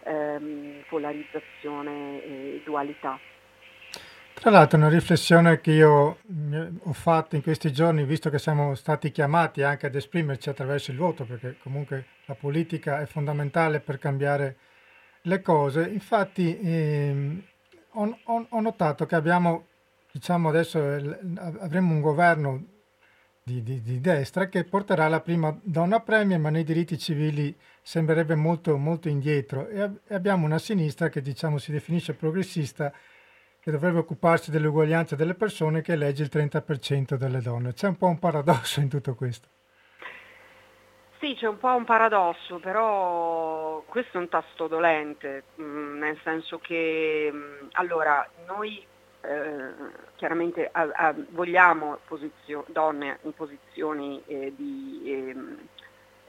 ehm, 0.03 0.83
polarizzazione 0.89 2.23
e 2.23 2.61
dualità. 2.63 3.19
Tra 4.33 4.49
l'altro 4.49 4.77
una 4.77 4.89
riflessione 4.89 5.61
che 5.61 5.71
io 5.71 6.17
ho 6.79 6.93
fatto 6.93 7.35
in 7.35 7.43
questi 7.43 7.71
giorni, 7.71 8.05
visto 8.05 8.31
che 8.31 8.39
siamo 8.39 8.73
stati 8.73 9.11
chiamati 9.11 9.61
anche 9.61 9.85
ad 9.85 9.93
esprimerci 9.93 10.49
attraverso 10.49 10.89
il 10.89 10.97
voto, 10.97 11.25
perché 11.25 11.57
comunque 11.61 12.05
la 12.25 12.33
politica 12.33 13.01
è 13.01 13.05
fondamentale 13.05 13.81
per 13.81 13.99
cambiare 13.99 14.55
le 15.23 15.41
cose, 15.41 15.87
infatti 15.87 16.57
ehm, 16.59 17.43
ho, 17.91 18.17
ho, 18.49 18.59
notato 18.61 19.05
che 19.05 19.13
abbiamo, 19.13 19.67
diciamo 20.11 20.49
adesso 20.49 20.79
avremo 20.79 21.93
un 21.93 22.01
governo 22.01 22.63
di, 23.51 23.63
di, 23.63 23.81
di, 23.81 23.99
destra 23.99 24.47
che 24.47 24.63
porterà 24.63 25.07
la 25.07 25.19
prima 25.19 25.57
donna 25.61 25.99
premier, 25.99 26.39
ma 26.39 26.49
nei 26.49 26.63
diritti 26.63 26.97
civili 26.97 27.55
sembrerebbe 27.81 28.35
molto, 28.35 28.77
molto 28.77 29.09
indietro. 29.09 29.67
E, 29.67 29.89
e 30.07 30.15
abbiamo 30.15 30.45
una 30.45 30.59
sinistra 30.59 31.09
che 31.09 31.21
diciamo 31.21 31.57
si 31.57 31.71
definisce 31.71 32.13
progressista, 32.13 32.93
che 33.59 33.71
dovrebbe 33.71 33.99
occuparsi 33.99 34.51
dell'uguaglianza 34.51 35.15
delle 35.15 35.35
persone, 35.35 35.81
che 35.81 35.93
elegge 35.93 36.23
il 36.23 36.29
30% 36.31 37.15
delle 37.15 37.41
donne. 37.41 37.73
C'è 37.73 37.87
un 37.87 37.97
po' 37.97 38.07
un 38.07 38.19
paradosso 38.19 38.79
in 38.79 38.89
tutto 38.89 39.13
questo. 39.15 39.47
Sì, 41.19 41.35
c'è 41.35 41.47
un 41.47 41.59
po' 41.59 41.75
un 41.75 41.85
paradosso, 41.85 42.57
però 42.57 43.83
questo 43.85 44.17
è 44.17 44.21
un 44.21 44.29
tasto 44.29 44.67
dolente, 44.67 45.43
mm, 45.61 45.99
nel 45.99 46.19
senso 46.23 46.57
che 46.57 47.29
mm, 47.31 47.67
allora 47.73 48.27
noi 48.47 48.83
eh, 49.21 49.71
chiaramente 50.15 50.67
a, 50.71 50.89
a, 50.93 51.15
vogliamo 51.29 51.99
posizio- 52.07 52.65
donne 52.67 53.19
in 53.23 53.33
posizioni 53.33 54.21
eh, 54.25 54.53
di, 54.55 55.01
ehm, 55.05 55.57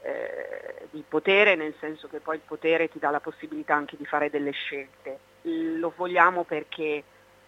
eh, 0.01 0.87
di, 0.91 1.03
potere, 1.07 1.55
nel 1.55 1.73
senso 1.79 2.07
che 2.07 2.19
poi 2.19 2.35
il 2.35 2.41
potere 2.45 2.89
ti 2.89 2.99
dà 2.99 3.09
la 3.09 3.19
possibilità 3.19 3.75
anche 3.75 3.97
di 3.97 4.05
fare 4.05 4.29
delle 4.29 4.51
scelte. 4.51 5.19
Lo 5.41 5.91
vogliamo 5.95 6.43
perché 6.43 7.03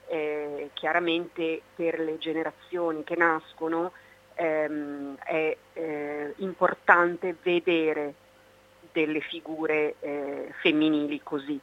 eh, 0.08 0.70
chiaramente 0.74 1.62
per 1.76 2.00
le 2.00 2.18
generazioni 2.18 3.04
che 3.04 3.16
nascono 3.16 3.92
ehm, 4.36 5.18
è 5.24 5.58
eh, 5.74 6.34
importante 6.38 7.36
vedere 7.42 8.14
delle 8.92 9.20
figure 9.20 9.96
femminili 10.62 11.20
così. 11.22 11.60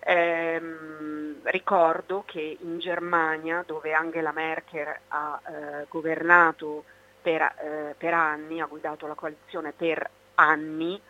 Ehm, 0.00 1.40
ricordo 1.44 2.24
che 2.26 2.58
in 2.60 2.78
Germania, 2.78 3.62
dove 3.66 3.92
Angela 3.92 4.32
Merkel 4.32 4.98
ha 5.08 5.40
eh, 5.46 5.86
governato 5.88 6.84
per, 7.20 7.42
eh, 7.42 7.94
per, 7.96 8.14
anni, 8.14 8.60
ha 8.60 8.66
guidato 8.66 9.06
la 9.06 9.14
coalizione 9.14 9.72
per 9.72 10.08
anni, 10.36 11.00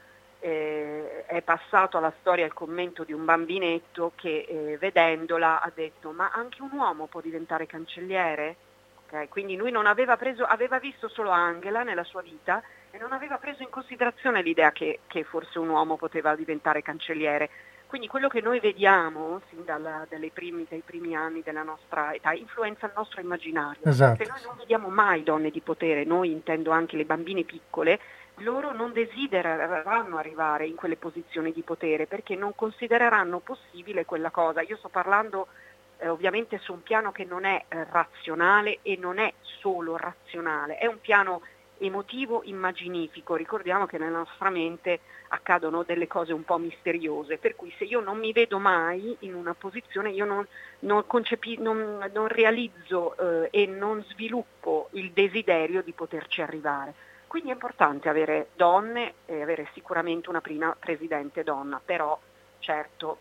eh, 0.41 1.25
è 1.27 1.43
passato 1.43 1.99
alla 1.99 2.13
storia 2.21 2.47
il 2.47 2.55
commento 2.55 3.05
di 3.05 3.13
un 3.13 3.25
bambinetto 3.25 4.13
che 4.17 4.47
eh, 4.49 4.79
vedendola 4.79 5.61
ha 5.61 5.71
detto 5.73 6.13
ma 6.13 6.31
anche 6.33 6.63
un 6.63 6.71
uomo 6.73 7.07
può 7.07 7.21
diventare 7.21 7.67
cancelliere? 7.67 8.57
Okay? 9.07 9.29
Quindi 9.29 9.57
lui 9.57 9.73
aveva 9.75 10.17
preso, 10.17 10.45
aveva 10.45 10.79
visto 10.79 11.09
solo 11.09 11.31
Angela 11.31 11.83
nella 11.83 12.05
sua 12.05 12.23
vita 12.23 12.63
e 12.91 12.99
non 12.99 13.13
aveva 13.13 13.37
preso 13.39 13.63
in 13.63 13.71
considerazione 13.71 14.43
l'idea 14.43 14.73
che, 14.73 15.01
che 15.07 15.25
forse 15.25 15.59
un 15.59 15.69
uomo 15.69 15.97
poteva 15.97 16.35
diventare 16.35 16.83
cancelliere. 16.83 17.51
Quindi 17.91 18.07
quello 18.07 18.29
che 18.29 18.41
noi 18.41 18.61
vediamo 18.61 19.41
sin 19.49 19.65
dalla, 19.65 20.07
primi, 20.33 20.65
dai 20.71 20.81
primi 20.85 21.17
anni 21.17 21.43
della 21.43 21.65
nostra 21.65 22.15
età 22.15 22.33
influenza 22.33 22.87
il 22.87 22.93
nostro 22.95 23.21
immaginario. 23.21 23.83
Esatto. 23.83 24.23
Se 24.23 24.31
noi 24.31 24.41
non 24.45 24.57
vediamo 24.59 24.89
mai 24.91 25.25
donne 25.25 25.51
di 25.51 25.59
potere, 25.59 26.05
noi 26.05 26.31
intendo 26.31 26.71
anche 26.71 26.97
le 26.97 27.05
bambine 27.05 27.43
piccole, 27.43 27.99
loro 28.37 28.73
non 28.73 28.93
desidereranno 28.93 30.19
arrivare 30.19 30.69
in 30.69 30.77
quelle 30.77 30.95
posizioni 30.95 31.53
di 31.53 31.63
potere 31.63 32.07
perché 32.07 32.37
non 32.37 32.55
considereranno 32.55 33.41
possibile 33.41 34.05
quella 34.05 34.31
cosa. 34.31 34.63
Io 34.63 34.77
sto 34.77 34.89
parlando 34.89 35.49
eh, 35.99 36.09
ovviamente 36.09 36.59
su 36.59 36.73
un 36.73 36.85
piano 36.85 37.11
che 37.11 37.25
non 37.25 37.45
è 37.45 37.65
eh, 37.67 37.87
razionale 37.91 38.79
e 38.83 38.97
non 39.01 39.19
è 39.19 39.35
solo 39.41 39.97
razionale, 39.97 40.79
è 40.79 40.87
un 40.87 41.01
piano 41.01 41.43
emotivo 41.81 42.43
immaginifico. 42.45 43.37
Ricordiamo 43.37 43.87
che 43.87 43.99
nella 43.99 44.19
nostra 44.19 44.51
mente 44.51 45.01
accadono 45.29 45.83
delle 45.83 46.07
cose 46.07 46.33
un 46.33 46.45
po' 46.45 46.59
misteriose, 46.59 47.39
per 47.39 47.57
cui 47.57 47.73
se 47.79 47.85
io 47.85 48.01
non 48.01 48.19
mi 48.19 48.33
vedo 48.33 48.59
mai 48.59 49.17
in 49.21 49.35
una 49.35 49.55
posizione, 49.55 50.11
io 50.11 50.25
non, 50.25 50.47
non, 50.81 51.07
concepi, 51.07 51.59
non, 51.59 52.11
non 52.13 52.29
realizzo 52.29 53.17
eh, 53.17 53.49
e 53.51 53.67
non 53.67 54.05
sviluppo 54.09 54.89
il 54.93 55.13
desiderio 55.13 55.83
di 55.83 55.93
poterci 55.93 56.43
arrivare. 56.43 56.95
Quindi 57.27 57.51
è 57.51 57.53
importante 57.53 58.09
avere 58.09 58.49
donne 58.55 59.15
e 59.27 59.41
avere 59.41 59.69
sicuramente 59.73 60.29
una 60.29 60.41
prima 60.41 60.75
presidente 60.79 61.45
donna, 61.45 61.81
però 61.85 62.19
certo 62.59 63.19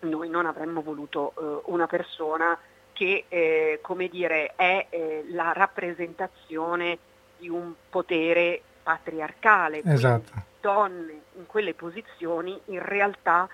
noi 0.00 0.28
non 0.28 0.46
avremmo 0.46 0.82
voluto 0.82 1.32
eh, 1.38 1.70
una 1.70 1.86
persona 1.86 2.58
che 2.92 3.24
eh, 3.28 3.78
come 3.82 4.08
dire, 4.08 4.52
è 4.56 4.86
eh, 4.88 5.24
la 5.30 5.52
rappresentazione 5.52 6.98
di 7.38 7.48
un 7.48 7.72
potere 7.88 8.62
patriarcale. 8.82 9.82
Esatto. 9.84 10.32
Donne 10.60 11.22
in 11.36 11.46
quelle 11.46 11.74
posizioni 11.74 12.58
in 12.66 12.82
realtà, 12.82 13.48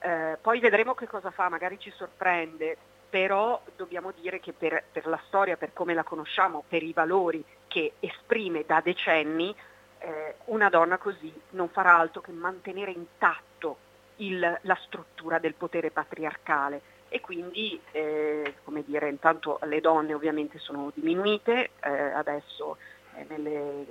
eh, 0.00 0.36
poi 0.40 0.60
vedremo 0.60 0.94
che 0.94 1.06
cosa 1.06 1.30
fa, 1.30 1.48
magari 1.48 1.78
ci 1.78 1.92
sorprende, 1.96 2.76
però 3.08 3.62
dobbiamo 3.76 4.12
dire 4.18 4.40
che 4.40 4.52
per, 4.52 4.84
per, 4.90 5.06
la 5.06 5.20
storia, 5.26 5.56
per 5.56 5.72
come 5.72 5.94
la 5.94 6.02
conosciamo, 6.02 6.64
per 6.66 6.82
i 6.82 6.92
valori 6.92 7.44
che 7.68 7.92
esprime 8.00 8.64
da 8.66 8.80
decenni, 8.80 9.54
eh, 9.98 10.34
una 10.46 10.68
donna 10.68 10.98
così 10.98 11.32
non 11.50 11.68
farà 11.68 11.96
altro 11.96 12.20
che 12.20 12.32
mantenere 12.32 12.90
intatto 12.90 13.76
il, 14.16 14.58
la 14.62 14.78
struttura 14.82 15.38
del 15.38 15.54
potere 15.54 15.90
patriarcale 15.90 16.80
e 17.08 17.20
quindi 17.20 17.78
eh, 17.90 18.54
come 18.64 18.82
dire, 18.84 19.08
intanto 19.08 19.58
le 19.64 19.80
donne 19.80 20.14
ovviamente 20.14 20.58
sono 20.58 20.90
diminuite, 20.94 21.70
eh, 21.82 21.90
adesso 21.90 22.78
nelle, 23.28 23.86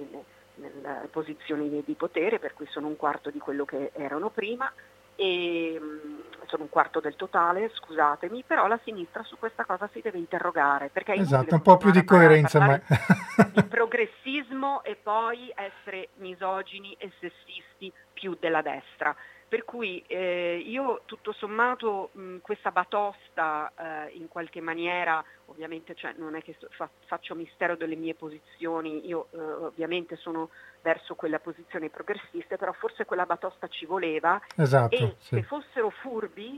nelle, 0.55 1.07
posizioni 1.11 1.83
di 1.85 1.93
potere, 1.93 2.39
per 2.39 2.53
cui 2.53 2.67
sono 2.69 2.87
un 2.87 2.95
quarto 2.95 3.29
di 3.29 3.39
quello 3.39 3.65
che 3.65 3.91
erano 3.93 4.29
prima, 4.29 4.71
e 5.15 5.77
mm, 5.79 6.19
sono 6.47 6.63
un 6.63 6.69
quarto 6.69 6.99
del 6.99 7.15
totale, 7.15 7.69
scusatemi, 7.73 8.43
però 8.45 8.67
la 8.67 8.79
sinistra 8.83 9.23
su 9.23 9.37
questa 9.37 9.65
cosa 9.65 9.89
si 9.93 10.01
deve 10.01 10.17
interrogare. 10.17 10.89
Perché 10.89 11.13
esatto, 11.13 11.55
un 11.55 11.61
po' 11.61 11.77
più 11.77 11.91
di 11.91 12.03
coerenza. 12.03 12.59
Ma... 12.59 12.79
di 13.53 13.63
progressismo 13.63 14.83
e 14.83 14.95
poi 14.95 15.53
essere 15.55 16.09
misogini 16.15 16.95
e 16.97 17.11
sessisti 17.19 17.91
più 18.13 18.35
della 18.39 18.61
destra. 18.61 19.15
Per 19.51 19.65
cui 19.65 20.01
eh, 20.07 20.63
io 20.65 21.01
tutto 21.03 21.33
sommato 21.33 22.11
mh, 22.13 22.37
questa 22.37 22.71
batosta 22.71 23.69
eh, 23.75 24.11
in 24.13 24.29
qualche 24.29 24.61
maniera, 24.61 25.21
ovviamente 25.47 25.93
cioè, 25.93 26.13
non 26.15 26.37
è 26.37 26.41
che 26.41 26.55
fa, 26.69 26.89
faccio 27.05 27.35
mistero 27.35 27.75
delle 27.75 27.97
mie 27.97 28.15
posizioni, 28.15 29.05
io 29.05 29.27
eh, 29.31 29.41
ovviamente 29.41 30.15
sono 30.15 30.51
verso 30.81 31.15
quella 31.15 31.39
posizione 31.39 31.89
progressista, 31.89 32.55
però 32.55 32.71
forse 32.71 33.03
quella 33.03 33.25
batosta 33.25 33.67
ci 33.67 33.85
voleva 33.85 34.41
esatto, 34.55 34.95
e 34.95 35.15
sì. 35.19 35.35
se 35.35 35.43
fossero 35.43 35.89
furbi 35.89 36.57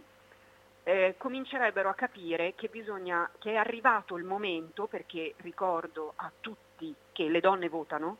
eh, 0.83 1.15
comincerebbero 1.17 1.89
a 1.89 1.95
capire 1.95 2.53
che, 2.53 2.67
bisogna, 2.67 3.27
che 3.39 3.53
è 3.53 3.55
arrivato 3.55 4.17
il 4.17 4.23
momento, 4.23 4.85
perché 4.85 5.33
ricordo 5.37 6.13
a 6.17 6.31
tutti 6.39 6.93
che 7.11 7.27
le 7.27 7.39
donne 7.39 7.69
votano, 7.69 8.17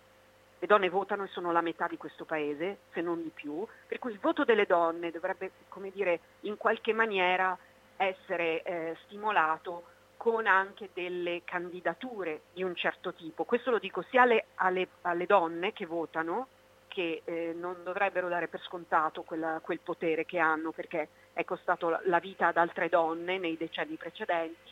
le 0.64 0.70
donne 0.70 0.88
votano 0.88 1.26
e 1.26 1.28
sono 1.28 1.52
la 1.52 1.60
metà 1.60 1.88
di 1.88 1.98
questo 1.98 2.24
paese, 2.24 2.78
se 2.94 3.02
non 3.02 3.22
di 3.22 3.32
più, 3.34 3.68
per 3.86 4.00
cui 4.00 4.14
il 4.14 4.20
voto 4.20 4.46
delle 4.46 4.66
donne 4.66 5.12
dovrebbe, 5.12 5.52
come 5.68 5.92
dire, 5.92 6.22
in 6.42 6.56
qualche 6.56 6.94
maniera 6.94 7.58
essere 7.98 8.64
eh, 8.64 8.96
stimolato 9.04 9.84
con 10.16 10.48
anche 10.48 10.92
delle 10.94 11.42
candidature 11.44 12.44
di 12.54 12.64
un 12.64 12.76
certo 12.76 13.14
tipo. 13.14 13.44
Questo 13.44 13.72
lo 13.72 13.78
dico 13.78 14.04
sia 14.04 14.22
alle, 14.22 14.46
alle, 14.56 14.88
alle 15.02 15.26
donne 15.26 15.74
che 15.74 15.86
votano, 15.86 16.48
che 16.88 17.24
eh, 17.26 17.54
non 17.54 17.84
dovrebbero 17.84 18.30
dare 18.30 18.48
per 18.48 18.62
scontato 18.62 19.24
quella, 19.24 19.60
quel 19.62 19.80
potere 19.80 20.24
che 20.24 20.40
hanno, 20.40 20.72
perché 20.72 21.10
è 21.34 21.44
costato 21.44 22.00
la 22.06 22.20
vita 22.20 22.48
ad 22.48 22.56
altre 22.56 22.88
donne 22.88 23.38
nei 23.38 23.58
decenni 23.58 23.98
precedenti, 23.98 24.72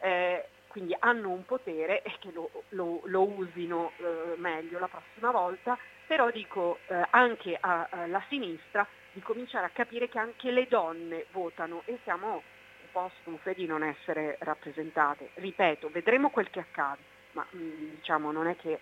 eh, 0.00 0.48
quindi 0.68 0.94
hanno 0.98 1.30
un 1.30 1.44
potere 1.44 2.02
e 2.02 2.14
che 2.20 2.30
lo, 2.32 2.50
lo, 2.70 3.00
lo 3.04 3.26
usino 3.26 3.92
eh, 3.96 4.36
meglio 4.36 4.78
la 4.78 4.88
prossima 4.88 5.30
volta, 5.30 5.76
però 6.06 6.30
dico 6.30 6.78
eh, 6.86 7.06
anche 7.10 7.58
alla 7.60 8.22
sinistra 8.28 8.86
di 9.12 9.20
cominciare 9.20 9.66
a 9.66 9.70
capire 9.70 10.08
che 10.08 10.18
anche 10.18 10.50
le 10.50 10.66
donne 10.68 11.26
votano 11.32 11.82
e 11.86 11.98
siamo 12.04 12.34
un 12.34 12.88
po' 12.92 13.10
stufe 13.20 13.54
di 13.54 13.66
non 13.66 13.82
essere 13.82 14.36
rappresentate. 14.40 15.30
Ripeto, 15.34 15.90
vedremo 15.90 16.30
quel 16.30 16.50
che 16.50 16.60
accade, 16.60 17.02
ma 17.32 17.46
mh, 17.50 17.58
mm, 17.58 17.90
diciamo 17.96 18.30
non 18.30 18.46
è 18.46 18.56
che 18.56 18.78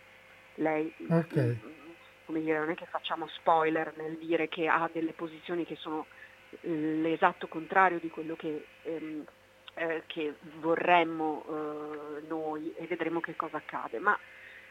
lei, 0.57 0.93
okay. 1.09 1.47
mh, 1.47 1.67
mm, 1.67 1.91
come 2.27 2.41
dire, 2.41 2.59
non 2.59 2.71
è 2.71 2.75
che 2.75 2.87
facciamo 2.87 3.27
spoiler 3.29 3.93
nel 3.97 4.17
dire 4.19 4.49
che 4.49 4.69
ha 4.69 4.89
delle 4.93 5.13
posizioni 5.13 5.65
che 5.65 5.77
sono 5.77 6.07
l'esatto 6.61 7.49
contrario 7.49 7.99
di 7.99 8.09
quello 8.09 8.37
che 8.37 8.67
ehm, 8.83 9.25
eh, 9.77 10.03
che 10.07 10.35
vorremmo 10.59 11.45
eh, 11.49 12.27
noi 12.29 12.75
e 12.77 12.87
vedremo 12.87 13.21
che 13.21 13.37
cosa 13.37 13.59
accade, 13.59 13.99
ma 13.99 14.19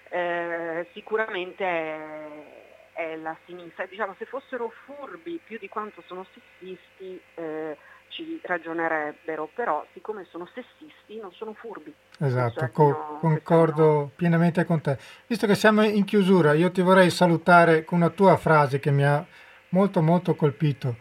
eh, 0.10 0.88
sicuramente 0.94 1.64
è, 1.64 2.92
è, 2.94 3.16
la 3.18 3.36
sinistra. 3.46 3.86
Diciamo, 3.86 4.16
se 4.18 4.26
fossero 4.26 4.72
furbi 4.86 5.40
più 5.44 5.58
di 5.60 5.70
quanto 5.70 6.04
sono 6.08 6.26
sessisti 6.34 7.20
eh, 7.36 7.78
ci 8.08 8.40
ragionerebbero, 8.44 9.50
però 9.54 9.86
siccome 9.94 10.26
sono 10.30 10.48
sessisti 10.54 11.20
non 11.20 11.32
sono 11.34 11.54
furbi. 11.54 11.94
Esatto, 12.20 12.70
co- 12.72 13.18
concordo 13.20 14.12
pienamente 14.16 14.64
con 14.66 14.82
te. 14.82 14.98
Visto 15.28 15.46
che 15.48 15.56
siamo 15.56 15.84
in 15.84 16.04
chiusura, 16.04 16.54
io 16.54 16.72
ti 16.72 16.82
vorrei 16.82 17.10
salutare 17.10 17.84
con 17.84 18.00
una 18.00 18.10
tua 18.10 18.38
frase 18.38 18.80
che 18.80 18.92
mi 18.92 19.04
ha 19.04 19.26
molto 19.70 20.02
molto 20.02 20.36
colpito. 20.36 20.96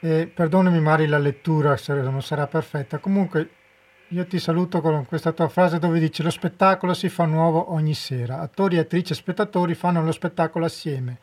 E 0.00 0.26
perdonami 0.26 0.80
Mari 0.80 1.06
la 1.06 1.18
lettura 1.18 1.76
se 1.76 1.92
non 1.92 2.22
sarà 2.22 2.46
perfetta. 2.46 2.98
Comunque 2.98 3.50
io 4.08 4.26
ti 4.26 4.38
saluto 4.38 4.80
con 4.80 5.06
questa 5.06 5.32
tua 5.32 5.48
frase 5.48 5.78
dove 5.78 6.00
dici 6.00 6.22
lo 6.22 6.30
spettacolo 6.30 6.94
si 6.94 7.08
fa 7.08 7.26
nuovo 7.26 7.72
ogni 7.72 7.94
sera. 7.94 8.40
Attori, 8.40 8.78
attrici 8.78 9.12
e 9.12 9.16
spettatori 9.16 9.74
fanno 9.74 10.02
lo 10.02 10.10
spettacolo 10.10 10.64
assieme, 10.64 11.18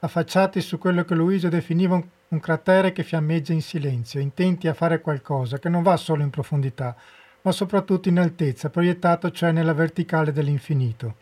affacciati 0.00 0.60
su 0.60 0.78
quello 0.78 1.04
che 1.04 1.14
Luisa 1.14 1.48
definiva 1.48 1.94
un, 1.94 2.04
un 2.28 2.40
cratere 2.40 2.92
che 2.92 3.04
fiammeggia 3.04 3.52
in 3.52 3.62
silenzio, 3.62 4.18
intenti 4.18 4.66
a 4.66 4.74
fare 4.74 5.00
qualcosa 5.00 5.58
che 5.58 5.68
non 5.68 5.82
va 5.82 5.96
solo 5.96 6.22
in 6.22 6.30
profondità, 6.30 6.96
ma 7.42 7.52
soprattutto 7.52 8.08
in 8.08 8.18
altezza, 8.18 8.70
proiettato 8.70 9.30
cioè 9.30 9.52
nella 9.52 9.74
verticale 9.74 10.32
dell'infinito. 10.32 11.14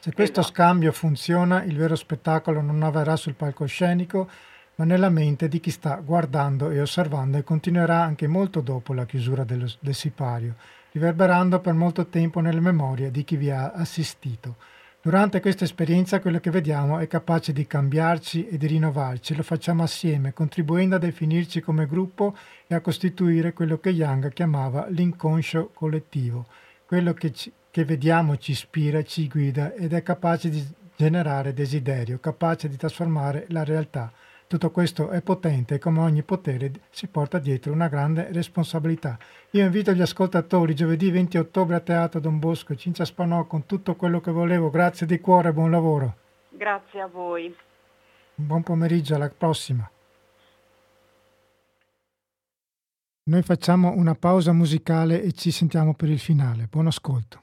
Se 0.00 0.12
questo 0.12 0.40
esatto. 0.40 0.54
scambio 0.54 0.92
funziona, 0.92 1.62
il 1.62 1.76
vero 1.76 1.94
spettacolo 1.94 2.60
non 2.60 2.82
avverrà 2.82 3.16
sul 3.16 3.34
palcoscenico, 3.34 4.28
ma 4.76 4.84
nella 4.84 5.10
mente 5.10 5.48
di 5.48 5.60
chi 5.60 5.70
sta 5.70 5.96
guardando 5.96 6.70
e 6.70 6.80
osservando 6.80 7.36
e 7.36 7.44
continuerà 7.44 8.02
anche 8.02 8.26
molto 8.26 8.60
dopo 8.60 8.92
la 8.92 9.04
chiusura 9.04 9.44
dello, 9.44 9.70
del 9.80 9.94
sipario, 9.94 10.54
riverberando 10.92 11.60
per 11.60 11.74
molto 11.74 12.06
tempo 12.06 12.40
nelle 12.40 12.60
memorie 12.60 13.10
di 13.10 13.24
chi 13.24 13.36
vi 13.36 13.50
ha 13.50 13.72
assistito. 13.72 14.56
Durante 15.04 15.40
questa 15.40 15.64
esperienza 15.64 16.20
quello 16.20 16.38
che 16.38 16.52
vediamo 16.52 17.00
è 17.00 17.08
capace 17.08 17.52
di 17.52 17.66
cambiarci 17.66 18.46
e 18.46 18.56
di 18.56 18.68
rinnovarci, 18.68 19.34
lo 19.34 19.42
facciamo 19.42 19.82
assieme, 19.82 20.32
contribuendo 20.32 20.94
a 20.94 21.00
definirci 21.00 21.60
come 21.60 21.86
gruppo 21.86 22.36
e 22.68 22.76
a 22.76 22.80
costituire 22.80 23.52
quello 23.52 23.78
che 23.78 23.90
Young 23.90 24.32
chiamava 24.32 24.86
l'inconscio 24.90 25.70
collettivo, 25.74 26.46
quello 26.86 27.14
che, 27.14 27.32
ci, 27.32 27.52
che 27.68 27.84
vediamo 27.84 28.36
ci 28.36 28.52
ispira, 28.52 29.02
ci 29.02 29.26
guida 29.26 29.74
ed 29.74 29.92
è 29.92 30.04
capace 30.04 30.48
di 30.48 30.64
generare 30.94 31.52
desiderio, 31.52 32.20
capace 32.20 32.68
di 32.68 32.76
trasformare 32.76 33.46
la 33.48 33.64
realtà. 33.64 34.12
Tutto 34.52 34.70
questo 34.70 35.08
è 35.08 35.22
potente 35.22 35.76
e 35.76 35.78
come 35.78 36.00
ogni 36.00 36.22
potere 36.22 36.70
si 36.90 37.06
porta 37.06 37.38
dietro 37.38 37.72
una 37.72 37.88
grande 37.88 38.30
responsabilità. 38.32 39.16
Io 39.52 39.64
invito 39.64 39.94
gli 39.94 40.02
ascoltatori 40.02 40.74
giovedì 40.74 41.10
20 41.10 41.38
ottobre 41.38 41.76
a 41.76 41.80
Teatro 41.80 42.20
Don 42.20 42.38
Bosco, 42.38 42.76
Cincia 42.76 43.06
Spanò 43.06 43.46
con 43.46 43.64
tutto 43.64 43.96
quello 43.96 44.20
che 44.20 44.30
volevo. 44.30 44.68
Grazie 44.68 45.06
di 45.06 45.20
cuore 45.20 45.48
e 45.48 45.52
buon 45.54 45.70
lavoro. 45.70 46.16
Grazie 46.50 47.00
a 47.00 47.06
voi. 47.06 47.56
Buon 48.34 48.62
pomeriggio, 48.62 49.14
alla 49.14 49.30
prossima. 49.30 49.90
Noi 53.22 53.42
facciamo 53.42 53.92
una 53.92 54.14
pausa 54.14 54.52
musicale 54.52 55.22
e 55.22 55.32
ci 55.32 55.50
sentiamo 55.50 55.94
per 55.94 56.10
il 56.10 56.18
finale. 56.18 56.68
Buon 56.70 56.88
ascolto. 56.88 57.41